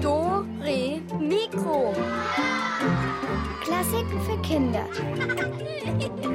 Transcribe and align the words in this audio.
Do, 0.00 0.46
Re, 0.60 1.00
Mikro. 1.18 1.92
Klassiken 3.60 4.20
für 4.20 4.40
Kinder. 4.42 4.86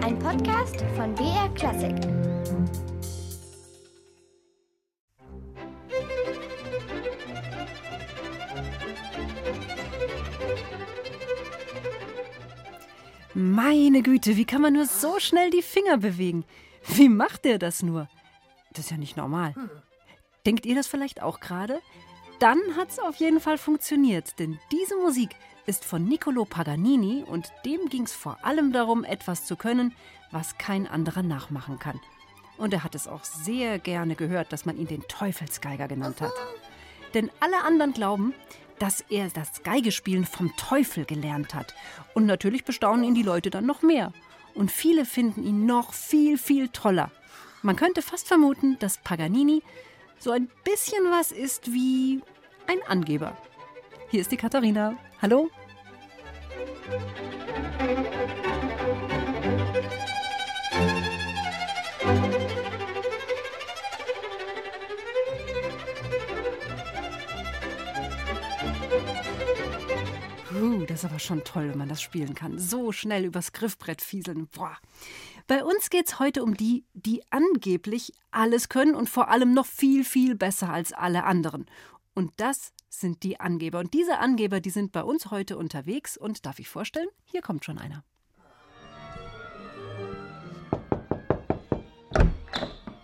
Ein 0.04 0.20
Podcast 0.20 0.83
von 0.97 1.15
BR 1.15 1.47
Klassik. 1.55 1.96
Meine 13.34 14.02
Güte, 14.02 14.36
wie 14.36 14.44
kann 14.44 14.62
man 14.62 14.74
nur 14.74 14.86
so 14.86 15.22
schnell 15.22 15.50
die 15.50 15.62
Finger 15.62 15.98
bewegen? 15.98 16.44
Wie 16.88 17.08
macht 17.08 17.46
der 17.46 17.58
das 17.58 17.84
nur? 17.84 18.10
Das 18.76 18.86
ist 18.86 18.92
ja 18.92 18.98
nicht 18.98 19.18
normal. 19.18 19.55
Denkt 20.46 20.66
ihr 20.66 20.76
das 20.76 20.88
vielleicht 20.88 21.21
auch 21.21 21.39
gerade? 21.39 21.80
Dann 22.40 22.59
hat 22.76 22.90
es 22.90 22.99
auf 22.99 23.16
jeden 23.16 23.40
Fall 23.40 23.58
funktioniert, 23.58 24.38
denn 24.38 24.59
diese 24.72 24.98
Musik 24.98 25.36
ist 25.66 25.86
von 25.86 26.05
Niccolo 26.05 26.45
Paganini 26.45 27.23
und 27.26 27.52
dem 27.63 27.88
ging 27.90 28.04
es 28.04 28.13
vor 28.13 28.38
allem 28.44 28.72
darum, 28.72 29.04
etwas 29.04 29.46
zu 29.46 29.55
können, 29.55 29.96
was 30.32 30.58
kein 30.58 30.85
anderer 30.85 31.23
nachmachen 31.23 31.80
kann. 31.80 31.99
Und 32.58 32.73
er 32.73 32.84
hat 32.84 32.94
es 32.94 33.08
auch 33.08 33.23
sehr 33.23 33.80
gerne 33.80 34.16
gehört, 34.16 34.54
dass 34.54 34.66
man 34.66 34.77
ihn 34.77 34.88
den 34.88 35.04
Teufelsgeiger 35.07 35.88
genannt 35.88 36.21
hat. 36.21 36.34
Denn 37.13 37.32
alle 37.40 37.63
anderen 37.63 37.94
glauben, 37.94 38.34
dass 38.80 39.02
er 39.10 39.30
das 39.30 39.63
Geigespielen 39.63 40.26
vom 40.26 40.55
Teufel 40.57 41.05
gelernt 41.05 41.55
hat. 41.55 41.73
Und 42.13 42.26
natürlich 42.26 42.66
bestaunen 42.66 43.05
ihn 43.05 43.16
die 43.16 43.23
Leute 43.23 43.49
dann 43.49 43.66
noch 43.66 43.82
mehr. 43.82 44.12
Und 44.54 44.71
viele 44.71 45.05
finden 45.05 45.44
ihn 45.44 45.66
noch 45.66 45.94
viel, 45.94 46.38
viel 46.38 46.70
toller. 46.70 47.12
Man 47.66 47.76
könnte 47.76 48.04
fast 48.04 48.28
vermuten, 48.28 48.78
dass 48.78 49.00
Paganini 49.00 49.64
so 50.20 50.30
ein 50.30 50.52
bisschen 50.64 51.04
was 51.10 51.32
ist 51.32 51.74
wie 51.74 52.22
ein 52.68 52.78
Angeber. 52.88 53.36
Hier 54.12 54.22
ist 54.22 54.32
die 54.32 54.38
Katharina. 54.38 54.96
Hallo? 55.20 55.49
Uh, 70.53 70.85
das 70.85 71.00
ist 71.00 71.06
aber 71.06 71.18
schon 71.18 71.44
toll, 71.44 71.69
wenn 71.69 71.79
man 71.79 71.90
das 71.90 72.03
spielen 72.03 72.35
kann. 72.35 72.59
So 72.59 72.91
schnell 72.91 73.25
übers 73.25 73.53
Griffbrett 73.53 74.03
fieseln. 74.03 74.47
Boah. 74.50 74.78
Bei 75.47 75.63
uns 75.63 75.91
geht's 75.91 76.18
heute 76.18 76.41
um 76.41 76.57
die, 76.57 76.85
die 76.94 77.22
angeblich 77.29 78.13
alles 78.31 78.68
können 78.68 78.96
und 78.96 79.07
vor 79.07 79.29
allem 79.29 79.53
noch 79.53 79.68
viel, 79.68 80.03
viel 80.03 80.34
besser 80.34 80.72
als 80.72 80.91
alle 80.91 81.24
anderen. 81.24 81.68
Und 82.16 82.31
das 82.38 82.74
sind 82.90 83.22
die 83.22 83.40
Angeber. 83.40 83.78
Und 83.78 83.94
diese 83.94 84.18
Angeber, 84.18 84.59
die 84.59 84.72
sind 84.72 84.91
bei 84.91 85.03
uns 85.03 85.29
heute 85.29 85.57
unterwegs. 85.57 86.18
Und 86.18 86.47
darf 86.47 86.57
ich 86.57 86.68
vorstellen, 86.68 87.09
hier 87.25 87.41
kommt 87.41 87.63
schon 87.63 87.78
einer. 87.78 88.03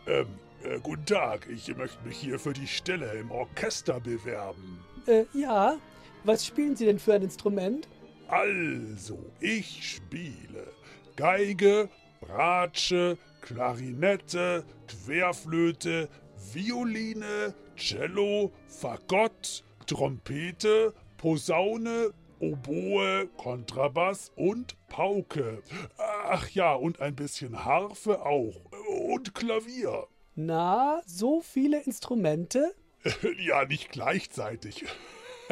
Ähm, 0.07 0.27
äh, 0.63 0.79
guten 0.81 1.05
Tag. 1.05 1.47
Ich 1.47 1.67
möchte 1.77 2.03
mich 2.07 2.17
hier 2.17 2.39
für 2.39 2.53
die 2.53 2.67
Stelle 2.67 3.19
im 3.19 3.29
Orchester 3.29 3.99
bewerben. 3.99 4.79
Äh, 5.05 5.25
ja. 5.33 5.77
Was 6.23 6.43
spielen 6.43 6.75
Sie 6.75 6.85
denn 6.85 6.97
für 6.97 7.13
ein 7.13 7.21
Instrument? 7.21 7.87
Also, 8.27 9.19
ich 9.39 9.87
spiele 9.87 10.71
Geige, 11.15 11.89
Bratsche, 12.31 13.17
Klarinette, 13.41 14.63
Querflöte, 14.87 16.07
Violine, 16.53 17.53
Cello, 17.75 18.51
Fagott, 18.67 19.63
Trompete, 19.85 20.93
Posaune, 21.17 22.11
Oboe, 22.39 23.27
Kontrabass 23.37 24.31
und 24.35 24.77
Pauke. 24.87 25.61
Ach 25.97 26.47
ja, 26.49 26.73
und 26.73 27.01
ein 27.01 27.15
bisschen 27.15 27.65
Harfe 27.65 28.25
auch. 28.25 28.55
Und 28.87 29.35
Klavier. 29.35 30.07
Na, 30.35 31.01
so 31.05 31.41
viele 31.41 31.81
Instrumente? 31.83 32.73
Ja, 33.39 33.65
nicht 33.65 33.91
gleichzeitig. 33.91 34.85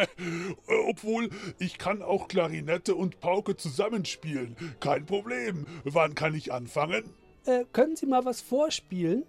Obwohl, 0.87 1.29
ich 1.59 1.77
kann 1.77 2.01
auch 2.01 2.27
Klarinette 2.27 2.95
und 2.95 3.19
Pauke 3.19 3.55
zusammenspielen. 3.55 4.55
Kein 4.79 5.05
Problem. 5.05 5.65
Wann 5.83 6.15
kann 6.15 6.35
ich 6.35 6.53
anfangen? 6.53 7.03
Äh, 7.45 7.65
können 7.71 7.95
Sie 7.95 8.05
mal 8.05 8.25
was 8.25 8.41
vorspielen? 8.41 9.23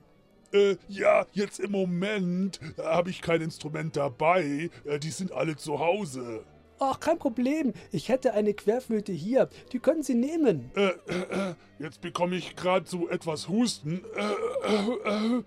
Äh, 0.52 0.76
ja, 0.88 1.26
jetzt 1.32 1.60
im 1.60 1.70
Moment 1.70 2.60
habe 2.78 3.10
ich 3.10 3.22
kein 3.22 3.40
Instrument 3.40 3.96
dabei. 3.96 4.70
Äh, 4.84 4.98
die 4.98 5.10
sind 5.10 5.32
alle 5.32 5.56
zu 5.56 5.78
Hause. 5.78 6.44
Ach, 6.82 6.98
kein 6.98 7.18
Problem. 7.18 7.74
Ich 7.92 8.08
hätte 8.08 8.32
eine 8.32 8.54
Querflöte 8.54 9.12
hier. 9.12 9.50
Die 9.72 9.78
können 9.78 10.02
Sie 10.02 10.14
nehmen. 10.14 10.70
Äh, 10.74 10.88
äh, 10.88 11.54
jetzt 11.78 12.00
bekomme 12.00 12.36
ich 12.36 12.56
gerade 12.56 12.88
so 12.88 13.08
etwas 13.08 13.48
Husten. 13.48 14.02
Äh, 14.16 15.02
äh, 15.08 15.42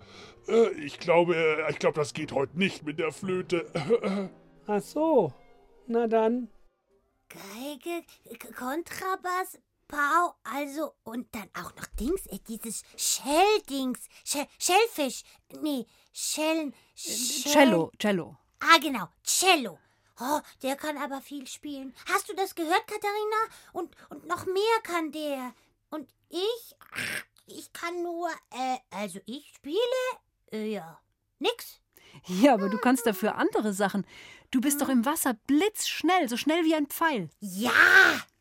äh, 0.48 0.70
ich 0.84 1.00
glaube, 1.00 1.34
äh, 1.34 1.70
ich 1.70 1.80
glaube, 1.80 1.98
das 1.98 2.14
geht 2.14 2.30
heute 2.32 2.56
nicht 2.56 2.84
mit 2.84 3.00
der 3.00 3.10
Flöte. 3.10 3.66
Ach 4.66 4.82
so. 4.82 5.32
Na 5.86 6.06
dann. 6.06 6.48
Geige, 7.28 8.04
Kontrabass, 8.56 9.58
Pau, 9.88 10.34
also 10.44 10.92
und 11.02 11.26
dann 11.34 11.50
auch 11.54 11.74
noch 11.76 11.86
Dings, 11.98 12.26
äh, 12.26 12.38
dieses 12.48 12.82
Shell-Dings, 12.96 13.98
Shell, 14.24 14.46
Shellfisch, 14.58 15.24
nee, 15.60 15.84
Schellen, 16.12 16.74
Schell- 16.94 17.52
Cello, 17.52 17.90
Cello. 17.98 18.36
Ah, 18.60 18.78
genau, 18.80 19.08
Cello. 19.24 19.78
Oh, 20.20 20.40
der 20.62 20.76
kann 20.76 20.96
aber 20.96 21.20
viel 21.20 21.46
spielen. 21.48 21.92
Hast 22.06 22.28
du 22.28 22.34
das 22.34 22.54
gehört, 22.54 22.86
Katharina? 22.86 23.36
Und, 23.72 23.94
und 24.10 24.26
noch 24.26 24.46
mehr 24.46 24.80
kann 24.84 25.10
der. 25.10 25.52
Und 25.90 26.08
ich, 26.28 26.76
ach, 26.92 27.24
ich 27.46 27.72
kann 27.72 28.02
nur, 28.04 28.28
äh, 28.52 28.78
also 28.90 29.18
ich 29.26 29.52
spiele, 29.56 29.78
äh, 30.52 30.66
ja, 30.72 31.00
nix. 31.40 31.80
Ja, 32.26 32.54
aber 32.54 32.68
du 32.68 32.78
kannst 32.78 33.06
dafür 33.06 33.34
andere 33.34 33.72
Sachen. 33.72 34.06
Du 34.54 34.60
bist 34.60 34.80
doch 34.80 34.88
im 34.88 35.04
Wasser 35.04 35.34
blitzschnell, 35.48 36.28
so 36.28 36.36
schnell 36.36 36.64
wie 36.64 36.76
ein 36.76 36.86
Pfeil. 36.86 37.28
Ja, 37.40 37.72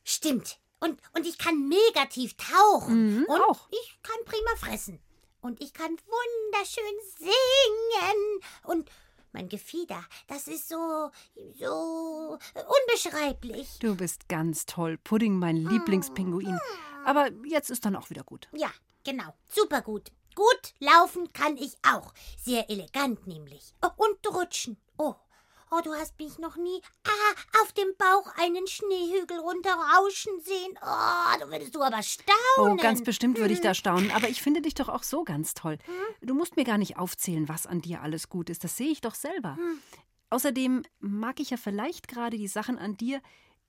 stimmt. 0.03 0.59
Und, 0.79 1.01
und 1.15 1.25
ich 1.25 1.39
kann 1.39 1.67
mega 1.67 2.05
tief 2.05 2.35
tauchen. 2.37 3.21
Mhm, 3.21 3.25
und 3.25 3.41
auch. 3.41 3.67
ich 3.71 3.99
kann 4.03 4.23
prima 4.23 4.55
fressen. 4.57 4.99
Und 5.41 5.59
ich 5.59 5.73
kann 5.73 5.89
wunderschön 5.89 6.85
singen. 7.17 8.41
Und 8.61 8.91
mein 9.31 9.49
Gefieder, 9.49 10.05
das 10.27 10.47
ist 10.47 10.69
so, 10.69 11.09
so 11.57 12.37
unbeschreiblich. 12.53 13.79
Du 13.79 13.95
bist 13.95 14.29
ganz 14.29 14.67
toll. 14.67 14.99
Pudding, 14.99 15.39
mein 15.39 15.57
Lieblingspinguin. 15.57 16.59
Aber 17.05 17.31
jetzt 17.43 17.71
ist 17.71 17.85
dann 17.85 17.95
auch 17.95 18.11
wieder 18.11 18.23
gut. 18.23 18.49
Ja, 18.51 18.69
genau. 19.03 19.33
Super 19.49 19.81
gut. 19.81 20.11
Gut 20.35 20.75
laufen 20.77 21.33
kann 21.33 21.57
ich 21.57 21.73
auch. 21.81 22.13
Sehr 22.39 22.69
elegant 22.69 23.25
nämlich. 23.25 23.73
Oh, 23.81 23.89
und 23.97 24.35
rutschen. 24.35 24.77
Oh. 24.99 25.15
Oh, 25.75 25.81
du 25.83 25.93
hast 25.93 26.19
mich 26.19 26.37
noch 26.37 26.55
nie 26.55 26.81
ah, 27.05 27.61
auf 27.63 27.71
dem 27.71 27.87
Bauch 27.97 28.31
einen 28.37 28.67
Schneehügel 28.67 29.39
runterrauschen 29.39 30.39
sehen. 30.41 30.77
Oh, 30.83 31.39
du 31.43 31.49
würdest 31.49 31.73
du 31.73 31.81
aber 31.81 31.97
Oh, 31.97 32.01
staunen. 32.01 32.77
ganz 32.77 33.03
bestimmt 33.03 33.39
würde 33.39 33.53
ich 33.53 33.61
da 33.61 33.73
staunen. 33.73 34.11
Aber 34.11 34.29
ich 34.29 34.41
finde 34.41 34.61
dich 34.61 34.75
doch 34.75 34.89
auch 34.89 35.01
so 35.03 35.23
ganz 35.23 35.55
toll. 35.55 35.79
Du 36.21 36.35
musst 36.35 36.57
mir 36.57 36.63
gar 36.63 36.77
nicht 36.77 36.97
aufzählen, 36.97 37.49
was 37.49 37.65
an 37.65 37.81
dir 37.81 38.01
alles 38.01 38.29
gut 38.29 38.51
ist. 38.51 38.63
Das 38.63 38.77
sehe 38.77 38.91
ich 38.91 39.01
doch 39.01 39.15
selber. 39.15 39.57
Außerdem 40.29 40.83
mag 40.99 41.39
ich 41.39 41.49
ja 41.49 41.57
vielleicht 41.57 42.07
gerade 42.07 42.37
die 42.37 42.47
Sachen 42.47 42.77
an 42.77 42.95
dir, 42.95 43.21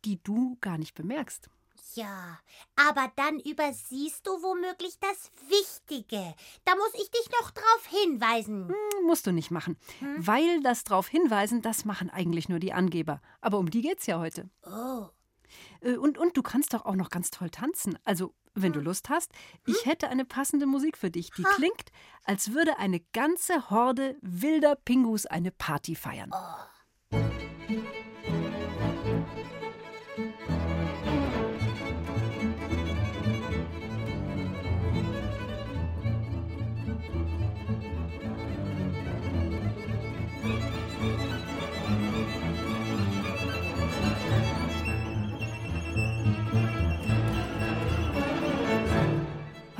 die 0.04 0.22
du 0.22 0.58
gar 0.60 0.76
nicht 0.76 0.94
bemerkst. 0.94 1.48
Ja, 1.94 2.38
aber 2.76 3.10
dann 3.16 3.38
übersiehst 3.40 4.26
du 4.26 4.30
womöglich 4.42 4.98
das 5.00 5.30
Wichtige. 5.48 6.34
Da 6.64 6.74
muss 6.76 6.94
ich 6.94 7.10
dich 7.10 7.28
noch 7.40 7.50
drauf 7.50 7.86
hinweisen. 7.88 8.68
Hm, 8.68 9.06
Musst 9.06 9.26
du 9.26 9.32
nicht 9.32 9.50
machen. 9.50 9.76
Weil 10.16 10.60
das 10.62 10.84
drauf 10.84 11.08
hinweisen, 11.08 11.62
das 11.62 11.84
machen 11.84 12.10
eigentlich 12.10 12.48
nur 12.48 12.58
die 12.58 12.72
Angeber. 12.72 13.20
Aber 13.40 13.58
um 13.58 13.70
die 13.70 13.82
geht's 13.82 14.06
ja 14.06 14.18
heute. 14.18 14.48
Oh, 14.64 15.08
Äh, 15.82 15.96
Und, 15.96 16.18
und 16.18 16.36
du 16.36 16.42
kannst 16.42 16.74
doch 16.74 16.84
auch 16.84 16.96
noch 16.96 17.10
ganz 17.10 17.30
toll 17.30 17.50
tanzen. 17.50 17.98
Also, 18.04 18.34
wenn 18.54 18.72
du 18.72 18.80
Lust 18.80 19.08
hast, 19.08 19.32
ich 19.66 19.84
hätte 19.84 20.08
eine 20.08 20.24
passende 20.24 20.66
Musik 20.66 20.96
für 20.96 21.10
dich. 21.10 21.30
Die 21.32 21.42
klingt, 21.42 21.90
als 22.24 22.52
würde 22.52 22.78
eine 22.78 23.00
ganze 23.12 23.68
Horde 23.70 24.16
wilder 24.22 24.76
Pingus 24.76 25.26
eine 25.26 25.50
Party 25.50 25.94
feiern. 25.96 26.30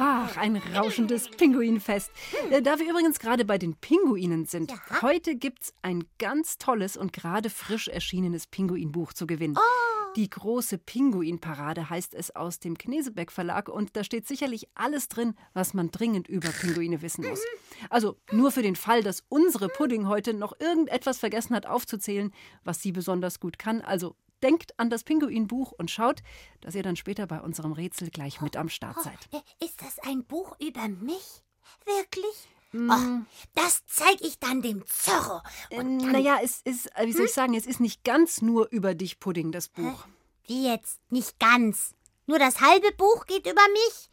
Ach, 0.06 0.36
ein 0.36 0.56
rauschendes 0.56 1.30
Pinguinfest. 1.30 2.10
Äh, 2.50 2.60
da 2.60 2.78
wir 2.78 2.90
übrigens 2.90 3.18
gerade 3.18 3.46
bei 3.46 3.56
den 3.56 3.74
Pinguinen 3.74 4.44
sind, 4.44 4.70
ja. 4.70 5.00
heute 5.00 5.34
gibt's 5.34 5.72
ein 5.80 6.04
ganz 6.18 6.58
tolles 6.58 6.98
und 6.98 7.14
gerade 7.14 7.48
frisch 7.48 7.88
erschienenes 7.88 8.46
Pinguinbuch 8.46 9.14
zu 9.14 9.26
gewinnen. 9.26 9.56
Oh. 9.56 10.12
Die 10.16 10.28
große 10.28 10.76
Pinguinparade 10.76 11.88
heißt 11.88 12.14
es 12.14 12.36
aus 12.36 12.58
dem 12.58 12.76
Knesebeck 12.76 13.32
Verlag 13.32 13.70
und 13.70 13.96
da 13.96 14.04
steht 14.04 14.28
sicherlich 14.28 14.68
alles 14.74 15.08
drin, 15.08 15.34
was 15.54 15.72
man 15.72 15.90
dringend 15.90 16.28
über 16.28 16.50
Pinguine 16.50 17.00
wissen 17.00 17.26
muss. 17.26 17.40
Also 17.88 18.16
nur 18.30 18.52
für 18.52 18.62
den 18.62 18.76
Fall, 18.76 19.02
dass 19.02 19.24
unsere 19.30 19.68
Pudding 19.68 20.06
heute 20.06 20.34
noch 20.34 20.52
irgendetwas 20.60 21.18
vergessen 21.18 21.56
hat 21.56 21.64
aufzuzählen, 21.64 22.30
was 22.62 22.82
sie 22.82 22.92
besonders 22.92 23.40
gut 23.40 23.58
kann. 23.58 23.80
Also 23.80 24.16
denkt 24.44 24.78
an 24.78 24.90
das 24.90 25.02
Pinguinbuch 25.02 25.72
und 25.72 25.90
schaut, 25.90 26.22
dass 26.60 26.74
ihr 26.76 26.82
dann 26.84 26.94
später 26.96 27.26
bei 27.26 27.40
unserem 27.40 27.72
Rätsel 27.72 28.10
gleich 28.10 28.40
mit 28.40 28.56
am 28.56 28.68
Start 28.68 29.02
seid. 29.02 29.18
Äh, 29.32 29.64
Ist 29.64 29.80
das 29.82 29.98
ein 30.00 30.24
Buch 30.24 30.54
über 30.60 30.86
mich? 30.88 31.42
Wirklich? 31.84 32.48
Oh, 32.76 33.20
das 33.54 33.82
zeige 33.86 34.26
ich 34.26 34.38
dann 34.40 34.60
dem 34.60 34.84
Zorro. 34.86 35.40
Und 35.70 36.00
dann, 36.00 36.12
Naja, 36.12 36.38
es 36.42 36.60
ist, 36.64 36.86
äh, 36.96 37.06
wie 37.06 37.12
soll 37.12 37.26
ich 37.26 37.32
sagen, 37.32 37.54
es 37.54 37.66
ist 37.66 37.78
nicht 37.80 38.02
ganz 38.04 38.42
nur 38.42 38.68
über 38.70 38.94
dich, 38.94 39.20
Pudding, 39.20 39.52
das 39.52 39.68
Buch. 39.68 40.06
Wie 40.46 40.68
jetzt? 40.68 40.98
Nicht 41.08 41.38
ganz. 41.38 41.94
Nur 42.26 42.38
das 42.40 42.60
halbe 42.60 42.90
Buch 42.92 43.26
geht 43.26 43.46
über 43.46 43.62
mich? 43.72 44.10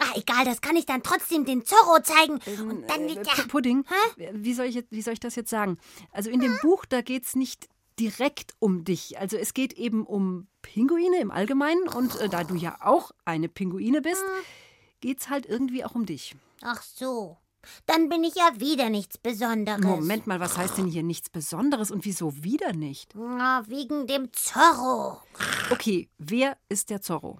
Ach, 0.00 0.14
egal, 0.16 0.44
das 0.44 0.60
kann 0.60 0.76
ich 0.76 0.84
dann 0.86 1.02
trotzdem 1.02 1.44
dem 1.44 1.64
Zorro 1.64 2.00
zeigen. 2.02 2.34
Und 2.68 2.88
dann 2.90 3.04
Äh, 3.08 3.14
wird 3.16 3.28
P- 3.28 3.40
er... 3.42 3.48
Pudding, 3.48 3.84
wie 4.32 4.52
soll, 4.54 4.66
ich, 4.66 4.84
wie 4.90 5.02
soll 5.02 5.14
ich 5.14 5.20
das 5.20 5.34
jetzt 5.34 5.50
sagen? 5.50 5.78
Also 6.12 6.28
in 6.30 6.40
dem 6.40 6.56
Buch, 6.62 6.84
da 6.84 7.00
geht 7.02 7.24
es 7.24 7.34
nicht 7.34 7.68
direkt 8.02 8.54
um 8.58 8.84
dich. 8.84 9.18
Also 9.20 9.36
es 9.36 9.54
geht 9.54 9.74
eben 9.74 10.04
um 10.04 10.48
Pinguine 10.62 11.20
im 11.20 11.30
Allgemeinen 11.30 11.86
und 11.88 12.20
äh, 12.20 12.28
da 12.28 12.42
du 12.42 12.56
ja 12.56 12.76
auch 12.80 13.12
eine 13.24 13.48
Pinguine 13.48 14.02
bist, 14.02 14.24
geht 15.00 15.20
es 15.20 15.30
halt 15.30 15.46
irgendwie 15.46 15.84
auch 15.84 15.94
um 15.94 16.04
dich. 16.04 16.34
Ach 16.62 16.82
so. 16.82 17.36
Dann 17.86 18.08
bin 18.08 18.24
ich 18.24 18.34
ja 18.34 18.58
wieder 18.58 18.90
nichts 18.90 19.18
Besonderes. 19.18 19.84
Moment 19.84 20.26
mal, 20.26 20.40
was 20.40 20.56
heißt 20.58 20.78
denn 20.78 20.88
hier 20.88 21.04
nichts 21.04 21.30
Besonderes 21.30 21.92
und 21.92 22.04
wieso 22.04 22.42
wieder 22.42 22.72
nicht? 22.72 23.14
Na, 23.14 23.62
wegen 23.68 24.08
dem 24.08 24.32
Zorro. 24.32 25.22
Okay, 25.70 26.08
wer 26.18 26.56
ist 26.68 26.90
der 26.90 27.00
Zorro? 27.02 27.38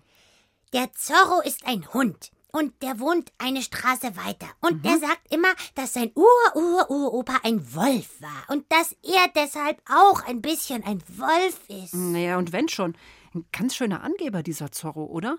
Der 0.72 0.92
Zorro 0.92 1.40
ist 1.42 1.66
ein 1.66 1.92
Hund. 1.92 2.30
Und 2.52 2.82
der 2.82 3.00
wohnt 3.00 3.32
eine 3.38 3.62
Straße 3.62 4.14
weiter. 4.14 4.46
Und 4.60 4.84
der 4.84 4.98
sagt 4.98 5.32
immer, 5.32 5.48
dass 5.74 5.94
sein 5.94 6.12
Ur-Ur-Uropa 6.14 7.40
ein 7.44 7.74
Wolf 7.74 8.20
war. 8.20 8.44
Und 8.48 8.70
dass 8.70 8.94
er 9.02 9.28
deshalb 9.34 9.80
auch 9.90 10.22
ein 10.26 10.42
bisschen 10.42 10.84
ein 10.84 11.02
Wolf 11.08 11.60
ist. 11.68 11.94
Naja, 11.94 12.36
und 12.36 12.52
wenn 12.52 12.68
schon, 12.68 12.94
ein 13.34 13.46
ganz 13.52 13.74
schöner 13.74 14.02
Angeber, 14.04 14.42
dieser 14.42 14.70
Zorro, 14.70 15.06
oder? 15.06 15.38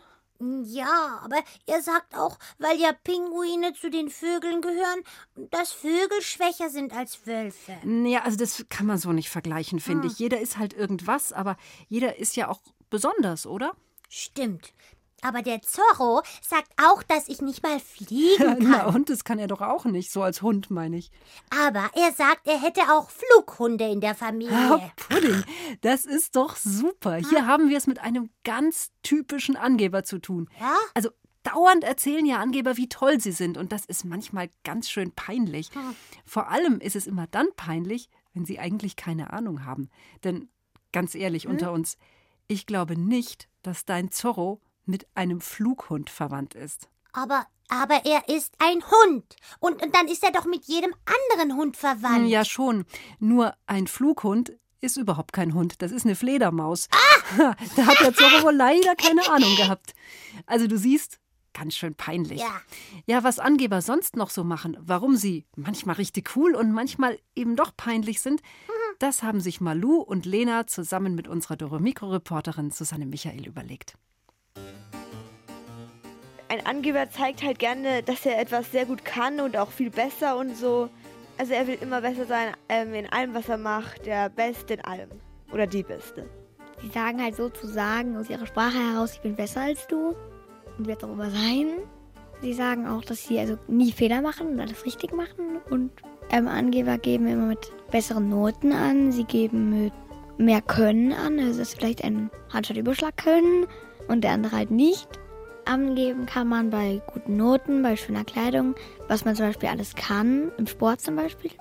Ja, 0.63 1.21
aber 1.23 1.37
er 1.67 1.81
sagt 1.83 2.15
auch, 2.17 2.37
weil 2.57 2.79
ja 2.79 2.91
Pinguine 2.91 3.73
zu 3.73 3.89
den 3.89 4.09
Vögeln 4.09 4.61
gehören, 4.61 5.03
dass 5.51 5.71
Vögel 5.71 6.21
schwächer 6.21 6.69
sind 6.69 6.93
als 6.93 7.25
Wölfe. 7.27 7.77
Naja, 7.83 8.23
also 8.23 8.37
das 8.37 8.65
kann 8.69 8.87
man 8.87 8.97
so 8.97 9.13
nicht 9.13 9.29
vergleichen, 9.29 9.79
finde 9.79 10.07
ich. 10.07 10.17
Jeder 10.19 10.41
ist 10.41 10.57
halt 10.57 10.73
irgendwas, 10.73 11.31
aber 11.31 11.57
jeder 11.87 12.17
ist 12.17 12.35
ja 12.35 12.49
auch 12.49 12.59
besonders, 12.89 13.45
oder? 13.45 13.75
Stimmt. 14.09 14.73
Aber 15.23 15.41
der 15.41 15.61
Zorro 15.61 16.21
sagt 16.41 16.71
auch, 16.81 17.01
dass 17.03 17.27
ich 17.29 17.41
nicht 17.41 17.63
mal 17.63 17.79
fliegen 17.79 18.57
Na, 18.59 18.79
kann. 18.79 18.95
und 18.95 19.09
das 19.09 19.23
kann 19.23 19.39
er 19.39 19.47
doch 19.47 19.61
auch 19.61 19.85
nicht, 19.85 20.11
so 20.11 20.21
als 20.21 20.41
Hund, 20.41 20.69
meine 20.69 20.97
ich. 20.97 21.11
Aber 21.49 21.89
er 21.95 22.11
sagt, 22.11 22.47
er 22.47 22.61
hätte 22.61 22.81
auch 22.91 23.09
Flughunde 23.09 23.89
in 23.89 24.01
der 24.01 24.15
Familie. 24.15 24.91
Pudding, 24.95 25.43
das 25.81 26.05
ist 26.05 26.35
doch 26.35 26.55
super. 26.55 27.15
Hier 27.15 27.47
haben 27.47 27.69
wir 27.69 27.77
es 27.77 27.87
mit 27.87 27.99
einem 27.99 28.29
ganz 28.43 28.91
typischen 29.01 29.55
Angeber 29.55 30.03
zu 30.03 30.19
tun. 30.19 30.49
Ja? 30.59 30.75
Also 30.93 31.09
dauernd 31.43 31.83
erzählen 31.83 32.25
ja 32.25 32.39
Angeber, 32.39 32.77
wie 32.77 32.89
toll 32.89 33.19
sie 33.19 33.31
sind 33.31 33.57
und 33.57 33.71
das 33.71 33.85
ist 33.85 34.05
manchmal 34.05 34.49
ganz 34.63 34.89
schön 34.89 35.11
peinlich. 35.11 35.69
Vor 36.25 36.49
allem 36.49 36.79
ist 36.79 36.95
es 36.95 37.07
immer 37.07 37.27
dann 37.27 37.47
peinlich, 37.55 38.09
wenn 38.33 38.45
sie 38.45 38.59
eigentlich 38.59 38.95
keine 38.95 39.31
Ahnung 39.33 39.65
haben. 39.65 39.89
Denn 40.23 40.49
ganz 40.91 41.15
ehrlich 41.15 41.47
unter 41.47 41.71
uns, 41.71 41.97
ich 42.47 42.65
glaube 42.65 42.97
nicht, 42.97 43.47
dass 43.61 43.85
dein 43.85 44.11
Zorro 44.11 44.61
mit 44.85 45.07
einem 45.15 45.41
Flughund 45.41 46.09
verwandt 46.09 46.55
ist. 46.55 46.89
Aber, 47.13 47.45
aber 47.69 48.05
er 48.05 48.27
ist 48.27 48.53
ein 48.59 48.83
Hund. 48.83 49.35
Und, 49.59 49.81
und 49.81 49.95
dann 49.95 50.07
ist 50.07 50.23
er 50.23 50.31
doch 50.31 50.45
mit 50.45 50.65
jedem 50.65 50.93
anderen 51.05 51.55
Hund 51.57 51.77
verwandt. 51.77 52.29
Ja, 52.29 52.43
schon. 52.43 52.85
Nur 53.19 53.53
ein 53.67 53.87
Flughund 53.87 54.53
ist 54.81 54.97
überhaupt 54.97 55.31
kein 55.33 55.53
Hund. 55.53 55.81
Das 55.81 55.91
ist 55.91 56.05
eine 56.05 56.15
Fledermaus. 56.15 56.89
Da 57.37 57.85
hat 57.87 57.99
der 58.01 58.13
Zorro 58.13 58.43
wohl 58.43 58.55
leider 58.55 58.95
keine 58.95 59.27
Ahnung 59.31 59.55
gehabt. 59.55 59.95
Also 60.45 60.67
du 60.67 60.77
siehst, 60.77 61.19
ganz 61.53 61.75
schön 61.75 61.95
peinlich. 61.95 62.41
Ja. 62.41 62.61
Ja, 63.05 63.23
was 63.23 63.39
Angeber 63.39 63.81
sonst 63.81 64.15
noch 64.15 64.29
so 64.29 64.43
machen, 64.43 64.77
warum 64.79 65.15
sie 65.15 65.45
manchmal 65.55 65.95
richtig 65.95 66.35
cool 66.35 66.53
und 66.53 66.71
manchmal 66.71 67.17
eben 67.35 67.55
doch 67.55 67.75
peinlich 67.75 68.21
sind, 68.21 68.41
das 68.99 69.23
haben 69.23 69.39
sich 69.39 69.61
Malu 69.61 69.97
und 69.97 70.25
Lena 70.25 70.67
zusammen 70.67 71.15
mit 71.15 71.27
unserer 71.27 71.55
Doro-Mikro-Reporterin 71.55 72.71
Susanne 72.71 73.05
Michael 73.05 73.47
überlegt. 73.47 73.95
Ein 76.49 76.65
Angeber 76.65 77.09
zeigt 77.09 77.43
halt 77.43 77.59
gerne, 77.59 78.03
dass 78.03 78.25
er 78.25 78.39
etwas 78.39 78.71
sehr 78.71 78.85
gut 78.85 79.05
kann 79.05 79.39
und 79.39 79.57
auch 79.57 79.71
viel 79.71 79.89
besser 79.89 80.37
und 80.37 80.55
so. 80.55 80.89
Also 81.37 81.53
er 81.53 81.67
will 81.67 81.77
immer 81.81 82.01
besser 82.01 82.25
sein 82.25 82.53
ähm, 82.69 82.93
in 82.93 83.11
allem, 83.11 83.33
was 83.33 83.49
er 83.49 83.57
macht. 83.57 84.05
Der 84.05 84.29
Beste 84.29 84.75
in 84.75 84.81
allem. 84.81 85.09
Oder 85.51 85.67
die 85.67 85.83
Beste. 85.83 86.29
Sie 86.81 86.89
sagen 86.89 87.21
halt 87.21 87.35
sozusagen 87.35 88.17
aus 88.17 88.29
ihrer 88.29 88.45
Sprache 88.45 88.77
heraus, 88.77 89.13
ich 89.13 89.21
bin 89.21 89.35
besser 89.35 89.61
als 89.61 89.87
du 89.87 90.15
und 90.77 90.87
werde 90.87 91.01
darüber 91.01 91.29
sein. 91.29 91.67
Sie 92.41 92.53
sagen 92.53 92.87
auch, 92.87 93.03
dass 93.03 93.25
sie 93.25 93.39
also 93.39 93.57
nie 93.67 93.91
Fehler 93.91 94.21
machen 94.21 94.49
und 94.49 94.59
alles 94.59 94.85
richtig 94.85 95.13
machen. 95.13 95.59
Und 95.69 95.91
ähm, 96.29 96.47
Angeber 96.47 96.97
geben 96.97 97.27
immer 97.27 97.45
mit 97.45 97.71
besseren 97.89 98.29
Noten 98.29 98.73
an. 98.73 99.11
Sie 99.11 99.23
geben 99.23 99.83
mit 99.83 99.93
mehr 100.37 100.61
Können 100.61 101.13
an. 101.13 101.39
Also 101.39 101.59
das 101.59 101.69
ist 101.69 101.77
vielleicht 101.77 102.03
ein 102.03 102.29
Handschaltüberschlag 102.51 103.15
können 103.17 103.65
und 104.07 104.23
der 104.23 104.31
andere 104.31 104.57
halt 104.57 104.71
nicht. 104.71 105.07
Angeben 105.65 106.25
kann 106.25 106.47
man 106.47 106.69
bei 106.69 107.01
guten 107.13 107.37
Noten, 107.37 107.81
bei 107.81 107.95
schöner 107.95 108.23
Kleidung, 108.23 108.75
was 109.07 109.25
man 109.25 109.35
zum 109.35 109.47
Beispiel 109.47 109.69
alles 109.69 109.95
kann, 109.95 110.51
im 110.57 110.67
Sport 110.67 111.01
zum 111.01 111.15
Beispiel. 111.15 111.51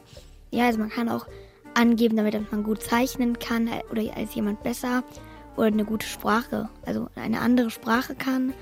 Ja, 0.50 0.66
also 0.66 0.78
man 0.78 0.90
kann 0.90 1.08
auch 1.08 1.26
angeben, 1.74 2.16
damit 2.16 2.52
man 2.52 2.62
gut 2.62 2.82
zeichnen 2.82 3.38
kann 3.38 3.68
äh, 3.68 3.82
oder 3.90 4.02
als 4.16 4.34
jemand 4.34 4.62
besser 4.62 5.02
oder 5.56 5.68
eine 5.68 5.84
gute 5.84 6.06
Sprache, 6.06 6.68
also 6.84 7.08
eine 7.16 7.40
andere 7.40 7.70
Sprache 7.70 8.14
kann. 8.14 8.52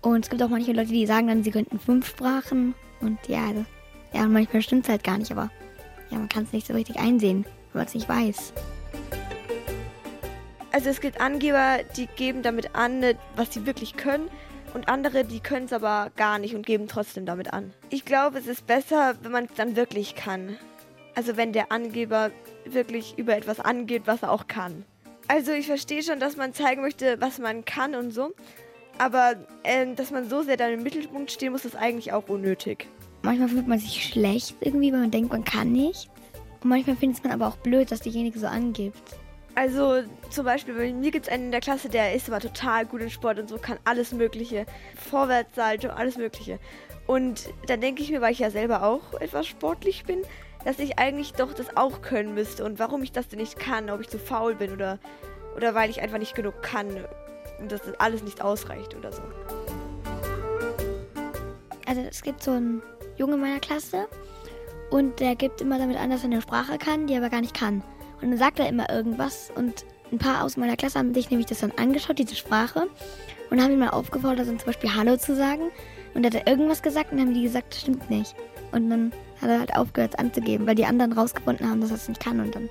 Und 0.00 0.24
es 0.24 0.30
gibt 0.30 0.42
auch 0.42 0.48
manche 0.48 0.72
Leute, 0.72 0.90
die 0.90 1.06
sagen 1.06 1.28
dann, 1.28 1.44
sie 1.44 1.50
könnten 1.50 1.78
fünf 1.78 2.08
Sprachen. 2.08 2.74
Und 3.00 3.18
ja, 3.26 3.46
also, 3.46 3.64
ja, 4.12 4.26
manchmal 4.26 4.62
stimmt 4.62 4.84
es 4.84 4.90
halt 4.90 5.04
gar 5.04 5.18
nicht, 5.18 5.32
aber 5.32 5.50
ja, 6.10 6.18
man 6.18 6.28
kann 6.28 6.44
es 6.44 6.52
nicht 6.52 6.66
so 6.66 6.74
richtig 6.74 6.98
einsehen, 6.98 7.44
wenn 7.72 7.80
man 7.80 7.86
es 7.86 7.94
nicht 7.94 8.08
weiß. 8.08 8.52
Also 10.72 10.90
es 10.90 11.00
gibt 11.00 11.20
Angeber, 11.20 11.78
die 11.96 12.06
geben 12.06 12.42
damit 12.42 12.74
an, 12.74 13.02
was 13.36 13.54
sie 13.54 13.64
wirklich 13.64 13.96
können. 13.96 14.28
Und 14.74 14.88
andere, 14.88 15.24
die 15.24 15.40
können 15.40 15.66
es 15.66 15.72
aber 15.72 16.10
gar 16.16 16.38
nicht 16.38 16.54
und 16.54 16.66
geben 16.66 16.88
trotzdem 16.88 17.24
damit 17.24 17.52
an. 17.52 17.72
Ich 17.90 18.04
glaube, 18.04 18.38
es 18.38 18.48
ist 18.48 18.66
besser, 18.66 19.14
wenn 19.22 19.30
man 19.30 19.44
es 19.44 19.54
dann 19.54 19.76
wirklich 19.76 20.16
kann. 20.16 20.58
Also 21.14 21.36
wenn 21.36 21.52
der 21.52 21.70
Angeber 21.70 22.32
wirklich 22.64 23.16
über 23.16 23.36
etwas 23.36 23.60
angeht, 23.60 24.02
was 24.06 24.22
er 24.22 24.32
auch 24.32 24.48
kann. 24.48 24.84
Also 25.28 25.52
ich 25.52 25.66
verstehe 25.66 26.02
schon, 26.02 26.18
dass 26.18 26.36
man 26.36 26.52
zeigen 26.52 26.82
möchte, 26.82 27.20
was 27.20 27.38
man 27.38 27.64
kann 27.64 27.94
und 27.94 28.10
so. 28.10 28.34
Aber 28.98 29.36
ähm, 29.62 29.94
dass 29.96 30.10
man 30.10 30.28
so 30.28 30.42
sehr 30.42 30.56
dann 30.56 30.72
im 30.72 30.82
Mittelpunkt 30.82 31.30
stehen 31.30 31.52
muss, 31.52 31.64
ist 31.64 31.76
eigentlich 31.76 32.12
auch 32.12 32.28
unnötig. 32.28 32.88
Manchmal 33.22 33.48
fühlt 33.48 33.68
man 33.68 33.78
sich 33.78 34.04
schlecht 34.04 34.56
irgendwie, 34.60 34.92
weil 34.92 35.00
man 35.00 35.10
denkt, 35.10 35.32
man 35.32 35.44
kann 35.44 35.72
nicht. 35.72 36.10
Und 36.62 36.68
manchmal 36.68 36.96
findet 36.96 37.22
man 37.22 37.32
aber 37.32 37.46
auch 37.46 37.56
blöd, 37.56 37.90
dass 37.90 38.00
diejenige 38.00 38.38
so 38.38 38.46
angibt. 38.46 39.16
Also 39.56 40.02
zum 40.30 40.44
Beispiel 40.44 40.74
bei 40.74 40.92
mir 40.92 41.10
gibt 41.12 41.26
es 41.26 41.32
einen 41.32 41.46
in 41.46 41.50
der 41.52 41.60
Klasse, 41.60 41.88
der 41.88 42.14
ist 42.14 42.28
aber 42.28 42.40
total 42.40 42.86
gut 42.86 43.00
in 43.00 43.10
Sport 43.10 43.38
und 43.38 43.48
so 43.48 43.58
kann 43.58 43.78
alles 43.84 44.12
Mögliche. 44.12 44.66
Vorwärtssalto, 44.96 45.88
alles 45.88 46.16
Mögliche. 46.16 46.58
Und 47.06 47.48
dann 47.68 47.80
denke 47.80 48.02
ich 48.02 48.10
mir, 48.10 48.20
weil 48.20 48.32
ich 48.32 48.40
ja 48.40 48.50
selber 48.50 48.82
auch 48.82 49.20
etwas 49.20 49.46
sportlich 49.46 50.04
bin, 50.04 50.22
dass 50.64 50.78
ich 50.78 50.98
eigentlich 50.98 51.34
doch 51.34 51.52
das 51.52 51.76
auch 51.76 52.02
können 52.02 52.34
müsste. 52.34 52.64
Und 52.64 52.78
warum 52.78 53.02
ich 53.02 53.12
das 53.12 53.28
denn 53.28 53.38
nicht 53.38 53.58
kann, 53.58 53.90
ob 53.90 54.00
ich 54.00 54.08
zu 54.08 54.18
faul 54.18 54.54
bin 54.54 54.72
oder, 54.72 54.98
oder 55.56 55.74
weil 55.74 55.90
ich 55.90 56.00
einfach 56.00 56.18
nicht 56.18 56.34
genug 56.34 56.62
kann 56.62 56.88
und 57.60 57.70
dass 57.70 57.82
das 57.82 57.94
alles 58.00 58.22
nicht 58.22 58.42
ausreicht 58.42 58.96
oder 58.96 59.12
so. 59.12 59.22
Also 61.86 62.00
es 62.00 62.22
gibt 62.22 62.42
so 62.42 62.52
einen 62.52 62.82
Junge 63.16 63.34
in 63.34 63.40
meiner 63.40 63.60
Klasse 63.60 64.08
und 64.90 65.20
der 65.20 65.36
gibt 65.36 65.60
immer 65.60 65.78
damit 65.78 65.96
an, 65.98 66.10
dass 66.10 66.22
er 66.22 66.30
eine 66.30 66.42
Sprache 66.42 66.78
kann, 66.78 67.06
die 67.06 67.14
er 67.14 67.20
aber 67.20 67.30
gar 67.30 67.40
nicht 67.40 67.54
kann. 67.54 67.82
Und 68.24 68.30
dann 68.30 68.38
sagt 68.38 68.58
er 68.58 68.68
immer 68.70 68.88
irgendwas 68.88 69.52
und 69.54 69.84
ein 70.10 70.18
paar 70.18 70.44
aus 70.44 70.56
meiner 70.56 70.76
Klasse 70.76 70.98
haben 70.98 71.12
sich 71.12 71.28
nämlich 71.28 71.46
das 71.46 71.60
dann 71.60 71.72
angeschaut, 71.72 72.18
diese 72.18 72.34
Sprache, 72.34 72.88
und 73.50 73.62
haben 73.62 73.72
ihn 73.72 73.78
mal 73.78 73.90
aufgefordert, 73.90 74.48
dann 74.48 74.58
zum 74.58 74.66
Beispiel 74.66 74.94
Hallo 74.94 75.18
zu 75.18 75.36
sagen. 75.36 75.70
Und 76.14 76.22
dann 76.22 76.32
hat 76.32 76.46
er 76.46 76.50
irgendwas 76.50 76.82
gesagt 76.82 77.12
und 77.12 77.18
dann 77.18 77.26
haben 77.26 77.34
die 77.34 77.42
gesagt, 77.42 77.74
das 77.74 77.82
stimmt 77.82 78.08
nicht. 78.08 78.34
Und 78.72 78.88
dann 78.88 79.12
hat 79.42 79.50
er 79.50 79.60
halt 79.60 79.76
aufgehört, 79.76 80.14
es 80.14 80.18
anzugeben, 80.18 80.66
weil 80.66 80.74
die 80.74 80.86
anderen 80.86 81.12
rausgefunden 81.12 81.68
haben, 81.68 81.82
dass 81.82 81.90
er 81.90 81.96
es 81.96 82.08
nicht 82.08 82.22
kann. 82.22 82.40
Und 82.40 82.54
dann 82.54 82.70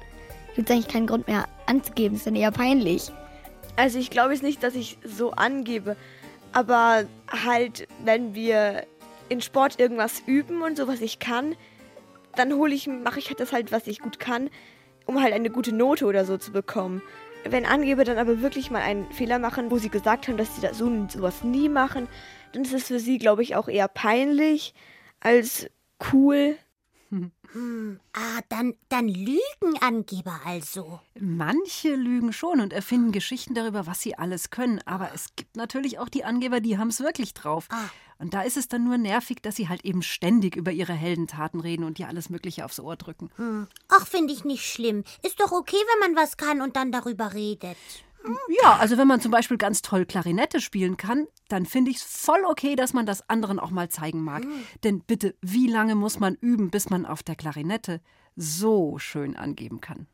gibt 0.55 0.69
es 0.69 0.75
eigentlich 0.75 0.91
keinen 0.91 1.05
Grund 1.05 1.27
mehr 1.27 1.45
anzugeben. 1.67 2.15
Das 2.15 2.21
ist 2.21 2.27
dann 2.27 2.35
eher 2.35 2.51
peinlich. 2.51 3.11
Also 3.75 3.99
ich 3.99 4.09
glaube 4.09 4.33
jetzt 4.33 4.41
nicht, 4.41 4.63
dass 4.63 4.73
ich 4.73 4.97
so 5.03 5.31
angebe, 5.31 5.95
aber 6.51 7.05
halt, 7.27 7.87
wenn 8.03 8.33
wir 8.33 8.87
in 9.29 9.41
Sport 9.41 9.79
irgendwas 9.79 10.23
üben 10.25 10.63
und 10.63 10.77
so, 10.77 10.87
was 10.87 11.01
ich 11.01 11.19
kann, 11.19 11.55
dann 12.35 12.53
hole 12.53 12.73
ich, 12.73 12.87
mache 12.87 13.19
ich 13.19 13.29
halt 13.29 13.39
das 13.39 13.51
halt, 13.53 13.71
was 13.71 13.85
ich 13.85 13.99
gut 13.99 14.19
kann, 14.19 14.49
um 15.05 15.21
halt 15.21 15.33
eine 15.33 15.49
gute 15.49 15.73
Note 15.73 16.05
oder 16.05 16.25
so 16.25 16.37
zu 16.37 16.51
bekommen. 16.51 17.01
Wenn 17.45 17.65
Angeber 17.65 18.03
dann 18.05 18.17
aber 18.17 18.41
wirklich 18.41 18.71
mal 18.71 18.81
einen 18.81 19.11
Fehler 19.11 19.37
machen, 19.37 19.69
wo 19.69 19.77
sie 19.77 19.89
gesagt 19.89 20.27
haben, 20.27 20.37
dass 20.37 20.55
sie 20.55 20.61
da 20.61 20.73
so 20.73 20.89
sowas 21.09 21.43
nie 21.43 21.67
machen, 21.67 22.07
dann 22.53 22.63
ist 22.63 22.73
es 22.73 22.87
für 22.87 22.99
sie, 22.99 23.17
glaube 23.17 23.43
ich, 23.43 23.55
auch 23.55 23.67
eher 23.67 23.87
peinlich 23.87 24.73
als 25.19 25.69
cool. 26.11 26.57
Hm, 27.53 27.99
ah, 28.13 28.39
dann, 28.49 28.73
dann 28.89 29.07
lügen 29.07 29.77
Angeber 29.79 30.41
also. 30.43 30.99
Manche 31.19 31.93
lügen 31.93 32.33
schon 32.33 32.59
und 32.59 32.73
erfinden 32.73 33.11
Geschichten 33.11 33.53
darüber, 33.53 33.85
was 33.85 34.01
sie 34.01 34.17
alles 34.17 34.49
können. 34.49 34.81
Aber 34.85 35.11
es 35.13 35.35
gibt 35.35 35.55
natürlich 35.55 35.99
auch 35.99 36.09
die 36.09 36.25
Angeber, 36.25 36.61
die 36.61 36.79
haben 36.79 36.87
es 36.87 36.99
wirklich 36.99 37.35
drauf. 37.35 37.67
Ah. 37.69 37.89
Und 38.23 38.33
da 38.33 38.41
ist 38.41 38.55
es 38.55 38.69
dann 38.69 38.85
nur 38.85 38.97
nervig, 38.97 39.41
dass 39.41 39.57
sie 39.57 39.67
halt 39.67 39.83
eben 39.83 40.01
ständig 40.01 40.55
über 40.55 40.71
ihre 40.71 40.93
Heldentaten 40.93 41.59
reden 41.59 41.83
und 41.83 41.97
dir 41.97 42.07
alles 42.07 42.29
Mögliche 42.29 42.63
aufs 42.63 42.79
Ohr 42.79 42.95
drücken. 42.95 43.29
Hm. 43.35 43.67
Ach, 43.89 44.07
finde 44.07 44.31
ich 44.31 44.45
nicht 44.45 44.65
schlimm. 44.65 45.03
Ist 45.23 45.41
doch 45.41 45.51
okay, 45.51 45.75
wenn 45.75 46.13
man 46.13 46.23
was 46.23 46.37
kann 46.37 46.61
und 46.61 46.77
dann 46.77 46.93
darüber 46.93 47.33
redet. 47.33 47.75
Ja, 48.63 48.77
also 48.77 48.97
wenn 48.97 49.09
man 49.09 49.19
zum 49.19 49.31
Beispiel 49.31 49.57
ganz 49.57 49.81
toll 49.81 50.05
Klarinette 50.05 50.61
spielen 50.61 50.95
kann, 50.95 51.27
dann 51.49 51.65
finde 51.65 51.91
ich 51.91 51.97
es 51.97 52.03
voll 52.03 52.45
okay, 52.45 52.77
dass 52.77 52.93
man 52.93 53.05
das 53.05 53.29
anderen 53.29 53.59
auch 53.59 53.71
mal 53.71 53.89
zeigen 53.89 54.23
mag. 54.23 54.43
Denn 54.85 55.01
bitte, 55.01 55.35
wie 55.41 55.67
lange 55.67 55.95
muss 55.95 56.21
man 56.21 56.35
üben, 56.35 56.69
bis 56.69 56.89
man 56.89 57.05
auf 57.05 57.23
der 57.23 57.35
Klarinette 57.35 57.99
so 58.37 58.99
schön 58.99 59.35
angeben 59.35 59.81
kann? 59.81 60.07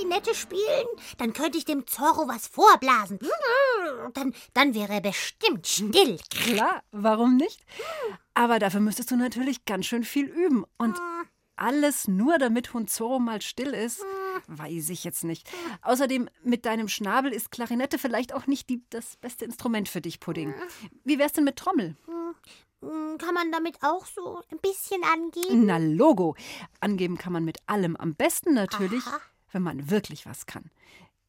Klarinette 0.00 0.34
spielen? 0.34 0.86
Dann 1.18 1.32
könnte 1.32 1.58
ich 1.58 1.64
dem 1.64 1.86
Zorro 1.86 2.26
was 2.28 2.46
vorblasen. 2.46 3.18
Dann, 4.14 4.34
dann 4.54 4.74
wäre 4.74 4.94
er 4.94 5.00
bestimmt 5.00 5.66
still. 5.66 6.18
Klar, 6.30 6.82
warum 6.90 7.36
nicht? 7.36 7.64
Aber 8.34 8.58
dafür 8.58 8.80
müsstest 8.80 9.10
du 9.10 9.16
natürlich 9.16 9.64
ganz 9.64 9.86
schön 9.86 10.04
viel 10.04 10.26
üben. 10.26 10.64
Und 10.78 10.98
alles 11.56 12.08
nur, 12.08 12.38
damit 12.38 12.72
Hund 12.72 12.90
Zorro 12.90 13.18
mal 13.18 13.42
still 13.42 13.74
ist? 13.74 14.02
Weiß 14.46 14.88
ich 14.88 15.04
jetzt 15.04 15.24
nicht. 15.24 15.48
Außerdem, 15.82 16.28
mit 16.42 16.64
deinem 16.64 16.88
Schnabel 16.88 17.32
ist 17.32 17.50
Klarinette 17.50 17.98
vielleicht 17.98 18.32
auch 18.32 18.46
nicht 18.46 18.70
die, 18.70 18.82
das 18.90 19.16
beste 19.16 19.44
Instrument 19.44 19.88
für 19.88 20.00
dich, 20.00 20.20
Pudding. 20.20 20.54
Wie 21.04 21.18
wär's 21.18 21.32
denn 21.32 21.44
mit 21.44 21.56
Trommel? 21.56 21.96
Hm, 22.82 23.18
Kann 23.18 23.34
man 23.34 23.52
damit 23.52 23.76
auch 23.82 24.06
so 24.06 24.40
ein 24.50 24.58
bisschen 24.58 25.02
angeben? 25.04 25.66
Na, 25.66 25.76
Logo. 25.76 26.34
Angeben 26.80 27.18
kann 27.18 27.34
man 27.34 27.44
mit 27.44 27.58
allem. 27.66 27.96
Am 27.96 28.14
besten 28.14 28.54
natürlich, 28.54 29.04
Aha. 29.06 29.20
Wenn 29.52 29.62
man 29.62 29.90
wirklich 29.90 30.26
was 30.26 30.46
kann. 30.46 30.70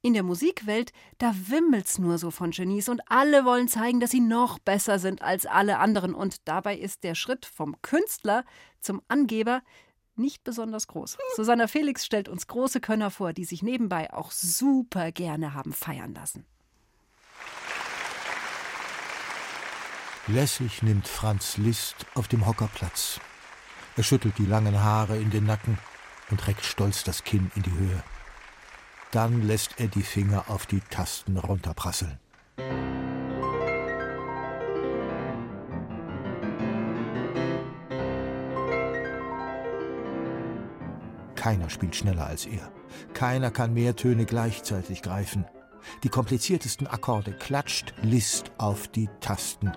In 0.04 0.14
der 0.14 0.24
Musikwelt, 0.24 0.94
da 1.20 1.36
wimmelt's 1.48 2.00
nur 2.00 2.18
so 2.18 2.32
von 2.32 2.50
Genies 2.50 2.90
und 2.90 3.02
alle 3.06 3.46
wollen 3.46 3.68
zeigen, 3.68 4.00
dass 4.00 4.10
sie 4.10 4.20
noch 4.20 4.58
besser 4.58 4.98
sind 4.98 5.22
als 5.22 5.46
alle 5.46 5.78
anderen. 5.78 6.16
Und 6.16 6.48
dabei 6.48 6.76
ist 6.76 7.04
der 7.04 7.14
Schritt 7.14 7.46
vom 7.46 7.80
Künstler 7.84 8.44
zum 8.80 9.02
Angeber 9.08 9.62
nicht 10.16 10.44
besonders 10.44 10.88
groß. 10.88 11.18
Susanna 11.36 11.68
Felix 11.68 12.04
stellt 12.06 12.30
uns 12.30 12.48
große 12.48 12.82
Könner 12.82 13.12
vor, 13.12 13.34
die 13.34 13.46
sich 13.46 13.62
nebenbei 13.62 14.12
auch 14.12 14.32
super 14.32 15.12
gerne 15.12 15.54
haben 15.54 15.72
feiern 15.72 16.16
lassen. 16.16 16.46
Lässig 20.28 20.82
nimmt 20.82 21.08
Franz 21.08 21.58
Liszt 21.58 22.06
auf 22.16 22.28
dem 22.28 22.46
Hocker 22.48 22.70
Platz. 22.74 23.20
Er 23.98 24.04
schüttelt 24.04 24.38
die 24.38 24.46
langen 24.46 24.82
Haare 24.82 25.18
in 25.18 25.30
den 25.30 25.46
Nacken 25.46 25.78
und 26.30 26.48
reckt 26.48 26.64
stolz 26.64 27.04
das 27.04 27.24
Kinn 27.24 27.52
in 27.56 27.64
die 27.64 27.72
Höhe. 27.72 28.04
Dann 29.12 29.42
lässt 29.46 29.72
er 29.78 29.88
die 29.88 30.04
Finger 30.04 30.46
auf 30.48 30.66
die 30.66 30.80
Tasten 30.90 31.38
runterprasseln. 31.38 32.18
Keiner 41.36 41.70
spielt 41.70 41.96
schneller 41.96 42.28
als 42.28 42.46
er. 42.46 42.72
Keiner 43.14 43.52
kann 43.52 43.74
mehr 43.74 43.96
Töne 43.96 44.26
gleichzeitig 44.26 45.02
greifen. 45.02 45.46
Die 46.04 46.10
kompliziertesten 46.10 46.88
Akkorde 46.88 47.34
klatscht 47.34 47.94
Liszt 48.04 48.52
auf 48.60 48.88
die 48.88 49.10
Tasten. 49.20 49.72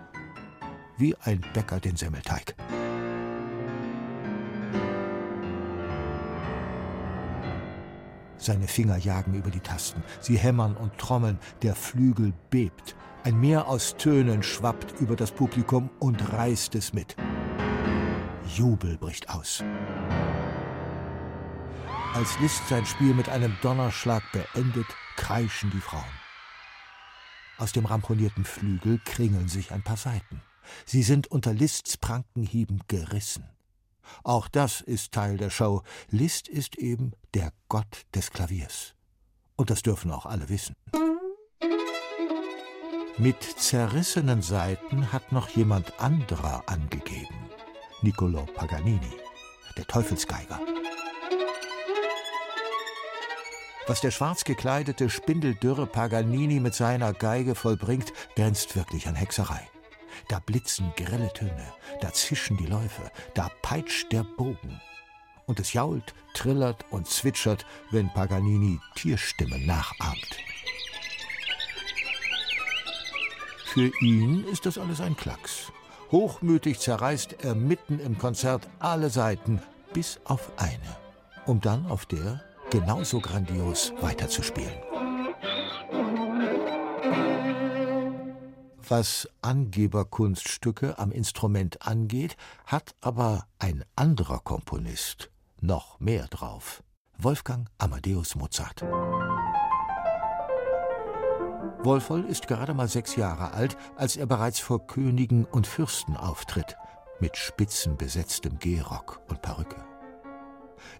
Wie 0.98 1.16
ein 1.16 1.40
Bäcker 1.54 1.80
den 1.80 1.96
Semmelteig. 1.96 2.54
Seine 8.44 8.68
Finger 8.68 8.98
jagen 8.98 9.32
über 9.32 9.50
die 9.50 9.60
Tasten. 9.60 10.02
Sie 10.20 10.36
hämmern 10.36 10.76
und 10.76 10.98
trommeln. 10.98 11.38
Der 11.62 11.74
Flügel 11.74 12.34
bebt. 12.50 12.94
Ein 13.22 13.40
Meer 13.40 13.68
aus 13.68 13.96
Tönen 13.96 14.42
schwappt 14.42 15.00
über 15.00 15.16
das 15.16 15.30
Publikum 15.30 15.88
und 15.98 16.30
reißt 16.30 16.74
es 16.74 16.92
mit. 16.92 17.16
Jubel 18.54 18.98
bricht 18.98 19.30
aus. 19.30 19.64
Als 22.12 22.38
Liszt 22.38 22.68
sein 22.68 22.84
Spiel 22.84 23.14
mit 23.14 23.30
einem 23.30 23.56
Donnerschlag 23.62 24.22
beendet, 24.32 24.86
kreischen 25.16 25.70
die 25.70 25.80
Frauen. 25.80 26.04
Aus 27.56 27.72
dem 27.72 27.86
ramponierten 27.86 28.44
Flügel 28.44 29.00
kringeln 29.06 29.48
sich 29.48 29.72
ein 29.72 29.82
paar 29.82 29.96
Saiten. 29.96 30.42
Sie 30.84 31.02
sind 31.02 31.28
unter 31.28 31.54
Liszts 31.54 31.96
Prankenhieben 31.96 32.82
gerissen. 32.88 33.53
Auch 34.22 34.48
das 34.48 34.80
ist 34.80 35.12
Teil 35.12 35.36
der 35.36 35.50
Show. 35.50 35.82
Liszt 36.10 36.48
ist 36.48 36.76
eben 36.76 37.12
der 37.34 37.52
Gott 37.68 38.06
des 38.14 38.30
Klaviers. 38.30 38.94
Und 39.56 39.70
das 39.70 39.82
dürfen 39.82 40.10
auch 40.10 40.26
alle 40.26 40.48
wissen. 40.48 40.74
Mit 43.16 43.42
zerrissenen 43.42 44.42
Saiten 44.42 45.12
hat 45.12 45.30
noch 45.30 45.48
jemand 45.50 46.00
anderer 46.00 46.64
angegeben. 46.66 47.48
Niccolo 48.02 48.44
Paganini, 48.54 49.12
der 49.76 49.86
Teufelsgeiger. 49.86 50.60
Was 53.86 54.00
der 54.00 54.10
schwarz 54.10 54.44
gekleidete, 54.44 55.10
spindeldürre 55.10 55.86
Paganini 55.86 56.58
mit 56.58 56.74
seiner 56.74 57.12
Geige 57.12 57.54
vollbringt, 57.54 58.12
grenzt 58.34 58.74
wirklich 58.76 59.06
an 59.06 59.14
Hexerei. 59.14 59.68
Da 60.28 60.38
blitzen 60.38 60.92
grelle 60.96 61.32
Töne, 61.32 61.72
da 62.00 62.12
zischen 62.12 62.56
die 62.56 62.66
Läufe, 62.66 63.10
da 63.34 63.50
peitscht 63.62 64.10
der 64.12 64.24
Bogen. 64.24 64.80
Und 65.46 65.60
es 65.60 65.74
jault, 65.74 66.14
trillert 66.32 66.84
und 66.90 67.06
zwitschert, 67.06 67.66
wenn 67.90 68.12
Paganini 68.12 68.80
Tierstimmen 68.94 69.66
nachahmt. 69.66 70.38
Für 73.66 73.90
ihn 74.00 74.44
ist 74.44 74.66
das 74.66 74.78
alles 74.78 75.00
ein 75.00 75.16
Klacks. 75.16 75.72
Hochmütig 76.12 76.78
zerreißt 76.78 77.44
er 77.44 77.54
mitten 77.54 77.98
im 77.98 78.16
Konzert 78.18 78.68
alle 78.78 79.10
Seiten, 79.10 79.60
bis 79.92 80.20
auf 80.24 80.52
eine, 80.56 80.96
um 81.44 81.60
dann 81.60 81.86
auf 81.86 82.06
der 82.06 82.40
genauso 82.70 83.20
grandios 83.20 83.92
weiterzuspielen. 84.00 84.93
Was 88.88 89.26
Angeberkunststücke 89.40 90.98
am 90.98 91.10
Instrument 91.10 91.86
angeht, 91.86 92.36
hat 92.66 92.94
aber 93.00 93.46
ein 93.58 93.82
anderer 93.96 94.40
Komponist 94.40 95.30
noch 95.60 95.98
mehr 96.00 96.26
drauf. 96.28 96.82
Wolfgang 97.16 97.68
Amadeus 97.78 98.34
Mozart. 98.34 98.82
Wolfoll 101.82 102.26
ist 102.26 102.46
gerade 102.46 102.74
mal 102.74 102.88
sechs 102.88 103.16
Jahre 103.16 103.52
alt, 103.52 103.78
als 103.96 104.16
er 104.16 104.26
bereits 104.26 104.58
vor 104.58 104.86
Königen 104.86 105.46
und 105.46 105.66
Fürsten 105.66 106.16
auftritt, 106.16 106.76
mit 107.20 107.38
spitzenbesetztem 107.38 108.58
Gehrock 108.58 109.22
und 109.28 109.40
Perücke. 109.40 109.82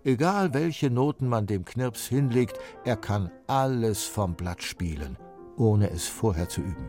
Egal 0.04 0.54
welche 0.54 0.88
Noten 0.88 1.28
man 1.28 1.46
dem 1.46 1.66
Knirps 1.66 2.06
hinlegt, 2.06 2.58
er 2.84 2.96
kann 2.96 3.30
alles 3.46 4.04
vom 4.04 4.36
Blatt 4.36 4.62
spielen, 4.62 5.18
ohne 5.56 5.90
es 5.90 6.06
vorher 6.06 6.48
zu 6.48 6.60
üben. 6.60 6.88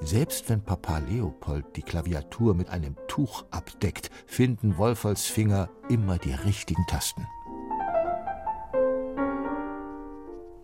Selbst 0.00 0.48
wenn 0.48 0.62
Papa 0.62 0.98
Leopold 0.98 1.76
die 1.76 1.82
Klaviatur 1.82 2.54
mit 2.54 2.68
einem 2.70 2.96
Tuch 3.06 3.44
abdeckt, 3.50 4.10
finden 4.26 4.78
Wolfolds 4.78 5.26
Finger 5.26 5.68
immer 5.88 6.18
die 6.18 6.32
richtigen 6.32 6.84
Tasten. 6.86 7.26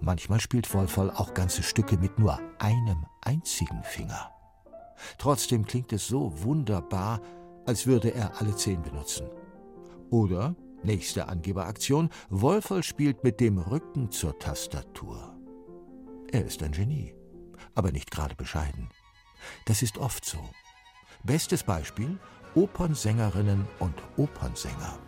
Manchmal 0.01 0.41
spielt 0.41 0.73
Wolfoll 0.73 1.11
auch 1.11 1.35
ganze 1.35 1.63
Stücke 1.63 1.97
mit 1.97 2.19
nur 2.19 2.39
einem 2.59 3.07
einzigen 3.23 3.83
Finger. 3.83 4.31
Trotzdem 5.19 5.65
klingt 5.67 5.93
es 5.93 6.07
so 6.07 6.33
wunderbar, 6.43 7.21
als 7.67 7.87
würde 7.87 8.15
er 8.15 8.41
alle 8.41 8.55
zehn 8.55 8.83
benutzen. 8.83 9.29
Oder 10.11 10.55
Nächste 10.83 11.27
Angeberaktion: 11.27 12.11
Wolferl 12.31 12.83
spielt 12.85 13.25
mit 13.25 13.41
dem 13.41 13.59
Rücken 13.59 14.13
zur 14.13 14.39
Tastatur. 14.39 15.36
Er 16.33 16.45
ist 16.45 16.63
ein 16.63 16.73
Genie, 16.73 17.15
aber 17.75 17.93
nicht 17.93 18.11
gerade 18.11 18.35
bescheiden. 18.35 18.89
Das 19.65 19.83
ist 19.83 19.99
oft 19.99 20.25
so. 20.25 20.39
Bestes 21.23 21.63
Beispiel: 21.63 22.19
Opernsängerinnen 22.55 23.67
und 23.79 23.95
Opernsänger. 24.17 24.99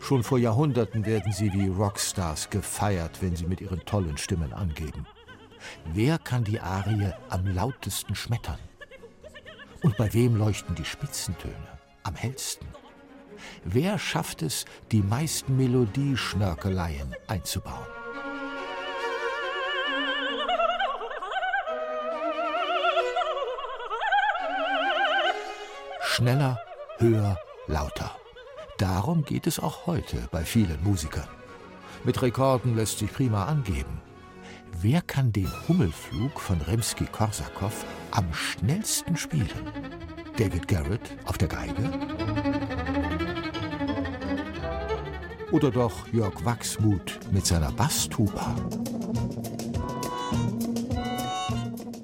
Schon 0.00 0.22
vor 0.22 0.38
Jahrhunderten 0.38 1.04
werden 1.04 1.32
sie 1.32 1.52
wie 1.52 1.68
Rockstars 1.68 2.50
gefeiert, 2.50 3.22
wenn 3.22 3.34
sie 3.34 3.46
mit 3.46 3.60
ihren 3.60 3.84
tollen 3.84 4.16
Stimmen 4.16 4.52
angeben. 4.52 5.06
Wer 5.84 6.18
kann 6.18 6.44
die 6.44 6.60
Arie 6.60 7.12
am 7.28 7.46
lautesten 7.46 8.14
schmettern? 8.14 8.58
Und 9.82 9.96
bei 9.96 10.12
wem 10.12 10.36
leuchten 10.36 10.74
die 10.74 10.84
Spitzentöne 10.84 11.80
am 12.04 12.14
hellsten? 12.14 12.68
Wer 13.64 13.98
schafft 13.98 14.42
es, 14.42 14.64
die 14.92 15.02
meisten 15.02 15.56
Melodieschnörkeleien 15.56 17.14
einzubauen? 17.26 17.86
Schneller, 26.00 26.58
höher, 26.98 27.38
lauter. 27.66 28.16
Darum 28.78 29.24
geht 29.24 29.46
es 29.46 29.60
auch 29.60 29.86
heute 29.86 30.28
bei 30.30 30.44
vielen 30.44 30.82
Musikern. 30.82 31.28
Mit 32.04 32.22
Rekorden 32.22 32.74
lässt 32.76 32.98
sich 33.00 33.12
prima 33.12 33.44
angeben. 33.44 34.00
Wer 34.80 35.02
kann 35.02 35.32
den 35.32 35.50
Hummelflug 35.68 36.38
von 36.40 36.60
Rimsky-Korsakow 36.60 37.84
am 38.12 38.32
schnellsten 38.32 39.16
spielen? 39.16 39.72
David 40.36 40.68
Garrett 40.68 41.16
auf 41.24 41.38
der 41.38 41.48
Geige? 41.48 41.82
Oder 45.52 45.70
doch 45.70 46.08
Jörg 46.12 46.44
Wachsmuth 46.44 47.20
mit 47.30 47.46
seiner 47.46 47.70
Basstuba? 47.70 48.54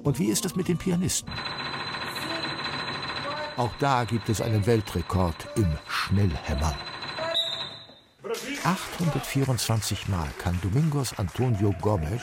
Und 0.03 0.19
wie 0.19 0.27
ist 0.27 0.45
es 0.45 0.55
mit 0.55 0.67
den 0.67 0.77
Pianisten? 0.77 1.31
Auch 3.57 3.71
da 3.79 4.05
gibt 4.05 4.29
es 4.29 4.41
einen 4.41 4.65
Weltrekord 4.65 5.47
im 5.55 5.67
Schnellhämmern. 5.87 6.75
824 8.63 10.07
Mal 10.07 10.27
kann 10.39 10.59
Domingos 10.61 11.17
Antonio 11.19 11.73
Gomes 11.81 12.21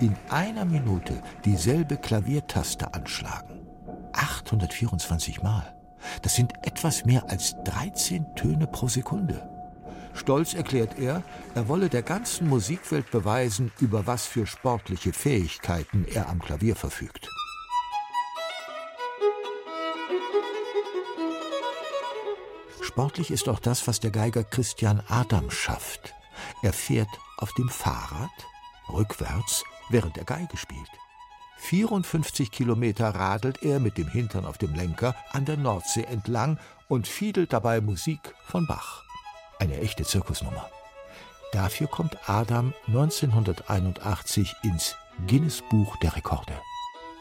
in 0.00 0.14
einer 0.28 0.64
Minute 0.64 1.22
dieselbe 1.44 1.96
Klaviertaste 1.96 2.92
anschlagen. 2.92 3.66
824 4.12 5.42
Mal. 5.42 5.74
Das 6.22 6.34
sind 6.34 6.52
etwas 6.62 7.04
mehr 7.04 7.28
als 7.30 7.54
13 7.64 8.34
Töne 8.34 8.66
pro 8.66 8.88
Sekunde. 8.88 9.55
Stolz 10.16 10.54
erklärt 10.54 10.98
er, 10.98 11.22
er 11.54 11.68
wolle 11.68 11.88
der 11.88 12.02
ganzen 12.02 12.48
Musikwelt 12.48 13.10
beweisen, 13.10 13.70
über 13.80 14.06
was 14.06 14.26
für 14.26 14.46
sportliche 14.46 15.12
Fähigkeiten 15.12 16.06
er 16.12 16.28
am 16.28 16.40
Klavier 16.40 16.74
verfügt. 16.74 17.28
Sportlich 22.80 23.30
ist 23.30 23.48
auch 23.48 23.60
das, 23.60 23.86
was 23.86 24.00
der 24.00 24.10
Geiger 24.10 24.42
Christian 24.42 25.02
Adam 25.08 25.50
schafft. 25.50 26.14
Er 26.62 26.72
fährt 26.72 27.08
auf 27.36 27.52
dem 27.54 27.68
Fahrrad 27.68 28.30
rückwärts, 28.92 29.64
während 29.90 30.16
er 30.16 30.24
Geige 30.24 30.56
spielt. 30.56 30.88
54 31.58 32.50
Kilometer 32.50 33.08
radelt 33.10 33.62
er 33.62 33.80
mit 33.80 33.98
dem 33.98 34.08
Hintern 34.08 34.44
auf 34.44 34.58
dem 34.58 34.74
Lenker 34.74 35.14
an 35.32 35.44
der 35.44 35.56
Nordsee 35.56 36.04
entlang 36.04 36.58
und 36.88 37.06
fiedelt 37.06 37.52
dabei 37.52 37.80
Musik 37.80 38.34
von 38.46 38.66
Bach. 38.66 39.05
Eine 39.58 39.80
echte 39.80 40.04
Zirkusnummer. 40.04 40.70
Dafür 41.52 41.86
kommt 41.86 42.28
Adam 42.28 42.74
1981 42.88 44.54
ins 44.62 44.96
Guinness 45.26 45.62
Buch 45.70 45.96
der 45.96 46.14
Rekorde. 46.14 46.60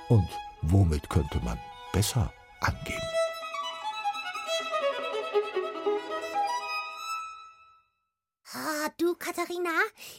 Und 0.09 0.27
womit 0.61 1.09
könnte 1.09 1.39
man 1.39 1.57
besser 1.93 2.33
angeben? 2.59 3.01
Ah, 8.53 8.89
du, 8.97 9.15
Katharina, 9.15 9.71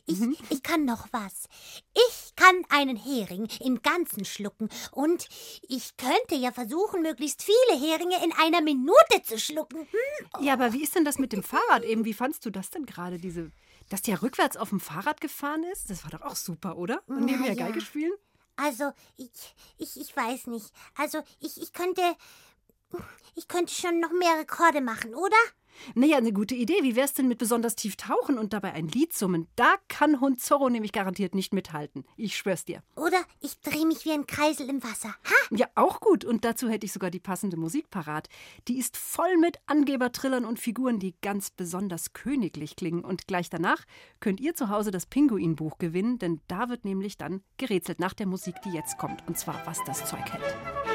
ich, 0.06 0.20
ich 0.50 0.62
kann 0.62 0.84
noch 0.84 1.08
was. 1.12 1.48
Ich 1.94 2.25
kann 2.36 2.62
einen 2.68 2.96
Hering 2.96 3.48
im 3.60 3.82
Ganzen 3.82 4.24
schlucken 4.24 4.68
und 4.92 5.28
ich 5.68 5.96
könnte 5.96 6.34
ja 6.34 6.52
versuchen, 6.52 7.02
möglichst 7.02 7.42
viele 7.42 7.80
Heringe 7.80 8.22
in 8.24 8.32
einer 8.32 8.60
Minute 8.60 9.22
zu 9.24 9.38
schlucken. 9.38 9.80
Hm? 9.80 10.44
Ja, 10.44 10.52
aber 10.52 10.72
wie 10.72 10.82
ist 10.82 10.94
denn 10.94 11.04
das 11.04 11.18
mit 11.18 11.32
dem 11.32 11.42
Fahrrad 11.42 11.84
eben? 11.84 12.04
Wie 12.04 12.14
fandst 12.14 12.44
du 12.44 12.50
das 12.50 12.70
denn 12.70 12.86
gerade, 12.86 13.18
diese, 13.18 13.50
dass 13.88 14.02
der 14.02 14.22
rückwärts 14.22 14.56
auf 14.56 14.68
dem 14.68 14.80
Fahrrad 14.80 15.20
gefahren 15.20 15.64
ist? 15.64 15.90
Das 15.90 16.04
war 16.04 16.10
doch 16.10 16.22
auch 16.22 16.36
super, 16.36 16.76
oder? 16.76 17.02
Und 17.06 17.24
nebenher 17.24 17.54
ja. 17.54 17.66
Geige 17.66 17.80
spielen? 17.80 18.12
Also, 18.56 18.92
ich, 19.16 19.30
ich, 19.78 20.00
ich 20.00 20.16
weiß 20.16 20.46
nicht. 20.46 20.72
Also, 20.96 21.22
ich, 21.40 21.60
ich 21.60 21.72
könnte. 21.72 22.02
Ich 23.34 23.48
könnte 23.48 23.74
schon 23.74 24.00
noch 24.00 24.12
mehr 24.12 24.38
Rekorde 24.38 24.80
machen, 24.80 25.14
oder? 25.14 25.36
Naja, 25.94 26.16
eine 26.16 26.32
gute 26.32 26.54
Idee. 26.54 26.82
Wie 26.82 26.96
wär's 26.96 27.14
denn 27.14 27.28
mit 27.28 27.38
besonders 27.38 27.76
tief 27.76 27.96
tauchen 27.96 28.38
und 28.38 28.52
dabei 28.52 28.72
ein 28.72 28.88
Lied 28.88 29.12
summen? 29.12 29.48
Da 29.56 29.74
kann 29.88 30.20
Hund 30.20 30.40
Zorro 30.40 30.68
nämlich 30.68 30.92
garantiert 30.92 31.34
nicht 31.34 31.52
mithalten. 31.52 32.04
Ich 32.16 32.36
schwör's 32.36 32.64
dir. 32.64 32.82
Oder 32.96 33.18
ich 33.40 33.60
drehe 33.60 33.86
mich 33.86 34.04
wie 34.04 34.12
ein 34.12 34.26
Kreisel 34.26 34.68
im 34.68 34.82
Wasser. 34.82 35.08
Ha! 35.08 35.56
Ja, 35.56 35.66
auch 35.74 36.00
gut. 36.00 36.24
Und 36.24 36.44
dazu 36.44 36.68
hätte 36.68 36.86
ich 36.86 36.92
sogar 36.92 37.10
die 37.10 37.20
passende 37.20 37.56
Musik 37.56 37.90
parat. 37.90 38.28
Die 38.68 38.78
ist 38.78 38.96
voll 38.96 39.36
mit 39.38 39.58
Angebertrillern 39.66 40.44
und 40.44 40.58
Figuren, 40.58 40.98
die 40.98 41.14
ganz 41.22 41.50
besonders 41.50 42.12
königlich 42.12 42.76
klingen. 42.76 43.04
Und 43.04 43.26
gleich 43.26 43.50
danach 43.50 43.84
könnt 44.20 44.40
ihr 44.40 44.54
zu 44.54 44.68
Hause 44.68 44.90
das 44.90 45.06
Pinguinbuch 45.06 45.78
gewinnen, 45.78 46.18
denn 46.18 46.40
da 46.48 46.68
wird 46.68 46.84
nämlich 46.84 47.16
dann 47.16 47.42
gerätselt 47.56 48.00
nach 48.00 48.14
der 48.14 48.26
Musik, 48.26 48.54
die 48.64 48.70
jetzt 48.70 48.98
kommt. 48.98 49.26
Und 49.26 49.38
zwar, 49.38 49.66
was 49.66 49.82
das 49.84 50.04
Zeug 50.04 50.24
hält. 50.32 50.85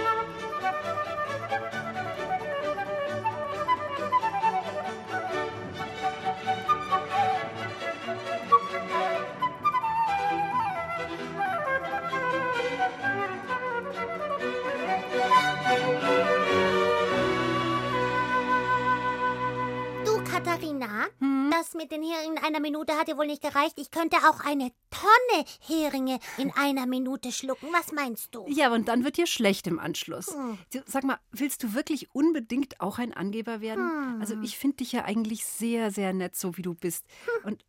Hm? 21.19 21.41
das 21.51 21.73
mit 21.75 21.91
den 21.91 22.01
Heringen 22.01 22.37
in 22.37 22.43
einer 22.43 22.59
Minute 22.59 22.93
hat 22.93 23.07
dir 23.07 23.17
wohl 23.17 23.27
nicht 23.27 23.41
gereicht. 23.41 23.77
Ich 23.77 23.91
könnte 23.91 24.17
auch 24.17 24.39
eine 24.39 24.71
Tonne 24.89 25.45
Heringe 25.59 26.19
in 26.37 26.51
einer 26.51 26.85
Minute 26.87 27.31
schlucken. 27.31 27.67
Was 27.71 27.91
meinst 27.91 28.33
du? 28.33 28.45
Ja, 28.47 28.73
und 28.73 28.87
dann 28.87 29.03
wird 29.03 29.17
dir 29.17 29.27
schlecht 29.27 29.67
im 29.67 29.79
Anschluss. 29.79 30.33
Hm. 30.33 30.57
Sag 30.85 31.03
mal, 31.03 31.19
willst 31.31 31.63
du 31.63 31.73
wirklich 31.73 32.13
unbedingt 32.15 32.81
auch 32.81 32.97
ein 32.97 33.13
Angeber 33.13 33.61
werden? 33.61 33.89
Hm. 33.89 34.21
Also 34.21 34.35
ich 34.41 34.57
finde 34.57 34.77
dich 34.77 34.91
ja 34.91 35.05
eigentlich 35.05 35.45
sehr, 35.45 35.91
sehr 35.91 36.13
nett, 36.13 36.35
so 36.35 36.57
wie 36.57 36.61
du 36.61 36.73
bist. 36.73 37.05
Und 37.43 37.63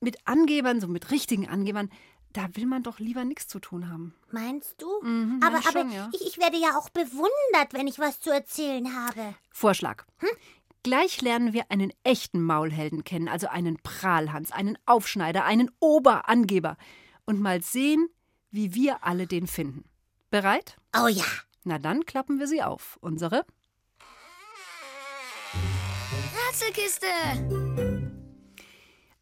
mit 0.00 0.26
Angebern, 0.26 0.80
so 0.80 0.88
mit 0.88 1.10
richtigen 1.10 1.48
Angebern, 1.48 1.90
da 2.32 2.48
will 2.54 2.66
man 2.66 2.82
doch 2.82 2.98
lieber 2.98 3.24
nichts 3.24 3.48
zu 3.48 3.58
tun 3.58 3.90
haben. 3.90 4.14
Meinst 4.30 4.80
du? 4.80 4.86
Mhm, 5.02 5.40
aber 5.42 5.58
mein 5.58 5.66
aber 5.66 5.80
schon, 5.80 5.92
ja. 5.92 6.10
ich, 6.12 6.26
ich 6.26 6.38
werde 6.38 6.58
ja 6.58 6.76
auch 6.76 6.90
bewundert, 6.90 7.72
wenn 7.72 7.86
ich 7.86 7.98
was 7.98 8.20
zu 8.20 8.30
erzählen 8.30 8.94
habe. 8.94 9.34
Vorschlag. 9.50 10.04
Gleich 10.82 11.20
lernen 11.22 11.52
wir 11.52 11.70
einen 11.70 11.92
echten 12.04 12.42
Maulhelden 12.42 13.04
kennen, 13.04 13.28
also 13.28 13.48
einen 13.48 13.76
Prahlhans, 13.82 14.52
einen 14.52 14.78
Aufschneider, 14.86 15.44
einen 15.44 15.70
Oberangeber. 15.80 16.76
Und 17.24 17.40
mal 17.40 17.62
sehen, 17.62 18.08
wie 18.50 18.74
wir 18.74 19.04
alle 19.04 19.26
den 19.26 19.46
finden. 19.46 19.84
Bereit? 20.30 20.76
Oh 20.96 21.08
ja. 21.08 21.24
Na 21.64 21.78
dann 21.78 22.06
klappen 22.06 22.38
wir 22.38 22.46
sie 22.46 22.62
auf. 22.62 22.96
Unsere 23.00 23.44
Ratzelkiste! 26.48 27.06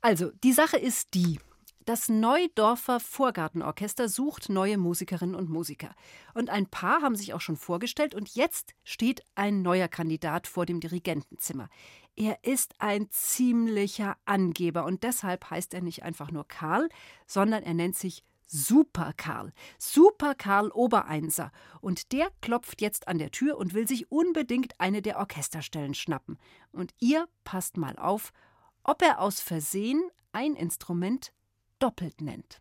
Also, 0.01 0.31
die 0.45 0.53
Sache 0.53 0.77
ist 0.77 1.15
die. 1.15 1.41
Das 1.87 2.09
Neudorfer 2.09 2.99
Vorgartenorchester 2.99 4.09
sucht 4.09 4.49
neue 4.49 4.77
Musikerinnen 4.77 5.37
und 5.37 5.49
Musiker. 5.49 5.95
Und 6.35 6.51
ein 6.51 6.67
paar 6.67 7.01
haben 7.01 7.15
sich 7.15 7.33
auch 7.33 7.41
schon 7.41 7.57
vorgestellt 7.57 8.13
und 8.13 8.35
jetzt 8.35 8.75
steht 8.83 9.23
ein 9.37 9.63
neuer 9.63 9.87
Kandidat 9.87 10.49
vor 10.49 10.67
dem 10.67 10.81
Dirigentenzimmer. 10.81 11.69
Er 12.17 12.43
ist 12.43 12.75
ein 12.81 13.09
ziemlicher 13.11 14.17
Angeber 14.25 14.85
und 14.85 15.05
deshalb 15.05 15.49
heißt 15.49 15.75
er 15.75 15.81
nicht 15.81 16.03
einfach 16.03 16.33
nur 16.33 16.49
Karl, 16.49 16.89
sondern 17.25 17.63
er 17.63 17.75
nennt 17.75 17.95
sich 17.95 18.25
Super 18.47 19.13
Karl. 19.17 19.53
Super 19.79 20.35
Karl 20.35 20.73
Obereinser. 20.73 21.53
Und 21.81 22.11
der 22.11 22.33
klopft 22.41 22.81
jetzt 22.81 23.07
an 23.07 23.19
der 23.19 23.31
Tür 23.31 23.59
und 23.59 23.75
will 23.75 23.87
sich 23.87 24.11
unbedingt 24.11 24.81
eine 24.81 25.03
der 25.03 25.19
Orchesterstellen 25.19 25.95
schnappen. 25.95 26.37
Und 26.73 26.95
ihr 26.99 27.29
passt 27.45 27.77
mal 27.77 27.97
auf, 27.97 28.33
ob 28.83 29.03
er 29.03 29.21
aus 29.21 29.39
Versehen 29.39 30.03
ein 30.33 30.57
Instrument 30.57 31.33
doppelt 31.79 32.21
nennt. 32.21 32.61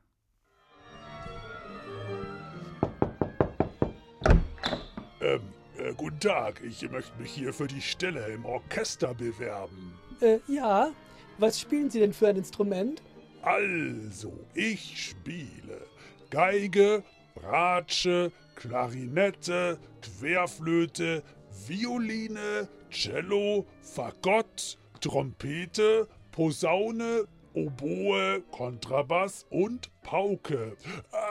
Ähm, 5.21 5.41
äh, 5.77 5.93
guten 5.95 6.19
Tag, 6.19 6.61
ich 6.63 6.89
möchte 6.89 7.19
mich 7.19 7.31
hier 7.31 7.53
für 7.53 7.67
die 7.67 7.81
Stelle 7.81 8.27
im 8.27 8.45
Orchester 8.45 9.13
bewerben. 9.13 9.93
Äh, 10.21 10.39
ja. 10.47 10.91
Was 11.37 11.59
spielen 11.59 11.89
Sie 11.89 11.99
denn 11.99 12.13
für 12.13 12.29
ein 12.29 12.37
Instrument? 12.37 13.01
Also, 13.41 14.31
ich 14.53 15.03
spiele 15.03 15.85
Geige, 16.29 17.03
Bratsche, 17.35 18.31
Klarinette, 18.55 19.77
Querflöte, 20.01 21.23
Violine, 21.67 22.67
Cello, 22.89 23.65
Fagott, 23.81 24.77
Trompete, 25.01 26.07
Posaune, 26.31 27.25
Oboe, 27.55 28.43
Kontrabass 28.51 29.45
und 29.49 29.89
Pauke. 30.03 30.75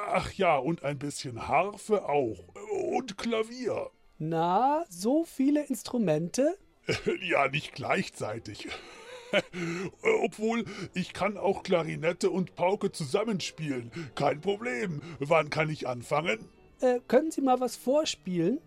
Ach 0.09 0.33
ja, 0.33 0.57
und 0.57 0.83
ein 0.83 0.99
bisschen 0.99 1.49
Harfe 1.49 2.09
auch. 2.09 2.39
Und 2.73 3.19
Klavier. 3.19 3.91
Na, 4.19 4.85
so 4.89 5.25
viele 5.25 5.67
Instrumente? 5.67 6.57
ja, 7.21 7.49
nicht 7.49 7.75
gleichzeitig. 7.75 8.69
Obwohl, 10.23 10.65
ich 10.95 11.13
kann 11.13 11.37
auch 11.37 11.63
Klarinette 11.63 12.31
und 12.31 12.55
Pauke 12.55 12.91
zusammenspielen. 12.91 13.91
Kein 14.15 14.41
Problem. 14.41 15.03
Wann 15.19 15.51
kann 15.51 15.69
ich 15.69 15.87
anfangen? 15.87 16.39
Äh, 16.81 17.01
können 17.07 17.33
Sie 17.33 17.43
mal 17.43 17.61
was 17.61 17.77
vorspielen? 17.77 18.61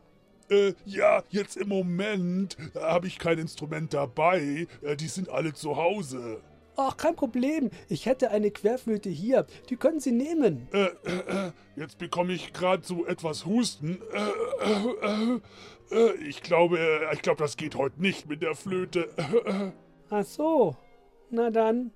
Äh, 0.50 0.74
ja, 0.86 1.24
jetzt 1.30 1.58
im 1.58 1.70
Moment 1.70 2.56
habe 2.76 3.08
ich 3.08 3.17
kein 3.17 3.39
Instrument 3.39 3.93
dabei. 3.93 4.67
Äh, 4.82 4.96
die 4.96 5.08
sind 5.08 5.30
alle 5.30 5.54
zu 5.54 5.76
Hause. 5.76 6.41
Ach, 6.80 6.96
kein 6.96 7.16
Problem. 7.16 7.72
Ich 7.90 8.06
hätte 8.06 8.30
eine 8.30 8.52
Querflöte 8.52 9.10
hier. 9.10 9.48
Die 9.70 9.78
können 9.78 10.00
Sie 10.00 10.12
nehmen. 10.12 10.68
Äh, 10.72 10.86
äh, 10.86 11.52
jetzt 11.76 11.98
bekomme 11.98 12.34
ich 12.34 12.54
gerade 12.54 12.86
so 12.86 13.04
etwas 13.08 13.48
Husten. 13.48 14.00
Äh, 14.13 15.00
äh, 15.08 15.40
äh, 15.92 16.13
ich 16.28 16.44
glaube, 16.44 16.78
äh, 16.78 17.13
ich 17.16 17.24
glaube, 17.24 17.42
das 17.42 17.58
geht 17.58 17.74
heute 17.76 18.00
nicht 18.00 18.30
mit 18.30 18.44
der 18.44 18.54
Flöte. 18.54 19.10
Äh, 19.18 19.72
Ach 20.12 20.24
so. 20.24 20.76
Na 21.32 21.50
dann. 21.50 21.92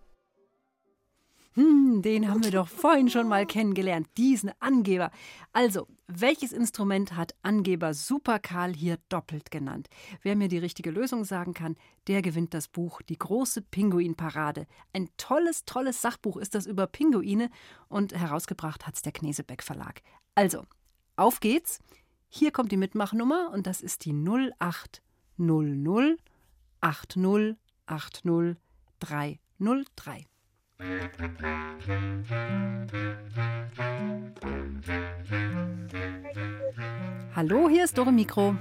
Hm, 1.54 2.02
den 2.02 2.30
haben 2.30 2.46
wir 2.46 2.52
doch 2.52 2.70
vorhin 2.70 3.10
schon 3.10 3.28
mal 3.28 3.46
kennengelernt, 3.46 4.08
diesen 4.16 4.54
Angeber. 4.62 5.12
Also, 5.52 5.86
welches 6.08 6.54
Instrument 6.54 7.18
hat 7.18 7.36
Angeber 7.42 7.94
Super 7.94 8.40
Karl 8.40 8.74
hier 8.74 9.00
doppelt 9.10 9.52
genannt? 9.52 9.90
Wer 10.22 10.38
mir 10.38 10.48
die 10.48 10.60
richtige 10.60 10.92
Lösung 10.92 11.26
sagen 11.26 11.54
kann, 11.54 11.76
der 12.08 12.22
gewinnt 12.22 12.54
das 12.54 12.70
Buch 12.70 13.02
Die 13.02 13.18
große 13.18 13.64
Pinguinparade. 13.64 14.66
Ein 14.94 15.10
tolles, 15.18 15.66
tolles 15.66 16.02
Sachbuch 16.02 16.38
ist 16.38 16.56
das 16.56 16.66
über 16.66 16.88
Pinguine 16.88 17.50
und 17.90 18.14
herausgebracht 18.14 18.88
hat's 18.88 19.02
der 19.02 19.12
Knesebeck 19.12 19.62
Verlag. 19.62 20.02
Also, 20.36 20.64
auf 21.18 21.42
geht's. 21.42 21.80
Hier 22.30 22.52
kommt 22.52 22.72
die 22.72 22.78
Mitmachnummer 22.78 23.52
und 23.54 23.68
das 23.68 23.82
ist 23.82 24.06
die 24.06 24.14
0800 24.14 26.18
80 26.80 27.58
80 27.88 28.56
303. 29.00 30.31
Hallo, 37.36 37.70
hier 37.70 37.84
ist 37.84 37.96
Dore 37.96 38.12
Mikro. 38.12 38.56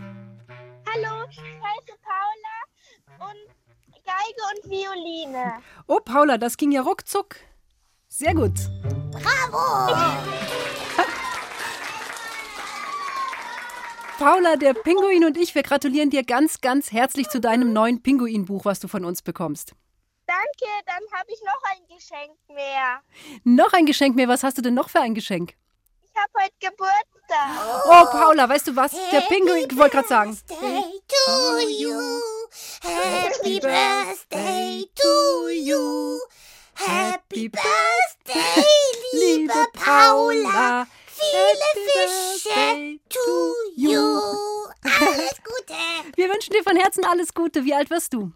Hallo, 0.86 1.26
ich 1.30 1.38
heiße 1.38 1.96
Paula 2.02 2.58
und 3.30 3.38
Geige 4.04 4.42
und 4.52 4.70
Violine. 4.70 5.62
Oh, 5.86 6.00
Paula, 6.04 6.36
das 6.36 6.58
ging 6.58 6.72
ja 6.72 6.82
ruckzuck. 6.82 7.36
Sehr 8.08 8.34
gut. 8.34 8.52
Bravo! 9.12 9.94
Paula, 14.18 14.56
der 14.56 14.74
Pinguin 14.74 15.24
und 15.24 15.38
ich, 15.38 15.54
wir 15.54 15.62
gratulieren 15.62 16.10
dir 16.10 16.22
ganz, 16.24 16.60
ganz 16.60 16.92
herzlich 16.92 17.30
zu 17.30 17.40
deinem 17.40 17.72
neuen 17.72 18.02
Pinguinbuch, 18.02 18.66
was 18.66 18.78
du 18.78 18.88
von 18.88 19.06
uns 19.06 19.22
bekommst. 19.22 19.74
Danke, 20.30 20.70
dann 20.86 21.18
habe 21.18 21.32
ich 21.32 21.40
noch 21.42 21.60
ein 21.64 21.82
Geschenk 21.88 22.38
mehr. 22.54 23.02
Noch 23.42 23.72
ein 23.72 23.84
Geschenk 23.84 24.14
mehr. 24.14 24.28
Was 24.28 24.44
hast 24.44 24.56
du 24.58 24.62
denn 24.62 24.74
noch 24.74 24.88
für 24.88 25.00
ein 25.00 25.12
Geschenk? 25.12 25.54
Ich 26.04 26.12
habe 26.14 26.44
heute 26.44 26.54
Geburtstag. 26.60 27.84
Oh, 27.86 28.16
Paula, 28.16 28.48
weißt 28.48 28.68
du 28.68 28.76
was? 28.76 28.92
Der 29.10 29.22
Pinguin, 29.22 29.76
wollte 29.76 29.96
gerade 29.96 30.06
sagen. 30.06 30.38
Birthday 30.46 31.00
to 31.08 31.58
you. 31.68 32.20
Happy 32.80 33.58
birthday 33.58 34.88
to 34.94 35.48
you. 35.48 36.20
Happy 36.74 37.48
birthday, 37.48 38.64
liebe 39.12 39.66
Paula. 39.72 40.86
Viele 41.08 41.88
Fische 41.90 43.00
to 43.08 43.54
you. 43.74 44.20
Alles 44.84 45.40
Gute. 45.42 45.74
Wir 46.16 46.28
wünschen 46.28 46.52
dir 46.52 46.62
von 46.62 46.76
Herzen 46.76 47.04
alles 47.04 47.34
Gute. 47.34 47.64
Wie 47.64 47.74
alt 47.74 47.90
wirst 47.90 48.12
du? 48.14 48.30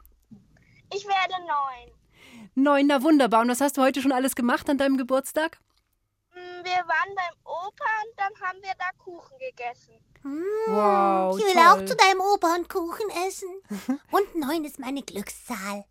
Ich 0.94 1.06
werde 1.06 1.34
neun. 1.46 1.92
Neun, 2.54 2.86
na 2.86 3.02
wunderbar. 3.02 3.40
Und 3.42 3.48
was 3.48 3.60
hast 3.60 3.76
du 3.76 3.82
heute 3.82 4.00
schon 4.02 4.12
alles 4.12 4.34
gemacht 4.34 4.68
an 4.70 4.78
deinem 4.78 4.96
Geburtstag? 4.96 5.58
Mm, 6.32 6.64
Wir 6.64 6.72
waren 6.86 7.14
beim 7.14 7.34
Opa 7.44 7.84
und 8.04 8.16
dann 8.18 8.32
haben 8.46 8.58
wir 8.62 8.72
da 8.78 8.86
Kuchen 8.98 9.36
gegessen. 9.38 9.94
Wow, 10.68 11.36
Ich 11.38 11.44
will 11.44 11.52
toll. 11.52 11.62
auch 11.66 11.84
zu 11.84 11.96
deinem 11.96 12.20
Opa 12.20 12.54
und 12.54 12.68
Kuchen 12.68 13.10
essen. 13.28 13.48
Und 14.10 14.34
neun 14.36 14.64
ist 14.64 14.78
meine 14.78 15.02
Glückszahl. 15.02 15.84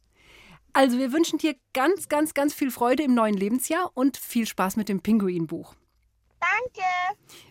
Also, 0.76 0.98
wir 0.98 1.12
wünschen 1.12 1.38
dir 1.38 1.56
ganz, 1.74 2.10
ganz, 2.10 2.34
ganz 2.34 2.54
viel 2.56 2.72
Freude 2.72 3.04
im 3.04 3.14
neuen 3.14 3.36
Lebensjahr 3.38 3.92
und 3.94 4.18
viel 4.18 4.48
Spaß 4.48 4.76
mit 4.76 4.90
dem 4.90 5.02
Pinguinbuch. 5.04 5.76
Danke. 6.40 6.88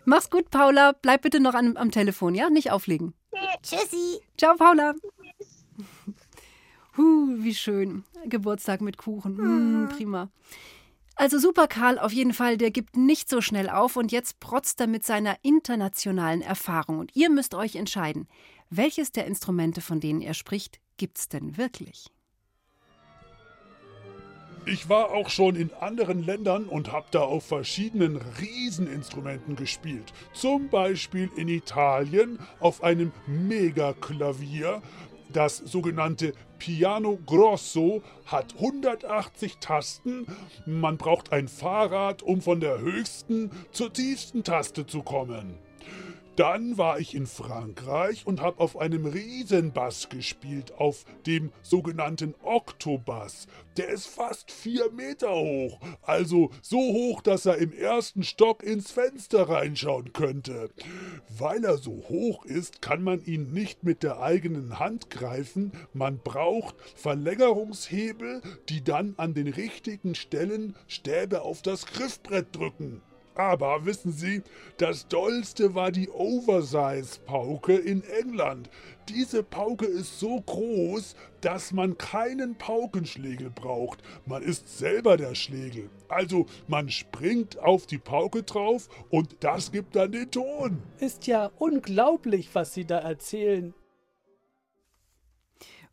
Mach's 0.05 0.29
gut, 0.29 0.51
Paula. 0.51 0.91
Bleib 0.91 1.23
bitte 1.23 1.39
noch 1.39 1.55
an, 1.55 1.77
am 1.77 1.93
Telefon, 1.93 2.35
ja? 2.35 2.51
Nicht 2.51 2.73
auflegen. 2.73 3.15
Tschüssi. 3.63 4.21
Ciao, 4.37 4.57
Paula. 4.57 4.95
Huh, 6.97 7.37
wie 7.39 7.55
schön. 7.55 8.05
Geburtstag 8.27 8.81
mit 8.81 8.99
Kuchen. 8.99 9.37
Mm, 9.37 9.89
prima. 9.89 10.31
Also 11.15 11.39
super 11.39 11.69
Karl 11.69 11.99
auf 11.99 12.13
jeden 12.13 12.33
Fall, 12.33 12.57
der 12.57 12.71
gibt 12.71 12.97
nicht 12.97 13.29
so 13.29 13.41
schnell 13.41 13.69
auf 13.69 13.97
und 13.97 14.13
jetzt 14.13 14.41
protzt 14.41 14.81
er 14.81 14.87
mit 14.87 15.05
seiner 15.05 15.37
internationalen 15.43 16.43
Erfahrung. 16.43 16.99
Und 16.99 17.15
ihr 17.15 17.31
müsst 17.31 17.55
euch 17.55 17.77
entscheiden, 17.77 18.29
welches 18.71 19.13
der 19.13 19.27
Instrumente, 19.27 19.81
von 19.81 20.01
denen 20.01 20.23
er 20.23 20.35
spricht, 20.35 20.81
gibt's 20.97 21.29
denn 21.29 21.57
wirklich? 21.57 22.07
Ich 24.65 24.89
war 24.89 25.11
auch 25.11 25.29
schon 25.29 25.57
in 25.57 25.73
anderen 25.81 26.25
Ländern 26.25 26.67
und 26.67 26.93
habe 26.93 27.07
da 27.11 27.21
auf 27.21 27.45
verschiedenen 27.45 28.21
Rieseninstrumenten 28.41 29.57
gespielt. 29.57 30.13
Zum 30.33 30.69
Beispiel 30.69 31.29
in 31.37 31.49
Italien 31.49 32.39
auf 32.61 32.85
einem 32.85 33.11
Megaklavier. 33.27 34.81
Das 35.33 35.57
sogenannte 35.57 36.35
Piano 36.59 37.19
Grosso 37.25 38.03
hat 38.27 38.55
180 38.55 39.59
Tasten. 39.59 40.27
Man 40.67 40.99
braucht 40.99 41.33
ein 41.33 41.49
Fahrrad, 41.49 42.23
um 42.23 42.43
von 42.43 42.61
der 42.61 42.79
höchsten 42.81 43.51
zur 43.71 43.93
tiefsten 43.93 44.45
Taste 44.45 44.87
zu 44.87 45.03
kommen. 45.03 45.59
Dann 46.37 46.79
war 46.79 46.99
ich 46.99 47.15
in 47.15 47.27
Frankreich 47.27 48.27
und 48.27 48.41
habe 48.41 48.59
auf 48.61 48.79
einem 48.79 49.05
Riesenbass 49.05 50.09
gespielt, 50.09 50.73
auf 50.79 51.05
dem 51.27 51.53
sogenannten 51.61 52.35
Oktobass. 52.43 53.47
Der 53.77 53.89
ist 53.89 54.07
fast 54.07 54.51
vier 54.51 54.91
Meter 54.93 55.31
hoch, 55.31 55.79
also 56.01 56.51
so 56.63 56.79
hoch, 56.79 57.21
dass 57.21 57.45
er 57.45 57.59
im 57.59 57.75
ersten 57.75 58.23
Stock 58.23 58.63
ins 58.63 58.91
Fenster 58.91 59.47
reinschauen 59.51 60.15
könnte. 60.15 60.71
Weil 61.29 61.65
er 61.65 61.77
so 61.77 62.03
hoch 62.09 62.47
ist, 62.47 62.81
kann 62.81 63.03
man 63.03 63.23
ihn 63.23 63.53
nicht 63.53 63.83
mit 63.85 64.03
der 64.03 64.23
eigenen 64.23 64.79
Hand 64.79 65.11
greifen, 65.11 65.73
man 65.93 66.19
braucht 66.19 66.77
Verlängerungshebel, 66.95 68.41
die 68.71 68.83
dann 68.83 69.15
an 69.19 69.35
den 69.35 69.49
richtigen 69.49 70.15
Stellen 70.15 70.77
Stäbe 70.87 71.43
auf 71.43 71.61
das 71.61 71.85
Griffbrett 71.85 72.57
drücken. 72.57 73.03
Aber 73.35 73.87
wissen 73.87 74.13
Sie, 74.13 74.43
das 74.77 75.09
Dollste 75.09 75.75
war 75.75 75.91
die 75.91 76.11
Oversize-Pauke 76.11 77.75
in 77.77 78.03
England. 78.05 78.69
Diese 79.09 79.43
Pauke 79.43 79.87
ist 79.87 80.21
so 80.21 80.41
groß, 80.41 81.17
dass 81.41 81.73
man 81.73 81.97
keinen 81.99 82.57
Paukenschlägel 82.57 83.51
braucht. 83.51 84.03
Man 84.27 84.43
ist 84.43 84.79
selber 84.79 85.17
der 85.17 85.35
Schlägel. 85.35 85.89
Also 86.09 86.47
man 86.69 86.89
springt 86.89 87.59
auf 87.59 87.87
die 87.87 87.99
Pauke 87.99 88.43
drauf 88.43 88.89
und 89.11 89.37
das 89.41 89.73
gibt 89.73 89.97
dann 89.97 90.13
den 90.13 90.31
Ton. 90.31 90.83
Ist 90.99 91.27
ja 91.27 91.51
unglaublich, 91.59 92.51
was 92.53 92.75
Sie 92.75 92.85
da 92.85 92.99
erzählen. 92.99 93.75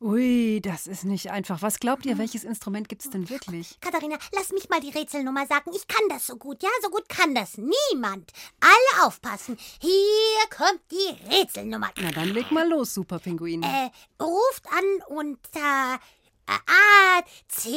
Ui, 0.02 0.62
das 0.62 0.88
ist 0.88 1.04
nicht 1.04 1.30
einfach. 1.30 1.62
Was 1.62 1.80
glaubt 1.80 2.06
ihr, 2.06 2.18
welches 2.18 2.46
Instrument 2.46 2.88
gibt's 2.88 3.10
denn 3.10 3.30
wirklich? 3.30 3.78
Katharina, 3.82 4.18
lass 4.32 4.52
mich 4.52 4.70
mal 4.70 4.80
die 4.80 4.92
Rätselnummer 4.92 5.46
sagen. 5.46 5.72
Ich 5.76 5.88
kann 5.88 6.08
das 6.08 6.28
so 6.28 6.38
gut, 6.38 6.64
ja? 6.64 6.70
So 6.82 6.90
gut 6.90 7.10
kann 7.10 7.36
das 7.36 7.58
niemand. 7.58 8.32
Alle 8.62 9.06
aufpassen. 9.06 9.58
Hier 9.82 10.50
kommt 10.50 10.80
die 10.90 11.36
Rätselnummer. 11.36 11.92
Na 11.98 12.12
dann 12.12 12.30
leg 12.30 12.50
mal 12.50 12.68
los, 12.70 12.94
Super 12.94 13.20
Pinguin. 13.20 13.62
Äh, 13.62 13.90
ruft 14.22 14.66
an 14.72 15.18
unter 15.18 16.00
äh, 16.48 16.54
A, 16.54 17.22
C, 17.50 17.70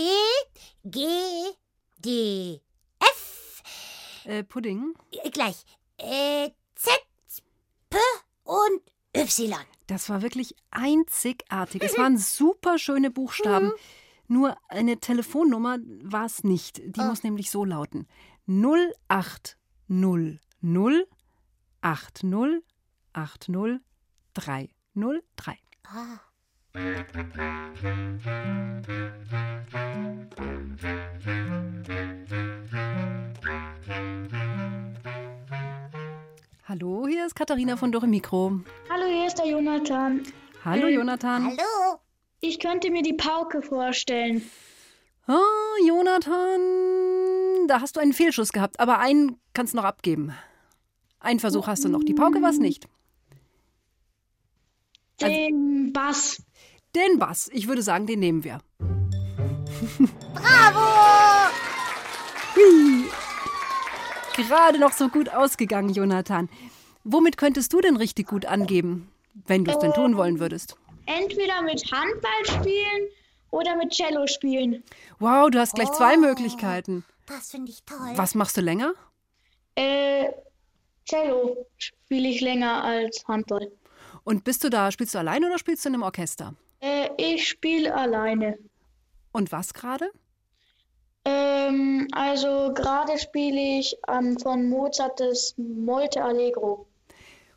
G, 0.85 1.05
D, 1.99 2.61
F. 3.01 3.63
Äh, 4.27 4.45
Pudding? 4.45 4.95
Äh, 5.11 5.31
gleich. 5.31 5.65
Äh, 5.99 6.51
Z, 6.77 6.93
P 7.91 7.99
und 8.45 8.81
Y. 9.17 9.57
Das 9.93 10.09
war 10.09 10.23
wirklich 10.23 10.57
einzigartig. 10.71 11.83
Es 11.83 11.99
waren 11.99 12.17
super 12.17 12.79
schöne 12.79 13.11
Buchstaben. 13.11 13.73
Nur 14.27 14.57
eine 14.69 14.99
Telefonnummer 14.99 15.77
war 16.03 16.25
es 16.25 16.45
nicht. 16.45 16.81
Die 16.97 17.01
muss 17.01 17.25
nämlich 17.25 17.51
so 17.51 17.67
lauten: 17.67 18.09
0800 18.47 20.39
80 21.83 22.63
80 23.13 23.81
303. 24.33 25.59
Ah. 25.85 26.21
Hallo, 36.65 37.07
hier 37.09 37.27
ist 37.27 37.35
Katharina 37.35 37.77
von 37.77 37.91
Dore 37.91 38.07
Mikro. 38.07 38.61
Hallo, 38.89 39.05
hier 39.07 39.27
ist 39.27 39.39
der 39.39 39.47
Jonathan. 39.49 40.23
Hallo, 40.65 40.87
Ähm, 40.87 40.95
Jonathan. 40.95 41.47
Hallo. 41.47 41.99
Ich 42.41 42.61
könnte 42.61 42.91
mir 42.91 43.03
die 43.03 43.15
Pauke 43.15 43.63
vorstellen. 43.63 44.43
Ah, 45.27 45.39
Jonathan, 45.87 46.61
da 47.69 47.81
hast 47.81 47.97
du 47.97 48.01
einen 48.01 48.13
Fehlschuss 48.13 48.53
gehabt, 48.53 48.79
aber 48.81 48.99
einen 48.99 49.39
kannst 49.55 49.73
du 49.73 49.77
noch 49.79 49.85
abgeben. 49.85 50.33
Einen 51.21 51.41
Versuch 51.41 51.67
hast 51.69 51.85
du 51.85 51.89
noch. 51.89 52.03
Die 52.03 52.15
Pauke 52.15 52.43
war 52.43 52.51
es 52.51 52.59
nicht. 52.59 52.89
Also 55.21 55.33
Den 55.35 55.93
Bass. 55.93 56.43
Den 56.95 57.19
Bass, 57.19 57.49
ich 57.53 57.69
würde 57.69 57.83
sagen, 57.83 58.07
den 58.07 58.21
nehmen 58.21 58.45
wir. 58.45 58.61
Bravo! 60.35 61.51
Hui. 62.57 63.02
Gerade 64.37 64.79
noch 64.79 64.93
so 64.93 65.09
gut 65.09 65.29
ausgegangen, 65.29 65.93
Jonathan. 65.93 66.49
Womit 67.05 67.37
könntest 67.37 67.73
du 67.73 67.81
denn 67.81 67.97
richtig 67.97 68.29
gut 68.29 68.47
angeben, 68.47 69.11
wenn 69.47 69.65
du 69.65 69.73
es 69.73 69.79
denn 69.79 69.93
tun 69.93 70.17
wollen 70.17 70.41
würdest? 70.41 70.77
Entweder 71.07 71.63
mit 71.63 71.83
Handball 71.91 72.45
spielen 72.47 73.09
oder 73.51 73.77
mit 73.77 73.91
Cello 73.93 74.27
spielen. 74.27 74.83
Wow, 75.19 75.51
du 75.51 75.59
hast 75.59 75.75
gleich 75.75 75.91
zwei 75.93 76.15
Oh. 76.17 76.21
Möglichkeiten. 76.21 77.05
Das 77.27 77.51
finde 77.51 77.71
ich 77.73 77.83
toll. 77.85 78.13
Was 78.17 78.35
machst 78.35 78.57
du 78.57 78.61
länger? 78.61 78.95
Äh, 79.75 80.29
Cello 81.07 81.67
spiele 81.79 82.29
ich 82.29 82.41
länger 82.41 82.85
als 82.85 83.25
Handball. 83.27 83.71
Und 84.25 84.45
bist 84.45 84.63
du 84.63 84.69
da, 84.71 84.91
spielst 84.93 85.15
du 85.15 85.19
allein 85.19 85.45
oder 85.45 85.59
spielst 85.59 85.85
du 85.85 85.89
in 85.89 85.95
einem 85.95 86.03
Orchester? 86.05 86.55
Äh, 86.81 87.09
ich 87.17 87.49
spiele 87.49 87.95
alleine. 87.95 88.59
Und 89.33 89.51
was 89.51 89.75
gerade? 89.75 90.11
Ähm, 91.25 92.09
also 92.13 92.73
gerade 92.75 93.19
spiele 93.19 93.79
ich 93.79 93.97
ähm, 94.09 94.39
von 94.39 94.69
Mozart 94.69 95.21
das 95.21 95.55
Molte 95.57 96.23
Allegro. 96.23 96.87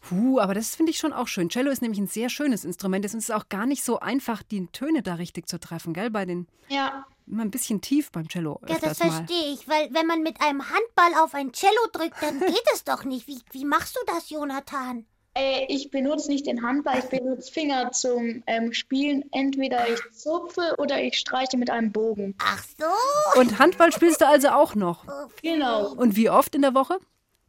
Puh, 0.02 0.40
aber 0.40 0.54
das 0.54 0.76
finde 0.76 0.92
ich 0.92 1.00
schon 1.00 1.14
auch 1.14 1.28
schön. 1.28 1.50
Cello 1.50 1.72
ist 1.72 1.82
nämlich 1.82 2.00
ein 2.00 2.08
sehr 2.08 2.30
schönes 2.30 2.64
Instrument. 2.64 3.04
Es 3.06 3.16
ist 3.16 3.32
auch 3.32 3.50
gar 3.50 3.66
nicht 3.66 3.84
so 3.84 4.00
einfach, 4.00 4.44
die 4.44 4.68
Töne 4.68 5.02
da 5.02 5.16
richtig 5.16 5.48
zu 5.50 5.60
treffen, 5.60 5.94
gell? 5.94 6.12
Bei 6.12 6.26
den 6.26 6.48
Ja, 6.70 7.06
immer 7.28 7.42
ein 7.42 7.50
bisschen 7.50 7.82
tief 7.82 8.12
beim 8.12 8.28
Cello 8.28 8.60
Ja, 8.68 8.78
das 8.80 9.00
verstehe 9.00 9.54
ich, 9.54 9.68
weil 9.68 9.92
wenn 9.94 10.06
man 10.06 10.22
mit 10.22 10.42
einem 10.42 10.62
Handball 10.62 11.24
auf 11.24 11.34
ein 11.34 11.52
Cello 11.54 11.72
drückt, 11.92 12.22
dann 12.22 12.40
geht 12.40 12.64
es 12.74 12.84
doch 12.84 13.04
nicht. 13.04 13.28
Wie, 13.28 13.40
wie 13.52 13.66
machst 13.66 13.96
du 13.96 14.00
das, 14.14 14.30
Jonathan? 14.30 15.06
Äh, 15.36 15.66
ich 15.68 15.92
benutze 15.92 16.32
nicht 16.32 16.48
den 16.48 16.64
Handball, 16.64 17.00
ich 17.00 17.06
benutze 17.06 17.52
Finger 17.52 17.92
zum 17.92 18.44
ähm, 18.48 18.74
Spielen. 18.74 19.26
Entweder 19.32 19.88
ich 19.90 20.00
zupfe 20.12 20.76
oder 20.78 21.02
ich 21.02 21.18
streiche 21.18 21.58
mit 21.58 21.70
einem 21.70 21.92
Bogen. 21.92 22.36
Ach 22.40 22.64
so. 22.78 23.40
Und 23.40 23.60
Handball 23.60 23.92
spielst 23.92 24.22
du 24.22 24.28
also 24.28 24.50
auch 24.50 24.76
noch. 24.76 25.06
Genau. 25.42 25.94
Und 25.94 26.16
wie 26.16 26.30
oft 26.30 26.56
in 26.56 26.62
der 26.62 26.74
Woche? 26.74 27.00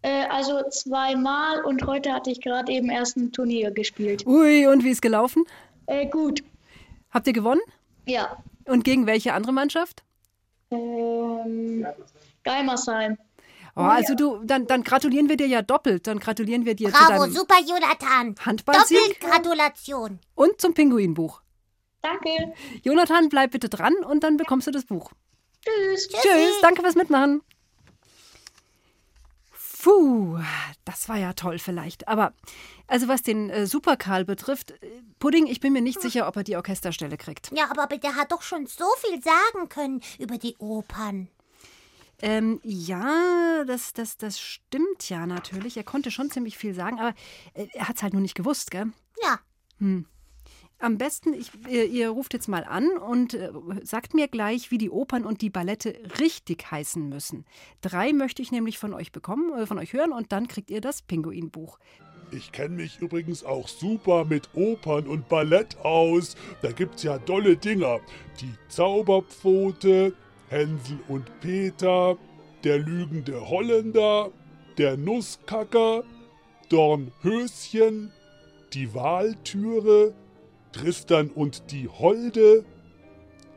Äh, 0.02 0.26
also 0.28 0.62
zweimal 0.70 1.64
und 1.64 1.86
heute 1.86 2.12
hatte 2.12 2.30
ich 2.30 2.40
gerade 2.40 2.70
eben 2.72 2.90
erst 2.90 3.16
ein 3.16 3.32
Turnier 3.32 3.70
gespielt. 3.70 4.26
Ui, 4.26 4.66
und 4.66 4.84
wie 4.84 4.90
ist 4.90 5.02
gelaufen? 5.02 5.44
Äh, 5.86 6.06
gut. 6.06 6.42
Habt 7.10 7.26
ihr 7.26 7.32
gewonnen? 7.32 7.60
Ja. 8.06 8.36
Und 8.66 8.84
gegen 8.84 9.06
welche 9.06 9.32
andere 9.32 9.52
Mannschaft? 9.52 10.02
Ähm, 10.70 11.86
Geimersheim. 12.42 13.16
Oh, 13.78 13.82
also 13.82 14.14
du, 14.14 14.40
dann, 14.42 14.66
dann 14.66 14.82
gratulieren 14.82 15.28
wir 15.28 15.36
dir 15.36 15.46
ja 15.46 15.60
doppelt. 15.60 16.06
Dann 16.06 16.18
gratulieren 16.18 16.64
wir 16.64 16.74
dir 16.74 16.88
zu 16.88 16.94
Bravo, 16.94 17.24
deinem 17.24 17.32
super, 17.32 17.56
Jonathan. 17.60 18.34
Handballsieg 18.44 18.98
Doppelt 18.98 19.20
Gratulation. 19.20 20.18
und 20.34 20.60
zum 20.60 20.72
Pinguinbuch. 20.72 21.42
Danke. 22.00 22.54
Jonathan, 22.82 23.28
bleib 23.28 23.50
bitte 23.50 23.68
dran 23.68 23.94
und 24.08 24.24
dann 24.24 24.38
bekommst 24.38 24.66
du 24.66 24.70
das 24.70 24.86
Buch. 24.86 25.12
Tschüss. 25.62 26.08
Tschüss, 26.08 26.60
danke 26.62 26.80
fürs 26.80 26.94
Mitmachen. 26.94 27.42
Puh, 29.82 30.38
das 30.84 31.08
war 31.08 31.16
ja 31.16 31.34
toll 31.34 31.58
vielleicht. 31.58 32.08
Aber 32.08 32.32
also 32.88 33.08
was 33.08 33.22
den 33.22 33.50
äh, 33.50 33.66
Superkarl 33.66 34.24
betrifft, 34.24 34.70
äh, 34.70 35.02
Pudding, 35.18 35.46
ich 35.46 35.60
bin 35.60 35.72
mir 35.72 35.82
nicht 35.82 36.00
sicher, 36.00 36.26
ob 36.26 36.36
er 36.36 36.44
die 36.44 36.56
Orchesterstelle 36.56 37.16
kriegt. 37.16 37.52
Ja, 37.54 37.70
aber 37.70 37.86
der 37.96 38.16
hat 38.16 38.32
doch 38.32 38.42
schon 38.42 38.66
so 38.66 38.86
viel 38.98 39.22
sagen 39.22 39.68
können 39.68 40.00
über 40.18 40.38
die 40.38 40.56
Opern. 40.56 41.28
Ähm, 42.22 42.60
ja, 42.62 43.64
das, 43.66 43.92
das, 43.92 44.16
das 44.16 44.40
stimmt 44.40 45.08
ja 45.08 45.26
natürlich. 45.26 45.76
Er 45.76 45.84
konnte 45.84 46.10
schon 46.10 46.30
ziemlich 46.30 46.56
viel 46.56 46.74
sagen, 46.74 46.98
aber 46.98 47.14
äh, 47.54 47.66
er 47.74 47.88
hat 47.88 47.96
es 47.96 48.02
halt 48.02 48.14
nur 48.14 48.22
nicht 48.22 48.34
gewusst, 48.34 48.70
gell? 48.70 48.86
Ja. 49.22 49.38
Hm. 49.78 50.06
Am 50.78 50.98
besten, 50.98 51.32
ich, 51.32 51.52
ihr, 51.68 51.86
ihr 51.86 52.10
ruft 52.10 52.34
jetzt 52.34 52.48
mal 52.48 52.64
an 52.64 52.98
und 52.98 53.32
äh, 53.32 53.50
sagt 53.82 54.12
mir 54.12 54.28
gleich, 54.28 54.70
wie 54.70 54.76
die 54.76 54.90
Opern 54.90 55.24
und 55.24 55.40
die 55.40 55.48
Ballette 55.48 55.98
richtig 56.20 56.70
heißen 56.70 57.08
müssen. 57.08 57.46
Drei 57.80 58.12
möchte 58.12 58.42
ich 58.42 58.52
nämlich 58.52 58.78
von 58.78 58.92
euch 58.92 59.10
bekommen, 59.10 59.52
äh, 59.58 59.66
von 59.66 59.78
euch 59.78 59.94
hören 59.94 60.12
und 60.12 60.32
dann 60.32 60.48
kriegt 60.48 60.70
ihr 60.70 60.82
das 60.82 61.00
Pinguinbuch. 61.00 61.78
Ich 62.30 62.52
kenne 62.52 62.76
mich 62.76 63.00
übrigens 63.00 63.44
auch 63.44 63.68
super 63.68 64.24
mit 64.24 64.50
Opern 64.54 65.06
und 65.06 65.28
Ballett 65.28 65.78
aus. 65.78 66.36
Da 66.60 66.72
gibt's 66.72 67.04
ja 67.04 67.18
dolle 67.18 67.56
Dinger. 67.56 68.00
Die 68.40 68.52
Zauberpfote, 68.68 70.12
Hänsel 70.48 70.98
und 71.08 71.40
Peter, 71.40 72.16
der 72.64 72.78
lügende 72.78 73.48
Holländer, 73.48 74.30
der 74.78 74.96
Nusskacker, 74.96 76.04
Dornhöschen, 76.68 78.12
die 78.72 78.94
Wahltüre, 78.94 80.14
Tristan 80.72 81.30
und 81.30 81.70
die 81.70 81.88
Holde, 81.88 82.64